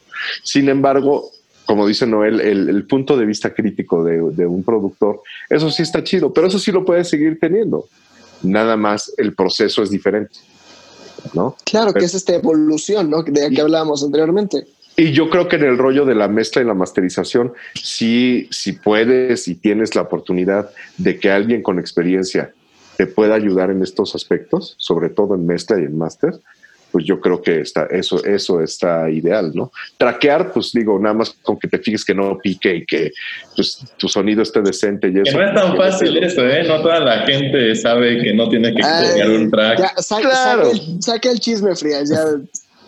Sin 0.44 0.70
embargo, 0.70 1.30
como 1.66 1.86
dice 1.86 2.08
Noel, 2.08 2.40
el, 2.42 2.84
punto 2.88 3.16
de 3.16 3.26
vista 3.26 3.54
crítico 3.54 4.04
de, 4.04 4.20
de, 4.32 4.46
un 4.46 4.64
productor, 4.64 5.22
eso 5.50 5.70
sí 5.70 5.84
está 5.84 6.04
chido, 6.04 6.34
pero 6.34 6.48
eso 6.48 6.58
sí 6.58 6.72
lo 6.72 6.84
puedes 6.84 7.08
seguir 7.08 7.40
teniendo 7.40 7.86
nada 8.44 8.78
más 8.78 9.14
el 9.18 9.34
proceso 9.34 9.84
es 9.84 9.90
diferente. 9.90 10.40
¿no? 11.34 11.56
Claro, 11.66 11.94
que 11.94 12.06
es 12.06 12.14
esta 12.14 12.34
evolución, 12.34 13.10
¿no? 13.10 13.24
De 13.24 13.42
la 13.42 13.50
que 13.50 13.62
hablábamos 13.62 14.04
anteriormente. 14.04 14.66
Y 14.96 15.12
yo 15.12 15.30
creo 15.30 15.48
que 15.48 15.56
en 15.56 15.64
el 15.64 15.78
rollo 15.78 16.06
de 16.06 16.16
la 16.16 16.28
mezcla 16.28 16.62
y 16.62 16.66
la 16.66 16.74
masterización, 16.74 17.54
sí, 17.82 18.48
si 18.52 18.74
puedes 18.74 19.48
y 19.48 19.56
tienes 19.56 19.96
la 19.96 20.02
oportunidad 20.02 20.72
de 20.98 21.20
que 21.20 21.32
alguien 21.32 21.62
con 21.62 21.80
experiencia 21.80 22.54
te 22.98 23.08
pueda 23.08 23.36
ayudar 23.36 23.72
en 23.72 23.82
estos 23.82 24.14
aspectos, 24.14 24.76
sobre 24.78 25.10
todo 25.10 25.36
en 25.36 25.46
mezcla 25.46 25.80
y 25.80 25.84
en 25.84 25.98
máster, 25.98 26.42
pues 26.92 27.06
yo 27.06 27.20
creo 27.20 27.42
que 27.42 27.62
está, 27.62 27.86
eso, 27.86 28.24
eso 28.24 28.62
está 28.62 29.10
ideal, 29.10 29.52
¿no? 29.54 29.72
Traquear, 29.98 30.52
pues 30.52 30.72
digo, 30.74 31.00
nada 31.00 31.16
más 31.16 31.32
con 31.42 31.58
que 31.58 31.68
te 31.68 31.80
fijes 31.80 32.04
que 32.04 32.14
no 32.14 32.38
pique 32.38 32.76
y 32.78 32.86
que 32.86 33.12
pues, 33.56 33.80
tu 33.98 34.08
sonido 34.08 34.42
esté 34.42 34.62
decente. 34.62 35.10
Y 35.10 35.20
eso, 35.20 35.38
no 35.38 35.48
es 35.48 35.54
tan 35.54 35.78
fácil 35.78 36.18
eso, 36.18 36.48
¿eh? 36.48 36.64
No 36.68 36.82
toda 36.82 37.00
la 37.00 37.26
gente 37.26 37.76
sabe 37.76 38.22
que 38.22 38.34
no 38.34 38.50
tiene 38.50 38.74
que 38.74 38.82
traquear 38.82 39.30
un 39.30 39.52
track. 39.52 39.80
Ya, 39.80 39.94
claro. 40.22 40.72
saque, 41.00 41.30
el, 41.30 41.40
chisme, 41.40 41.76
Frías, 41.76 42.10
ya 42.10 42.24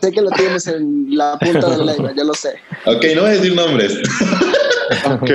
sé 0.01 0.11
que 0.11 0.21
lo 0.21 0.31
tienes 0.31 0.67
en 0.67 1.15
la 1.15 1.37
punta 1.37 1.69
de 1.69 1.77
la 1.77 1.93
lengua, 1.93 2.13
ya 2.15 2.23
lo 2.23 2.33
sé. 2.33 2.55
Ok, 2.85 3.05
no 3.15 3.21
voy 3.21 3.31
a 3.31 3.33
decir 3.33 3.55
nombres. 3.55 3.99
ok. 5.05 5.31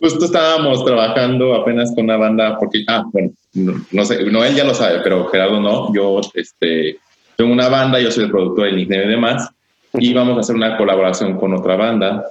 Justo 0.00 0.26
estábamos 0.26 0.84
trabajando 0.84 1.54
apenas 1.54 1.90
con 1.94 2.04
una 2.04 2.16
banda, 2.16 2.58
porque, 2.58 2.84
ah, 2.88 3.04
bueno, 3.12 3.32
no, 3.54 3.80
no 3.92 4.04
sé, 4.04 4.24
Noel 4.24 4.54
ya 4.54 4.64
lo 4.64 4.74
sabe, 4.74 5.00
pero 5.02 5.26
Gerardo 5.28 5.60
no. 5.60 5.94
Yo, 5.94 6.20
este, 6.34 6.98
tengo 7.36 7.52
una 7.52 7.68
banda, 7.68 8.00
yo 8.00 8.10
soy 8.10 8.24
el 8.24 8.30
productor 8.30 8.66
del 8.66 8.76
nickname 8.76 9.04
y 9.04 9.08
demás, 9.08 9.48
y 9.94 10.12
vamos 10.12 10.36
a 10.36 10.40
hacer 10.40 10.56
una 10.56 10.76
colaboración 10.76 11.36
con 11.36 11.54
otra 11.54 11.76
banda. 11.76 12.24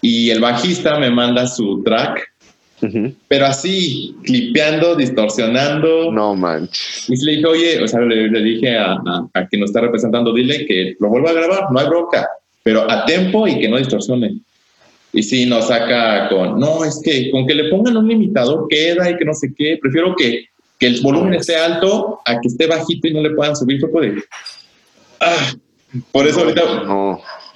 Y 0.00 0.30
el 0.30 0.40
bajista 0.40 0.98
me 0.98 1.10
manda 1.10 1.46
su 1.46 1.82
track, 1.82 2.32
pero 3.28 3.46
así, 3.46 4.16
clipeando, 4.24 4.96
distorsionando. 4.96 6.10
No 6.10 6.34
manches. 6.34 7.08
Y 7.08 7.24
le 7.24 7.32
dije, 7.36 7.46
oye, 7.46 7.82
o 7.82 7.86
sea, 7.86 8.00
le, 8.00 8.28
dije 8.42 8.76
a, 8.76 8.96
a, 9.34 9.46
quien 9.46 9.60
nos 9.60 9.70
está 9.70 9.80
representando, 9.80 10.34
dile 10.34 10.66
que 10.66 10.96
lo 10.98 11.08
vuelva 11.08 11.30
a 11.30 11.34
grabar, 11.34 11.70
no 11.70 11.78
hay 11.78 11.86
bronca, 11.86 12.28
pero 12.64 12.90
a 12.90 13.04
tempo 13.06 13.46
y 13.46 13.60
que 13.60 13.68
no 13.68 13.78
distorsione. 13.78 14.40
Y 15.12 15.22
sí, 15.22 15.46
nos 15.46 15.68
saca 15.68 16.28
con, 16.28 16.58
no, 16.58 16.84
es 16.84 17.00
que 17.04 17.30
con 17.30 17.46
que 17.46 17.54
le 17.54 17.68
pongan 17.68 17.96
un 17.96 18.08
limitador 18.08 18.66
queda 18.68 19.10
y 19.10 19.16
que 19.16 19.24
no 19.24 19.34
sé 19.34 19.52
qué, 19.56 19.78
prefiero 19.80 20.16
que 20.16 20.46
que 20.82 20.88
el 20.88 21.00
volumen 21.00 21.34
esté 21.34 21.54
alto 21.54 22.20
a 22.24 22.40
que 22.40 22.48
esté 22.48 22.66
bajito 22.66 23.06
y 23.06 23.14
no 23.14 23.20
le 23.20 23.30
puedan 23.30 23.54
subir 23.54 23.80
fue 23.80 24.10
de... 24.10 24.24
Ah, 25.20 25.52
por 26.10 26.26
eso 26.26 26.40
ahorita 26.40 26.60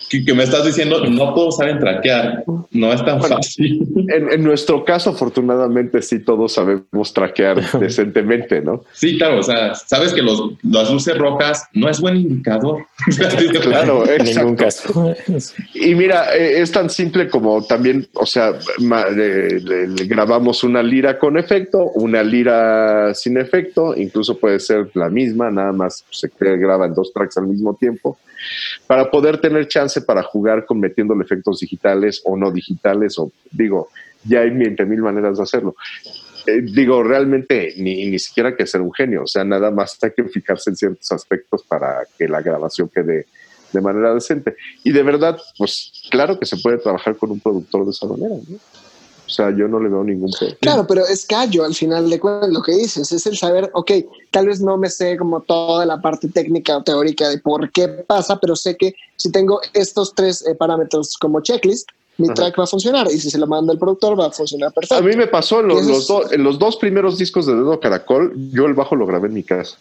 que, 0.08 0.34
me 0.34 0.44
estás 0.44 0.64
diciendo, 0.64 1.04
no 1.04 1.34
todos 1.34 1.56
saben 1.56 1.78
traquear, 1.78 2.44
no 2.70 2.92
es 2.92 3.04
tan 3.04 3.20
fácil. 3.22 3.86
En, 4.08 4.42
nuestro 4.42 4.84
caso, 4.84 5.10
afortunadamente, 5.10 6.02
sí 6.02 6.20
todos 6.20 6.52
sabemos 6.54 7.12
traquear 7.12 7.60
decentemente, 7.80 8.60
¿no? 8.60 8.84
Sí, 8.92 9.18
claro, 9.18 9.40
o 9.40 9.42
sea, 9.42 9.74
sabes 9.74 10.12
que 10.12 10.22
los, 10.22 10.52
las 10.62 10.90
luces 10.90 11.16
rojas 11.18 11.64
no 11.72 11.88
es 11.88 12.00
buen 12.00 12.16
indicador. 12.16 12.86
claro, 13.62 14.08
en 14.08 14.24
ningún 14.24 14.56
caso. 14.56 15.14
Y 15.74 15.94
mira, 15.94 16.34
eh, 16.34 16.60
es 16.60 16.70
tan 16.70 16.88
simple 16.90 17.28
como 17.28 17.64
también, 17.64 18.06
o 18.14 18.26
sea, 18.26 18.52
le, 18.78 20.06
grabamos 20.06 20.62
una 20.64 20.82
lira 20.82 21.18
con 21.18 21.38
efecto, 21.38 21.90
una 21.94 22.22
lira 22.22 23.14
sin 23.14 23.38
efecto, 23.38 23.94
incluso 23.96 24.38
puede 24.38 24.60
ser 24.60 24.90
la 24.94 25.08
misma, 25.08 25.50
nada 25.50 25.72
más 25.72 26.04
se 26.10 26.30
graban 26.38 26.94
dos 26.94 27.12
tracks 27.12 27.36
al 27.38 27.46
mismo 27.46 27.74
tiempo 27.74 28.18
para 28.86 29.10
poder 29.10 29.38
tener 29.38 29.68
chance 29.68 29.95
para 30.00 30.22
jugar 30.22 30.64
con 30.64 30.80
metiéndole 30.80 31.24
efectos 31.24 31.60
digitales 31.60 32.22
o 32.24 32.36
no 32.36 32.50
digitales, 32.50 33.18
o 33.18 33.30
digo, 33.50 33.88
ya 34.24 34.40
hay 34.40 34.50
mil 34.50 35.02
maneras 35.02 35.36
de 35.36 35.42
hacerlo. 35.42 35.76
Eh, 36.46 36.62
digo, 36.62 37.02
realmente 37.02 37.74
ni, 37.76 38.06
ni 38.06 38.18
siquiera 38.18 38.56
que 38.56 38.66
ser 38.66 38.80
un 38.80 38.92
genio, 38.92 39.24
o 39.24 39.26
sea, 39.26 39.44
nada 39.44 39.70
más 39.70 39.98
hay 40.02 40.12
que 40.12 40.24
fijarse 40.24 40.70
en 40.70 40.76
ciertos 40.76 41.10
aspectos 41.12 41.62
para 41.64 42.06
que 42.16 42.28
la 42.28 42.40
grabación 42.40 42.88
quede 42.88 43.26
de 43.72 43.80
manera 43.80 44.14
decente. 44.14 44.56
Y 44.84 44.92
de 44.92 45.02
verdad, 45.02 45.38
pues 45.58 45.92
claro 46.10 46.38
que 46.38 46.46
se 46.46 46.56
puede 46.56 46.78
trabajar 46.78 47.16
con 47.16 47.30
un 47.30 47.40
productor 47.40 47.84
de 47.84 47.90
esa 47.90 48.06
manera. 48.06 48.34
¿no? 48.48 48.58
O 49.26 49.28
sea, 49.28 49.50
yo 49.50 49.66
no 49.66 49.80
le 49.80 49.88
veo 49.88 50.04
ningún 50.04 50.30
problema. 50.30 50.58
Claro, 50.60 50.86
pero 50.86 51.04
es 51.06 51.26
callo 51.26 51.64
al 51.64 51.74
final 51.74 52.08
de 52.08 52.20
cuentas 52.20 52.50
lo 52.50 52.62
que 52.62 52.72
dices, 52.72 53.10
es 53.10 53.26
el 53.26 53.36
saber, 53.36 53.70
ok, 53.74 53.90
tal 54.30 54.46
vez 54.46 54.60
no 54.60 54.76
me 54.76 54.88
sé 54.88 55.16
como 55.16 55.40
toda 55.40 55.84
la 55.84 56.00
parte 56.00 56.28
técnica 56.28 56.76
o 56.76 56.82
teórica 56.82 57.28
de 57.28 57.38
por 57.38 57.70
qué 57.72 57.88
pasa, 57.88 58.38
pero 58.38 58.54
sé 58.54 58.76
que 58.76 58.94
si 59.16 59.32
tengo 59.32 59.60
estos 59.74 60.14
tres 60.14 60.46
eh, 60.46 60.54
parámetros 60.54 61.16
como 61.18 61.40
checklist, 61.40 61.88
mi 62.18 62.28
track 62.28 62.58
va 62.58 62.64
a 62.64 62.66
funcionar 62.66 63.08
y 63.08 63.18
si 63.18 63.30
se 63.30 63.38
lo 63.38 63.46
manda 63.46 63.72
el 63.72 63.78
productor 63.78 64.18
va 64.18 64.26
a 64.26 64.30
funcionar 64.30 64.72
perfecto. 64.72 64.96
A 64.96 65.06
mí 65.06 65.16
me 65.16 65.26
pasó 65.26 65.60
en 65.60 65.68
los, 65.68 66.10
en 66.32 66.42
los 66.42 66.58
dos 66.58 66.76
primeros 66.76 67.18
discos 67.18 67.46
de 67.46 67.54
Dedo 67.54 67.78
Caracol, 67.78 68.32
yo 68.52 68.66
el 68.66 68.74
bajo 68.74 68.96
lo 68.96 69.06
grabé 69.06 69.28
en 69.28 69.34
mi 69.34 69.42
casa. 69.42 69.76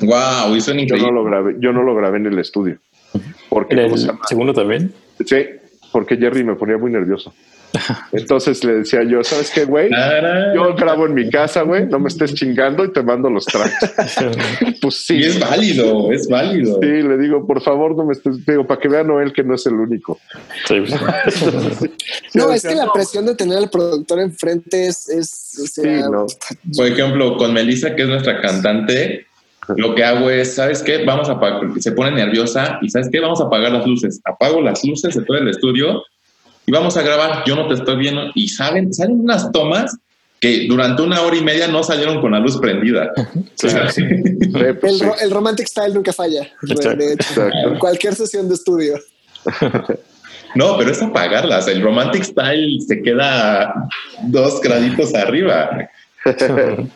Wow, 0.00 0.54
increíble. 0.54 0.98
Yo 0.98 1.06
no 1.06 1.12
lo 1.12 1.24
grabé, 1.24 1.56
yo 1.58 1.72
no 1.72 1.82
lo 1.82 1.94
grabé 1.94 2.18
en 2.18 2.26
el 2.26 2.38
estudio. 2.38 2.78
Porque, 3.48 3.74
¿El 3.74 3.98
segundo 4.28 4.54
también? 4.54 4.94
Sí, 5.24 5.36
porque 5.92 6.16
Jerry 6.16 6.44
me 6.44 6.54
ponía 6.54 6.78
muy 6.78 6.90
nervioso. 6.90 7.32
Entonces 8.12 8.64
le 8.64 8.76
decía 8.76 9.02
yo, 9.04 9.22
¿sabes 9.22 9.50
qué, 9.50 9.64
güey? 9.64 9.90
Yo 10.54 10.74
grabo 10.74 11.06
en 11.06 11.14
mi 11.14 11.28
casa, 11.28 11.62
güey, 11.62 11.86
no 11.86 11.98
me 11.98 12.08
estés 12.08 12.34
chingando 12.34 12.84
y 12.84 12.92
te 12.92 13.02
mando 13.02 13.28
los 13.28 13.44
tracks. 13.44 13.94
pues 14.80 15.06
sí. 15.06 15.18
Y 15.18 15.24
es 15.24 15.38
válido, 15.38 16.10
es 16.12 16.28
válido. 16.28 16.78
Sí, 16.80 16.86
le 16.86 17.18
digo, 17.18 17.46
por 17.46 17.62
favor, 17.62 17.96
no 17.96 18.04
me 18.06 18.12
estés, 18.12 18.44
digo, 18.46 18.66
para 18.66 18.80
que 18.80 18.88
vea 18.88 19.04
Noel 19.04 19.32
que 19.32 19.44
no 19.44 19.54
es 19.54 19.66
el 19.66 19.74
único. 19.74 20.18
Pues. 20.66 20.90
no, 22.34 22.52
es 22.52 22.62
que 22.62 22.74
la 22.74 22.90
presión 22.92 23.26
de 23.26 23.34
tener 23.34 23.58
al 23.58 23.70
productor 23.70 24.20
enfrente 24.20 24.86
es... 24.86 25.08
es 25.08 25.28
sí, 25.72 25.82
no. 26.10 26.26
Por 26.76 26.86
ejemplo, 26.86 27.36
con 27.36 27.52
Melissa, 27.52 27.94
que 27.94 28.02
es 28.02 28.08
nuestra 28.08 28.40
cantante, 28.40 29.26
lo 29.76 29.94
que 29.94 30.04
hago 30.04 30.30
es, 30.30 30.54
¿sabes 30.54 30.82
qué? 30.82 31.04
Vamos 31.04 31.28
a 31.28 31.32
apagar, 31.32 31.60
se 31.78 31.92
pone 31.92 32.12
nerviosa 32.12 32.78
y 32.82 32.88
¿sabes 32.88 33.08
qué? 33.10 33.20
Vamos 33.20 33.40
a 33.40 33.44
apagar 33.44 33.72
las 33.72 33.86
luces. 33.86 34.20
Apago 34.24 34.60
las 34.60 34.84
luces 34.84 35.14
de 35.14 35.24
todo 35.24 35.36
el 35.36 35.48
estudio 35.48 36.02
y 36.66 36.72
vamos 36.72 36.96
a 36.96 37.02
grabar, 37.02 37.44
yo 37.46 37.56
no 37.56 37.66
te 37.66 37.74
estoy 37.74 37.96
viendo. 37.96 38.30
Y 38.34 38.48
saben, 38.48 38.92
salen 38.92 39.20
unas 39.20 39.50
tomas 39.52 39.96
que 40.40 40.66
durante 40.68 41.02
una 41.02 41.22
hora 41.22 41.36
y 41.36 41.42
media 41.42 41.66
no 41.66 41.82
salieron 41.82 42.20
con 42.20 42.32
la 42.32 42.38
luz 42.38 42.58
prendida. 42.58 43.10
el, 45.22 45.30
romantic 45.30 45.66
style 45.66 45.94
nunca 45.94 46.12
falla. 46.12 46.46
En 46.62 47.78
cualquier 47.78 48.14
sesión 48.14 48.48
de 48.48 48.54
estudio. 48.54 48.98
No, 50.54 50.76
pero 50.76 50.90
es 50.90 51.02
apagarlas. 51.02 51.68
El 51.68 51.82
romantic 51.82 52.24
style 52.24 52.80
se 52.86 53.02
queda 53.02 53.88
dos 54.24 54.60
graditos 54.60 55.14
arriba. 55.14 55.88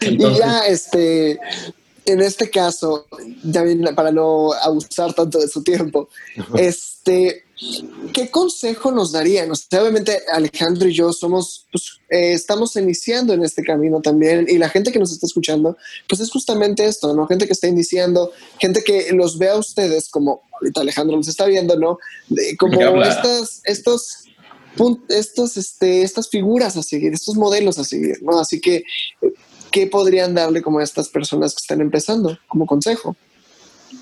y 0.00 0.38
ya, 0.38 0.66
este, 0.66 1.38
en 2.04 2.20
este 2.20 2.50
caso, 2.50 3.06
ya 3.42 3.64
para 3.94 4.10
no 4.12 4.52
abusar 4.52 5.14
tanto 5.14 5.38
de 5.38 5.48
su 5.48 5.62
tiempo, 5.62 6.08
este, 6.56 7.44
¿Qué 8.14 8.30
consejo 8.30 8.90
nos 8.90 9.12
darían? 9.12 9.50
obviamente 9.50 10.22
Alejandro 10.32 10.88
y 10.88 10.94
yo 10.94 11.12
somos, 11.12 11.66
pues, 11.70 12.00
eh, 12.08 12.32
estamos 12.32 12.74
iniciando 12.76 13.34
en 13.34 13.44
este 13.44 13.62
camino 13.62 14.00
también 14.00 14.46
y 14.48 14.56
la 14.56 14.70
gente 14.70 14.90
que 14.90 14.98
nos 14.98 15.12
está 15.12 15.26
escuchando, 15.26 15.76
pues 16.08 16.22
es 16.22 16.30
justamente 16.30 16.86
esto, 16.86 17.14
¿no? 17.14 17.26
Gente 17.26 17.46
que 17.46 17.52
está 17.52 17.68
iniciando, 17.68 18.32
gente 18.58 18.82
que 18.82 19.12
los 19.12 19.36
ve 19.36 19.50
a 19.50 19.58
ustedes 19.58 20.08
como, 20.08 20.42
ahorita 20.52 20.80
Alejandro 20.80 21.18
nos 21.18 21.28
está 21.28 21.44
viendo, 21.44 21.78
¿no? 21.78 21.98
como 22.58 23.02
estas, 23.02 23.60
estos, 23.64 24.24
estos, 25.10 25.56
este, 25.58 26.02
estas 26.02 26.30
figuras 26.30 26.78
a 26.78 26.82
seguir, 26.82 27.12
estos 27.12 27.36
modelos 27.36 27.78
a 27.78 27.84
seguir, 27.84 28.22
¿no? 28.22 28.40
Así 28.40 28.58
que, 28.58 28.84
¿qué 29.70 29.86
podrían 29.86 30.34
darle 30.34 30.62
como 30.62 30.78
a 30.78 30.84
estas 30.84 31.08
personas 31.08 31.54
que 31.54 31.60
están 31.60 31.80
empezando 31.80 32.38
como 32.48 32.66
consejo? 32.66 33.16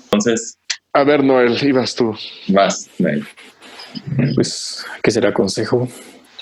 Entonces, 0.03 0.57
a 0.93 1.03
ver, 1.03 1.23
Noel, 1.23 1.57
ibas 1.63 1.95
tú. 1.95 2.15
Vas, 2.47 2.89
Noel. 2.97 3.25
Pues, 4.35 4.83
¿qué 5.03 5.11
será 5.11 5.33
consejo? 5.33 5.87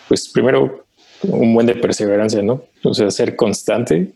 Pues 0.08 0.30
primero, 0.30 0.86
un 1.24 1.54
buen 1.54 1.68
de 1.68 1.76
perseverancia, 1.76 2.42
¿no? 2.42 2.64
O 2.84 2.94
sea, 2.94 3.10
ser 3.12 3.36
constante 3.36 4.14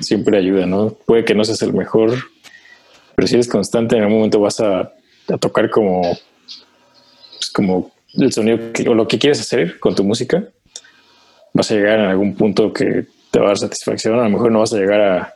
siempre 0.00 0.38
ayuda, 0.38 0.66
¿no? 0.66 0.90
Puede 1.06 1.24
que 1.24 1.34
no 1.34 1.44
seas 1.44 1.62
el 1.62 1.72
mejor, 1.72 2.14
pero 3.14 3.28
si 3.28 3.34
eres 3.34 3.48
constante, 3.48 3.96
en 3.96 4.02
algún 4.02 4.18
momento 4.18 4.40
vas 4.40 4.60
a, 4.60 4.92
tocar 5.40 5.68
como, 5.70 6.02
pues, 6.02 7.50
como 7.52 7.90
el 8.14 8.32
sonido 8.32 8.58
o 8.88 8.94
lo 8.94 9.08
que 9.08 9.18
quieres 9.18 9.40
hacer 9.40 9.80
con 9.80 9.94
tu 9.94 10.04
música. 10.04 10.44
Vas 11.52 11.70
a 11.70 11.74
llegar 11.74 11.98
en 11.98 12.06
algún 12.06 12.36
punto 12.36 12.72
que 12.72 13.06
te 13.36 13.40
va 13.40 13.48
a 13.48 13.50
dar 13.50 13.58
satisfacción. 13.58 14.18
A 14.18 14.24
lo 14.24 14.30
mejor 14.30 14.50
no 14.50 14.60
vas 14.60 14.72
a 14.72 14.78
llegar 14.78 14.98
a, 14.98 15.34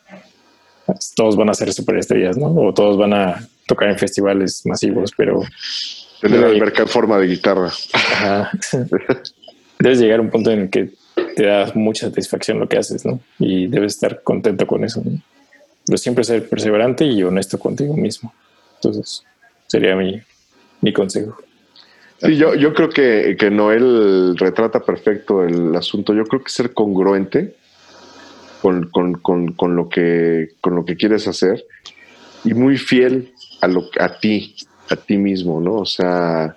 todos 1.15 1.37
van 1.37 1.51
a 1.51 1.55
ser 1.55 1.71
superestrellas, 1.71 2.39
¿no? 2.39 2.47
O 2.47 2.73
todos 2.73 2.97
van 2.97 3.13
a 3.13 3.47
tocar 3.67 3.91
en 3.91 3.99
festivales 3.99 4.63
masivos, 4.65 5.13
pero... 5.15 5.43
Tener 6.23 6.43
al 6.43 6.59
mercado 6.59 6.85
en 6.85 6.89
forma 6.89 7.19
de 7.19 7.27
guitarra. 7.27 7.71
debes 9.79 10.01
llegar 10.01 10.19
a 10.19 10.23
un 10.23 10.31
punto 10.31 10.51
en 10.51 10.61
el 10.61 10.71
que 10.71 10.89
te 11.37 11.45
da 11.45 11.71
mucha 11.75 12.07
satisfacción 12.07 12.59
lo 12.59 12.71
que 12.71 12.79
haces, 12.79 13.05
¿no? 13.05 13.21
Y 13.39 13.67
debes 13.67 13.97
estar 13.97 14.23
contento 14.23 14.67
con 14.67 14.83
eso, 14.83 15.03
¿no? 15.05 15.21
Pero 15.85 15.99
siempre 15.99 16.25
ser 16.25 16.49
perseverante 16.49 17.05
y 17.05 17.23
honesto 17.23 17.59
contigo 17.59 17.95
mismo. 17.95 18.33
Entonces, 18.77 19.25
sería 19.67 19.95
mi, 19.95 20.23
mi 20.81 20.95
consejo. 20.95 21.37
Sí, 22.23 22.37
yo, 22.37 22.55
yo 22.55 22.73
creo 22.73 22.89
que, 22.89 23.37
que 23.39 23.51
Noel 23.51 24.39
retrata 24.39 24.81
perfecto 24.81 25.45
el 25.45 25.77
asunto. 25.77 26.15
Yo 26.15 26.25
creo 26.25 26.43
que 26.43 26.51
ser 26.51 26.73
congruente 26.73 27.60
con, 28.63 28.89
con, 28.91 29.15
con, 29.15 29.53
con, 29.53 29.77
lo, 29.77 29.89
que, 29.89 30.51
con 30.61 30.75
lo 30.75 30.85
que 30.85 30.97
quieres 30.97 31.27
hacer 31.29 31.65
y 32.45 32.55
muy 32.55 32.77
fiel 32.79 33.33
a, 33.61 33.67
lo, 33.69 33.89
a 33.99 34.19
ti, 34.19 34.55
a 34.89 34.97
ti 34.97 35.17
mismo, 35.17 35.61
¿no? 35.61 35.77
O 35.77 35.87
sea, 35.87 36.57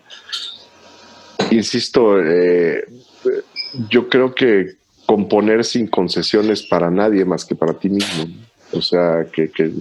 insisto, 1.52 2.22
eh, 2.22 2.86
yo 3.90 4.10
creo 4.10 4.34
que 4.34 4.76
componer 5.06 5.64
sin 5.66 5.88
concesiones 5.88 6.64
para 6.64 6.90
nadie 6.90 7.26
más 7.26 7.46
que 7.46 7.56
para 7.56 7.74
ti 7.74 7.90
mismo. 7.90 8.26
O 8.72 8.82
sea, 8.82 9.26
que, 9.32 9.52
que, 9.52 9.74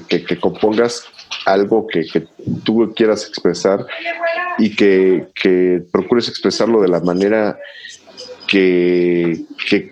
que, 0.00 0.40
compongas 0.40 1.04
algo 1.46 1.86
que, 1.86 2.04
tú 2.64 2.92
quieras 2.94 3.26
expresar 3.26 3.86
y 4.58 4.74
que, 4.74 5.82
procures 5.92 6.28
expresarlo 6.28 6.80
de 6.80 6.88
la 6.88 7.00
manera 7.00 7.58
que, 8.50 9.46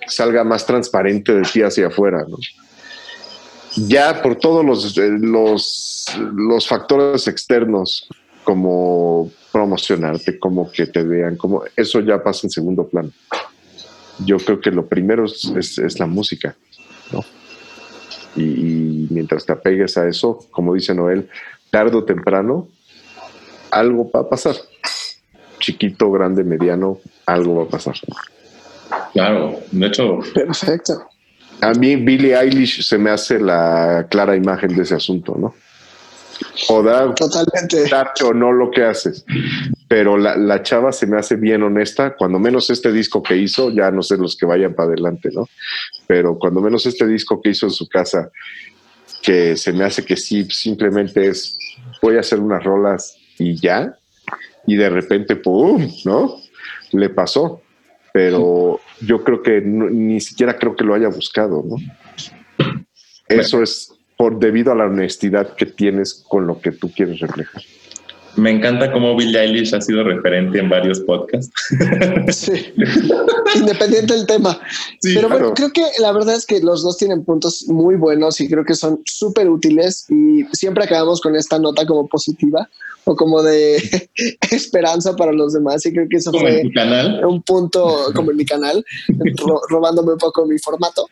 salga 0.09 0.43
más 0.43 0.67
transparente 0.67 1.33
de 1.33 1.43
ti 1.43 1.63
hacia 1.63 1.87
afuera. 1.87 2.27
ya 3.77 4.21
por 4.21 4.35
todos 4.35 4.65
los, 4.65 4.99
eh, 4.99 5.11
los, 5.21 6.07
los 6.35 6.67
factores 6.67 7.29
externos, 7.29 8.09
como 8.43 9.31
promocionarte, 9.53 10.39
como 10.41 10.73
que 10.73 10.87
te 10.87 11.03
vean, 11.05 11.37
como 11.37 11.63
eso 11.77 12.01
ya 12.01 12.23
pasa 12.23 12.47
en 12.47 12.51
segundo 12.51 12.89
plano. 12.89 13.11
Yo 14.25 14.39
creo 14.39 14.61
que 14.61 14.73
lo 14.73 14.87
primero 14.87 15.27
es, 15.27 15.79
es, 15.79 16.01
la 16.01 16.07
música, 16.07 16.57
¿no? 17.13 17.25
Y, 18.35 19.07
mientras 19.11 19.47
te 19.47 19.53
apegues 19.53 19.97
a 19.97 20.09
eso, 20.09 20.41
como 20.51 20.75
dice 20.75 20.95
Noel, 20.95 21.29
tarde 21.71 21.97
o 21.97 22.05
temprano, 22.05 22.67
algo 23.71 24.11
va 24.11 24.21
a 24.21 24.29
pasar. 24.29 24.57
Chiquito, 25.61 26.11
grande, 26.11 26.43
mediano, 26.43 26.99
algo 27.27 27.55
va 27.57 27.63
a 27.65 27.69
pasar. 27.69 27.95
Claro, 29.19 29.61
de 29.71 29.87
hecho. 29.87 30.21
Perfecto 30.35 31.09
a 31.61 31.73
mí 31.73 31.97
Billie 31.97 32.37
Eilish 32.37 32.83
se 32.83 32.99
me 32.99 33.11
hace 33.11 33.39
la 33.39 34.07
clara 34.11 34.37
imagen 34.37 34.75
de 34.75 34.83
ese 34.83 34.95
asunto, 34.95 35.37
¿no? 35.39 35.55
O 36.69 36.83
da 36.85 37.13
totalmente 37.15 37.85
o 38.25 38.33
no 38.33 38.53
lo 38.53 38.71
que 38.71 38.85
haces, 38.85 39.25
pero 39.89 40.17
la, 40.17 40.63
chava 40.63 40.93
se 40.93 41.07
me 41.07 41.19
hace 41.19 41.35
bien 41.35 41.65
honesta, 41.65 42.15
cuando 42.15 42.39
menos 42.39 42.71
este 42.71 42.93
disco 42.93 43.23
que 43.25 43.37
hizo, 43.37 43.71
ya 43.71 43.91
no 43.91 44.03
sé 44.03 44.17
los 44.17 44.37
que 44.37 44.47
vayan 44.47 44.75
para 44.75 44.91
adelante, 44.91 45.31
¿no? 45.33 45.49
Pero 46.07 46.39
cuando 46.39 46.61
menos 46.61 46.87
este 46.87 47.09
disco 47.09 47.41
que 47.43 47.51
hizo 47.51 47.67
en 47.67 47.73
su 47.73 47.89
casa, 47.89 48.31
que 49.21 49.57
se 49.57 49.73
me 49.73 49.85
hace 49.85 50.05
que 50.05 50.17
sí, 50.17 50.45
simplemente 50.45 51.27
es, 51.27 51.59
voy 52.01 52.17
a 52.17 52.21
hacer 52.21 52.39
unas 52.39 52.63
rolas 52.63 53.17
y 53.37 53.57
ya, 53.57 53.97
y 54.65 54.77
de 54.77 54.91
repente, 54.91 55.35
¡pum!, 55.35 55.91
¿no? 56.05 56.37
Le 56.93 57.09
pasó 57.09 57.63
pero 58.19 58.81
yo 59.01 59.23
creo 59.23 59.45
que 59.45 59.61
ni 59.61 60.19
siquiera 60.19 60.59
creo 60.59 60.75
que 60.75 60.83
lo 60.83 60.93
haya 60.93 61.07
buscado, 61.07 61.65
¿no? 61.65 61.77
Eso 63.29 63.63
es 63.63 63.95
por 64.17 64.41
debido 64.41 64.73
a 64.73 64.75
la 64.75 64.87
honestidad 64.87 65.55
que 65.55 65.67
tienes 65.67 66.25
con 66.29 66.49
lo 66.49 66.61
que 66.61 66.73
tú 66.73 66.91
quieres 66.91 67.21
reflejar. 67.21 67.63
Me 68.39 68.53
encanta 68.53 68.93
cómo 68.93 69.17
Billie 69.17 69.41
Eilish 69.41 69.75
ha 69.75 69.81
sido 69.81 70.05
referente 70.05 70.59
en 70.59 70.69
varios 70.69 71.01
podcasts. 71.01 71.53
Sí, 72.31 72.73
independiente 73.55 74.15
del 74.15 74.27
tema. 74.27 74.61
Pero 75.03 75.29
bueno, 75.29 75.55
creo 75.55 75.73
que 75.73 75.83
la 75.99 76.13
verdad 76.13 76.35
es 76.35 76.47
que 76.47 76.61
los 76.61 76.83
dos 76.83 76.97
tienen 76.99 77.25
puntos 77.25 77.65
muy 77.69 77.97
buenos 77.97 78.41
y 78.41 78.49
creo 78.49 78.65
que 78.65 78.75
son 78.75 79.01
súper 79.05 79.49
útiles 79.49 80.05
y 80.09 80.45
siempre 80.53 80.85
acabamos 80.85 81.21
con 81.21 81.35
esta 81.37 81.59
nota 81.59 81.87
como 81.87 82.07
positiva 82.07 82.69
o 83.05 83.17
como 83.17 83.43
de 83.43 83.77
esperanza 84.51 85.17
para 85.17 85.33
los 85.33 85.55
demás 85.55 85.85
y 85.87 85.93
creo 85.93 86.07
que 86.09 86.19
eso 86.19 86.31
fue 86.31 86.63
un 87.27 87.43
punto 87.43 87.97
como 88.15 88.31
en 88.31 88.37
mi 88.37 88.45
canal, 88.45 88.85
robándome 89.69 90.13
un 90.13 90.19
poco 90.19 90.47
mi 90.47 90.59
formato. 90.59 91.09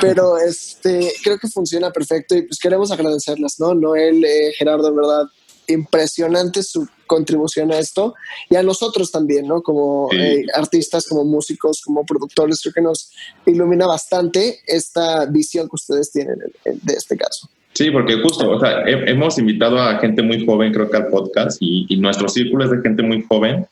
Pero 0.00 0.38
este, 0.38 1.12
creo 1.22 1.38
que 1.38 1.48
funciona 1.48 1.90
perfecto 1.90 2.36
y 2.36 2.42
pues 2.42 2.58
queremos 2.58 2.90
agradecerles, 2.90 3.58
¿no? 3.58 3.74
Noel, 3.74 4.24
eh, 4.24 4.52
Gerardo, 4.56 4.88
en 4.88 4.96
verdad, 4.96 5.24
impresionante 5.68 6.62
su 6.62 6.86
contribución 7.06 7.72
a 7.72 7.78
esto 7.78 8.14
y 8.48 8.56
a 8.56 8.62
nosotros 8.62 9.10
también, 9.10 9.46
¿no? 9.46 9.62
Como 9.62 10.08
eh, 10.12 10.44
artistas, 10.54 11.06
como 11.06 11.24
músicos, 11.24 11.82
como 11.82 12.04
productores, 12.04 12.60
creo 12.62 12.72
que 12.72 12.82
nos 12.82 13.12
ilumina 13.46 13.86
bastante 13.86 14.60
esta 14.66 15.26
visión 15.26 15.68
que 15.68 15.74
ustedes 15.76 16.10
tienen 16.12 16.38
de 16.64 16.94
este 16.94 17.16
caso. 17.16 17.48
Sí, 17.74 17.90
porque 17.90 18.20
justo, 18.20 18.48
o 18.48 18.60
sea, 18.60 18.84
hemos 18.86 19.36
invitado 19.36 19.80
a 19.80 19.98
gente 19.98 20.22
muy 20.22 20.46
joven, 20.46 20.72
creo 20.72 20.88
que 20.88 20.96
al 20.96 21.08
podcast, 21.08 21.58
y, 21.60 21.96
nuestro 21.96 22.28
círculo 22.28 22.64
es 22.64 22.70
de 22.70 22.80
gente 22.80 23.02
muy 23.02 23.24
joven, 23.28 23.66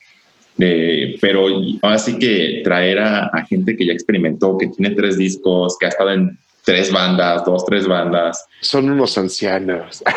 pero 1.21 1.47
así 1.83 2.19
que 2.19 2.63
traer 2.65 2.99
a, 2.99 3.31
gente 3.49 3.77
que 3.77 3.87
ya 3.87 3.93
experimentó, 3.93 4.59
que 4.59 4.67
tiene 4.67 4.97
tres 4.97 5.19
discos, 5.19 5.77
que 5.79 5.87
ha 5.87 5.91
estado 5.91 6.11
en 6.11 6.37
tres 6.65 6.93
bandas, 6.93 7.45
dos, 7.45 7.65
tres 7.67 7.87
bandas. 7.87 8.47
Son 8.61 8.89
unos 8.89 9.17
ancianos. 9.19 10.03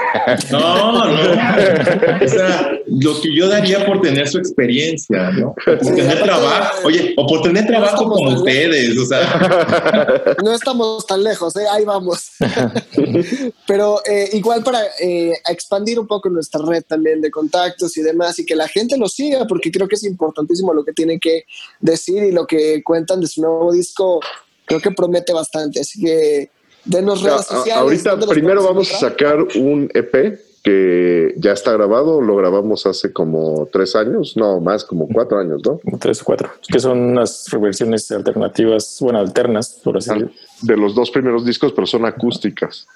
No, 0.52 1.06
no. 1.08 1.16
O 2.26 2.28
sea, 2.28 2.72
lo 2.88 3.22
que 3.22 3.36
yo 3.36 3.48
daría 3.48 3.86
por 3.86 4.02
tener 4.02 4.28
su 4.28 4.38
experiencia, 4.38 5.32
¿no? 5.32 5.56
Por 5.64 5.80
tener 5.80 6.24
trabajo, 6.24 6.88
oye, 6.88 7.14
o 7.18 7.28
por 7.28 7.42
tener 7.42 7.66
trabajo 7.66 8.06
como 8.06 8.36
ustedes, 8.36 8.98
o 8.98 9.06
sea. 9.06 10.36
No 10.44 10.54
estamos 10.54 11.06
tan 11.06 11.24
lejos, 11.24 11.56
¿eh? 11.56 11.66
ahí 11.72 11.84
vamos. 11.86 12.32
Pero 13.68 14.00
eh, 14.06 14.30
igual 14.34 14.64
para 14.64 14.82
eh, 15.00 15.34
expandir 15.50 16.00
un 16.00 16.08
poco 16.08 16.30
nuestra 16.30 16.62
red 16.66 16.84
también 16.84 17.22
de 17.22 17.32
contactos 17.32 17.98
y 17.98 18.02
demás 18.02 18.40
y 18.40 18.46
que 18.46 18.56
la 18.56 18.68
gente 18.68 18.98
lo 18.98 19.08
siga, 19.08 19.46
porque 19.48 19.72
creo 19.72 19.88
que 19.88 19.96
es 19.96 20.04
importantísimo 20.04 20.74
lo 20.74 20.84
que 20.84 20.94
tienen 20.94 21.20
que 21.20 21.46
decir 21.80 22.24
y 22.24 22.32
lo 22.32 22.46
que 22.48 22.84
cuentan 22.84 23.22
de 23.22 23.28
su 23.28 23.42
nuevo 23.42 23.72
disco 23.72 24.20
creo 24.66 24.80
que 24.80 24.92
promete 24.92 25.34
bastante. 25.34 25.80
Así 25.80 26.02
que 26.02 26.50
denos 26.84 27.22
redes 27.22 27.46
sociales. 27.46 28.06
Ahorita 28.06 28.28
primero 28.28 28.64
vamos 28.64 28.92
a 28.94 28.98
sacar 28.98 29.40
un 29.56 29.90
EP 29.94 30.40
que 30.64 31.36
ya 31.38 31.52
está 31.52 31.74
grabado, 31.74 32.22
lo 32.22 32.36
grabamos 32.36 32.88
hace 32.88 33.14
como 33.14 33.70
tres 33.72 33.96
años, 33.96 34.36
no 34.36 34.60
más, 34.60 34.84
como 34.84 35.08
cuatro 35.08 35.38
años, 35.38 35.62
¿no? 35.64 35.80
Tres 36.00 36.24
o 36.24 36.26
cuatro, 36.26 36.50
que 36.68 36.80
son 36.80 37.00
unas 37.00 37.48
versiones 37.62 38.12
alternativas, 38.12 38.98
bueno, 39.00 39.20
alternas, 39.20 39.80
por 39.84 39.98
así 39.98 40.10
decirlo. 40.10 40.32
De 40.64 40.76
los 40.76 40.96
dos 40.96 41.12
primeros 41.12 41.46
discos, 41.46 41.72
pero 41.72 41.86
son 41.86 42.06
acústicas. 42.06 42.88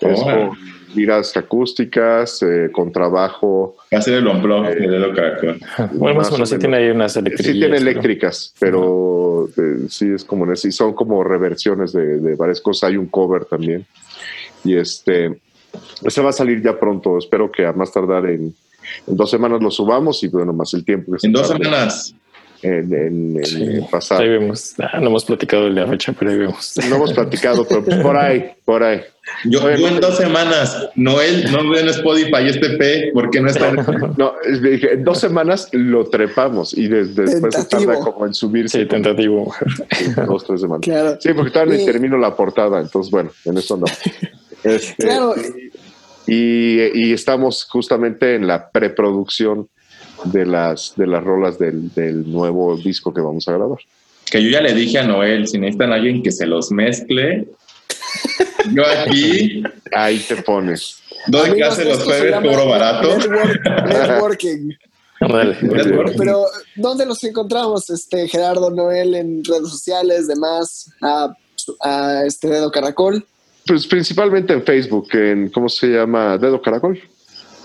Es 0.00 0.20
con 0.22 0.52
giras 0.96 1.36
acústicas, 1.36 2.42
eh, 2.42 2.70
con 2.72 2.90
trabajo. 2.90 3.76
Hacer 3.92 4.14
el 4.14 4.26
unplug 4.26 4.64
eh, 4.66 4.74
de 4.74 5.12
Caracol. 5.14 5.60
Bueno, 5.92 6.18
más 6.18 6.30
o 6.30 6.32
menos 6.32 6.48
sí 6.48 6.58
tiene 6.58 6.78
ahí 6.78 6.90
unas 6.90 7.16
eléctricas. 7.16 7.46
Sí 7.46 7.60
tiene 7.60 7.76
eléctricas, 7.76 8.54
pero 8.58 9.48
eh, 9.56 9.86
sí 9.90 10.10
es 10.12 10.24
como, 10.24 10.56
sí 10.56 10.72
son 10.72 10.94
como 10.94 11.22
reversiones 11.22 11.92
de, 11.92 12.18
de, 12.18 12.34
varias 12.34 12.60
cosas. 12.60 12.88
Hay 12.88 12.96
un 12.96 13.06
cover 13.06 13.44
también. 13.44 13.84
Y 14.64 14.76
este, 14.76 15.38
ese 16.02 16.22
va 16.22 16.30
a 16.30 16.32
salir 16.32 16.62
ya 16.62 16.80
pronto. 16.80 17.18
Espero 17.18 17.52
que 17.52 17.66
a 17.66 17.72
más 17.72 17.92
tardar 17.92 18.26
en, 18.26 18.54
en 19.06 19.16
dos 19.16 19.30
semanas 19.30 19.60
lo 19.62 19.70
subamos 19.70 20.22
y 20.24 20.28
bueno, 20.28 20.54
más 20.54 20.72
el 20.72 20.84
tiempo. 20.84 21.12
Que 21.12 21.26
en 21.26 21.32
dos 21.32 21.48
semanas 21.48 22.14
en, 22.66 23.86
pasado. 23.90 24.22
Ahí 24.22 24.28
vemos. 24.28 24.74
Ah, 24.78 25.00
no 25.00 25.08
hemos 25.08 25.24
platicado 25.24 25.64
de 25.64 25.70
la 25.70 25.86
fecha, 25.86 26.12
pero 26.18 26.30
ahí 26.30 26.38
vemos. 26.38 26.74
No 26.88 26.96
hemos 26.96 27.12
platicado, 27.12 27.66
pero 27.66 27.84
pues 27.84 27.96
por 27.98 28.16
ahí, 28.16 28.52
por 28.64 28.82
ahí. 28.82 29.00
Yo, 29.44 29.68
en 29.68 30.00
dos 30.00 30.16
semanas, 30.16 30.88
Noel, 30.94 31.50
no 31.50 31.68
veo 31.68 31.80
en 31.80 31.88
Spotify 31.88 32.48
este 32.48 32.70
P, 32.70 33.10
porque 33.12 33.40
no 33.40 33.48
está 33.48 33.68
en... 33.70 33.76
No, 34.16 34.34
en 34.44 35.04
dos 35.04 35.18
semanas 35.18 35.68
lo 35.72 36.06
trepamos 36.06 36.76
y 36.76 36.86
después 36.88 37.54
se 37.54 37.64
tarda 37.64 37.98
como 38.00 38.26
en 38.26 38.34
subirse. 38.34 38.80
Sí, 38.80 38.86
tentativo. 38.86 39.52
dos, 40.26 40.44
tres 40.44 40.60
semanas. 40.60 40.86
Sí, 41.20 41.32
porque 41.34 41.50
todavía 41.50 41.78
no 41.78 41.84
termino 41.84 42.18
la 42.18 42.36
portada, 42.36 42.80
entonces 42.80 43.10
bueno, 43.10 43.30
en 43.44 43.58
eso 43.58 43.76
no. 43.76 43.86
Este, 44.64 45.04
claro. 45.04 45.34
Y, 46.26 46.80
y, 46.92 47.12
estamos 47.12 47.64
justamente 47.70 48.34
en 48.34 48.48
la 48.48 48.70
preproducción 48.70 49.68
de 50.32 50.46
las, 50.46 50.94
de 50.96 51.06
las 51.06 51.22
rolas 51.22 51.58
del, 51.58 51.92
del, 51.94 52.30
nuevo 52.30 52.76
disco 52.76 53.12
que 53.12 53.20
vamos 53.20 53.46
a 53.48 53.52
grabar. 53.52 53.78
Que 54.30 54.42
yo 54.42 54.50
ya 54.50 54.60
le 54.60 54.74
dije 54.74 54.98
a 54.98 55.04
Noel, 55.04 55.46
si 55.46 55.58
necesitan 55.58 55.92
a 55.92 55.96
alguien 55.96 56.22
que 56.22 56.32
se 56.32 56.46
los 56.46 56.70
mezcle, 56.70 57.46
yo 58.72 58.82
aquí... 58.86 59.62
Ahí 59.92 60.18
te 60.18 60.36
pones. 60.36 61.02
Doy 61.28 61.52
clase 61.52 61.84
los 61.84 62.02
jueves, 62.02 62.34
cobro 62.34 62.68
barato. 62.68 63.16
networking. 63.16 64.72
Pero, 66.18 66.46
¿dónde 66.74 67.06
los 67.06 67.22
encontramos, 67.24 67.88
este 67.90 68.28
Gerardo 68.28 68.70
Noel, 68.70 69.14
en 69.14 69.44
redes 69.44 69.70
sociales, 69.70 70.28
demás, 70.28 70.90
a, 71.00 71.34
a 71.80 72.22
este 72.26 72.48
Dedo 72.48 72.70
Caracol? 72.70 73.24
Pues 73.66 73.86
principalmente 73.86 74.52
en 74.52 74.62
Facebook, 74.62 75.08
en 75.14 75.48
¿cómo 75.50 75.68
se 75.68 75.88
llama? 75.88 76.38
Dedo 76.38 76.60
Caracol. 76.60 77.00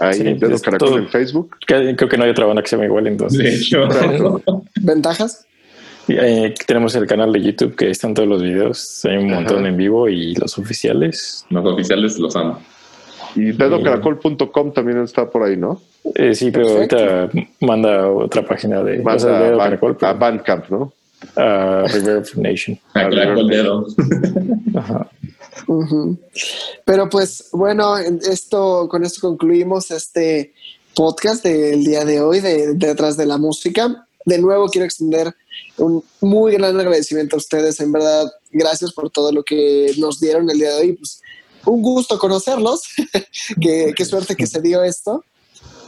Ahí, 0.02 0.14
sí, 0.16 0.24
Dedo 0.24 0.60
Caracol 0.60 0.98
en 0.98 1.08
Facebook. 1.10 1.58
Creo 1.66 1.96
que 1.96 2.18
no 2.18 2.24
hay 2.24 2.32
otra 2.32 2.46
banda 2.46 2.64
que 2.64 2.70
se 2.70 2.76
llame 2.76 2.88
igual, 2.88 3.06
entonces. 3.06 3.70
¿Ventajas? 4.82 5.46
Eh, 6.08 6.56
tenemos 6.66 6.96
el 6.96 7.06
canal 7.06 7.32
de 7.32 7.42
YouTube 7.42 7.76
que 7.76 7.92
están 7.92 8.16
todos 8.16 8.28
los 8.28 8.42
videos. 8.42 9.06
Hay 9.06 9.18
un 9.18 9.30
montón 9.30 9.66
en 9.68 9.78
vivo 9.78 10.10
y 10.10 10.34
los 10.36 10.58
oficiales. 10.58 11.46
Los 11.50 11.66
oficiales 11.66 12.18
los 12.18 12.36
amo. 12.36 12.60
Y 13.36 13.52
dedocaracol.com 13.52 14.74
también 14.74 15.04
está 15.04 15.30
por 15.30 15.44
ahí, 15.44 15.56
¿no? 15.56 15.80
Eh, 16.16 16.34
sí, 16.34 16.50
pero 16.52 16.68
ahorita 16.70 17.30
manda 17.62 18.10
otra 18.10 18.44
página 18.44 18.84
de 18.84 19.00
manda 19.04 19.54
a, 19.54 19.58
Caracol, 19.58 19.98
a 20.02 20.14
Bandcamp, 20.14 20.70
¿no? 20.70 20.92
A 21.36 21.86
Reverb 21.88 22.26
Nation. 22.38 22.78
A 22.96 23.08
Caracol 23.08 23.48
Dedo. 23.48 23.86
Ajá. 24.76 25.08
Pero 26.86 27.10
pues 27.10 27.50
bueno, 27.52 27.98
esto 27.98 28.88
con 28.90 29.04
esto 29.04 29.22
concluimos 29.22 29.92
este 29.92 30.54
podcast 30.96 31.44
del 31.44 31.84
día 31.84 32.06
de 32.06 32.22
hoy 32.22 32.40
de 32.40 32.74
Detrás 32.74 33.18
de 33.18 33.26
la 33.26 33.38
Música. 33.38 34.08
De 34.26 34.38
nuevo 34.38 34.68
quiero 34.68 34.86
extender 34.86 35.34
un 35.78 36.04
muy 36.20 36.54
gran 36.54 36.80
agradecimiento 36.80 37.36
a 37.36 37.40
ustedes, 37.40 37.80
en 37.80 37.92
verdad, 37.92 38.32
gracias 38.52 38.94
por 38.94 39.10
todo 39.10 39.32
lo 39.32 39.44
que 39.44 39.94
nos 39.98 40.20
dieron 40.20 40.50
el 40.50 40.60
día 40.60 40.76
de 40.76 40.82
hoy. 40.82 40.94
Pues, 40.94 41.22
un 41.66 41.82
gusto 41.82 42.18
conocerlos, 42.18 42.82
qué, 43.62 44.06
suerte 44.06 44.36
que 44.36 44.48
se 44.48 44.62
dio 44.62 44.84
esto. 44.84 45.24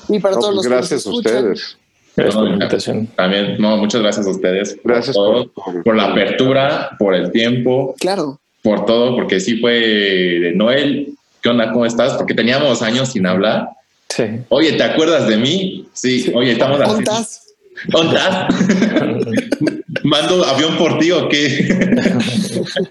Y 0.07 0.19
para 0.19 0.35
todos 0.35 0.47
pues 0.47 0.55
los 0.55 0.67
gracias 0.67 1.03
que 1.03 1.09
nos 1.09 1.15
a 1.15 1.19
ustedes. 1.19 1.77
Gracias 2.15 2.35
por 2.35 2.43
la 2.43 2.53
invitación. 2.53 3.07
También, 3.07 3.55
no, 3.59 3.77
muchas 3.77 4.01
gracias 4.01 4.27
a 4.27 4.29
ustedes. 4.29 4.77
Gracias 4.83 5.15
por, 5.15 5.51
por, 5.83 5.95
la 5.95 6.11
apertura, 6.11 6.95
por 6.99 7.15
el 7.15 7.31
tiempo. 7.31 7.95
Claro 7.99 8.39
por 8.64 8.85
todo, 8.85 9.15
porque 9.15 9.40
sí 9.40 9.60
fue 9.60 9.73
de 9.73 10.53
Noel, 10.56 11.14
¿qué 11.41 11.49
onda? 11.49 11.72
¿Cómo 11.72 11.85
estás? 11.85 12.14
Porque 12.14 12.34
teníamos 12.34 12.81
años 12.81 13.11
sin 13.11 13.27
hablar. 13.27 13.68
Sí. 14.10 14.23
Oye, 14.49 14.73
¿te 14.73 14.84
acuerdas 14.84 15.27
de 15.27 15.38
mí? 15.38 15.88
Sí, 15.94 16.31
oye, 16.34 16.53
estamos 16.53 16.80
así. 16.80 16.91
¿Contas? 16.91 17.44
¿Contas? 17.91 18.56
¿Mando 20.03 20.45
avión 20.45 20.77
por 20.77 20.98
ti 20.98 21.11
o 21.11 21.27
qué? 21.27 21.68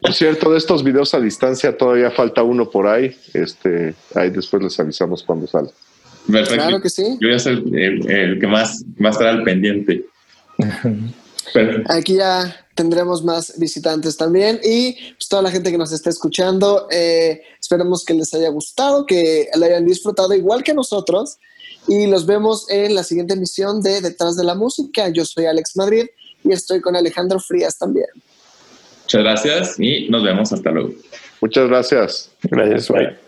Por 0.01 0.12
cierto, 0.12 0.53
de 0.53 0.59
estos 0.59 0.85
videos 0.85 1.15
a 1.15 1.20
distancia 1.20 1.77
todavía 1.77 2.11
falta 2.11 2.43
uno 2.43 2.69
por 2.69 2.86
ahí. 2.86 3.16
Este, 3.32 3.94
ahí 4.15 4.31
después 4.31 4.62
les 4.62 4.78
avisamos 4.78 5.23
cuando 5.23 5.47
sale. 5.47 5.70
Perfecto. 6.31 6.55
Claro 6.55 6.82
que 6.82 6.90
sí. 6.90 7.03
Yo 7.20 7.28
voy 7.28 7.35
a 7.35 7.39
ser 7.39 7.62
el, 7.73 8.11
el 8.11 8.39
que 8.39 8.47
más 8.47 8.85
va 9.03 9.09
a 9.09 9.12
estar 9.12 9.28
al 9.28 9.43
pendiente. 9.43 10.05
Aquí 11.88 12.16
ya 12.16 12.66
tendremos 12.74 13.22
más 13.22 13.58
visitantes 13.58 14.16
también 14.16 14.60
y 14.64 14.96
pues, 15.14 15.28
toda 15.28 15.42
la 15.42 15.50
gente 15.50 15.70
que 15.70 15.78
nos 15.78 15.92
está 15.92 16.10
escuchando, 16.10 16.88
eh, 16.90 17.42
esperemos 17.60 18.04
que 18.04 18.14
les 18.14 18.32
haya 18.34 18.48
gustado, 18.48 19.06
que 19.06 19.48
la 19.54 19.66
hayan 19.66 19.84
disfrutado 19.84 20.34
igual 20.34 20.62
que 20.62 20.74
nosotros 20.74 21.38
y 21.88 22.06
los 22.06 22.26
vemos 22.26 22.70
en 22.70 22.94
la 22.94 23.02
siguiente 23.02 23.34
emisión 23.34 23.82
de 23.82 24.00
Detrás 24.00 24.36
de 24.36 24.44
la 24.44 24.54
Música. 24.54 25.08
Yo 25.08 25.24
soy 25.24 25.46
Alex 25.46 25.76
Madrid 25.76 26.06
y 26.44 26.52
estoy 26.52 26.80
con 26.80 26.96
Alejandro 26.96 27.40
Frías 27.40 27.76
también. 27.78 28.06
Muchas 29.02 29.22
gracias 29.22 29.74
y 29.78 30.08
nos 30.08 30.22
vemos 30.22 30.52
hasta 30.52 30.70
luego. 30.70 30.90
Muchas 31.40 31.68
gracias. 31.68 32.30
Gracias, 32.42 32.88
bye. 32.88 33.22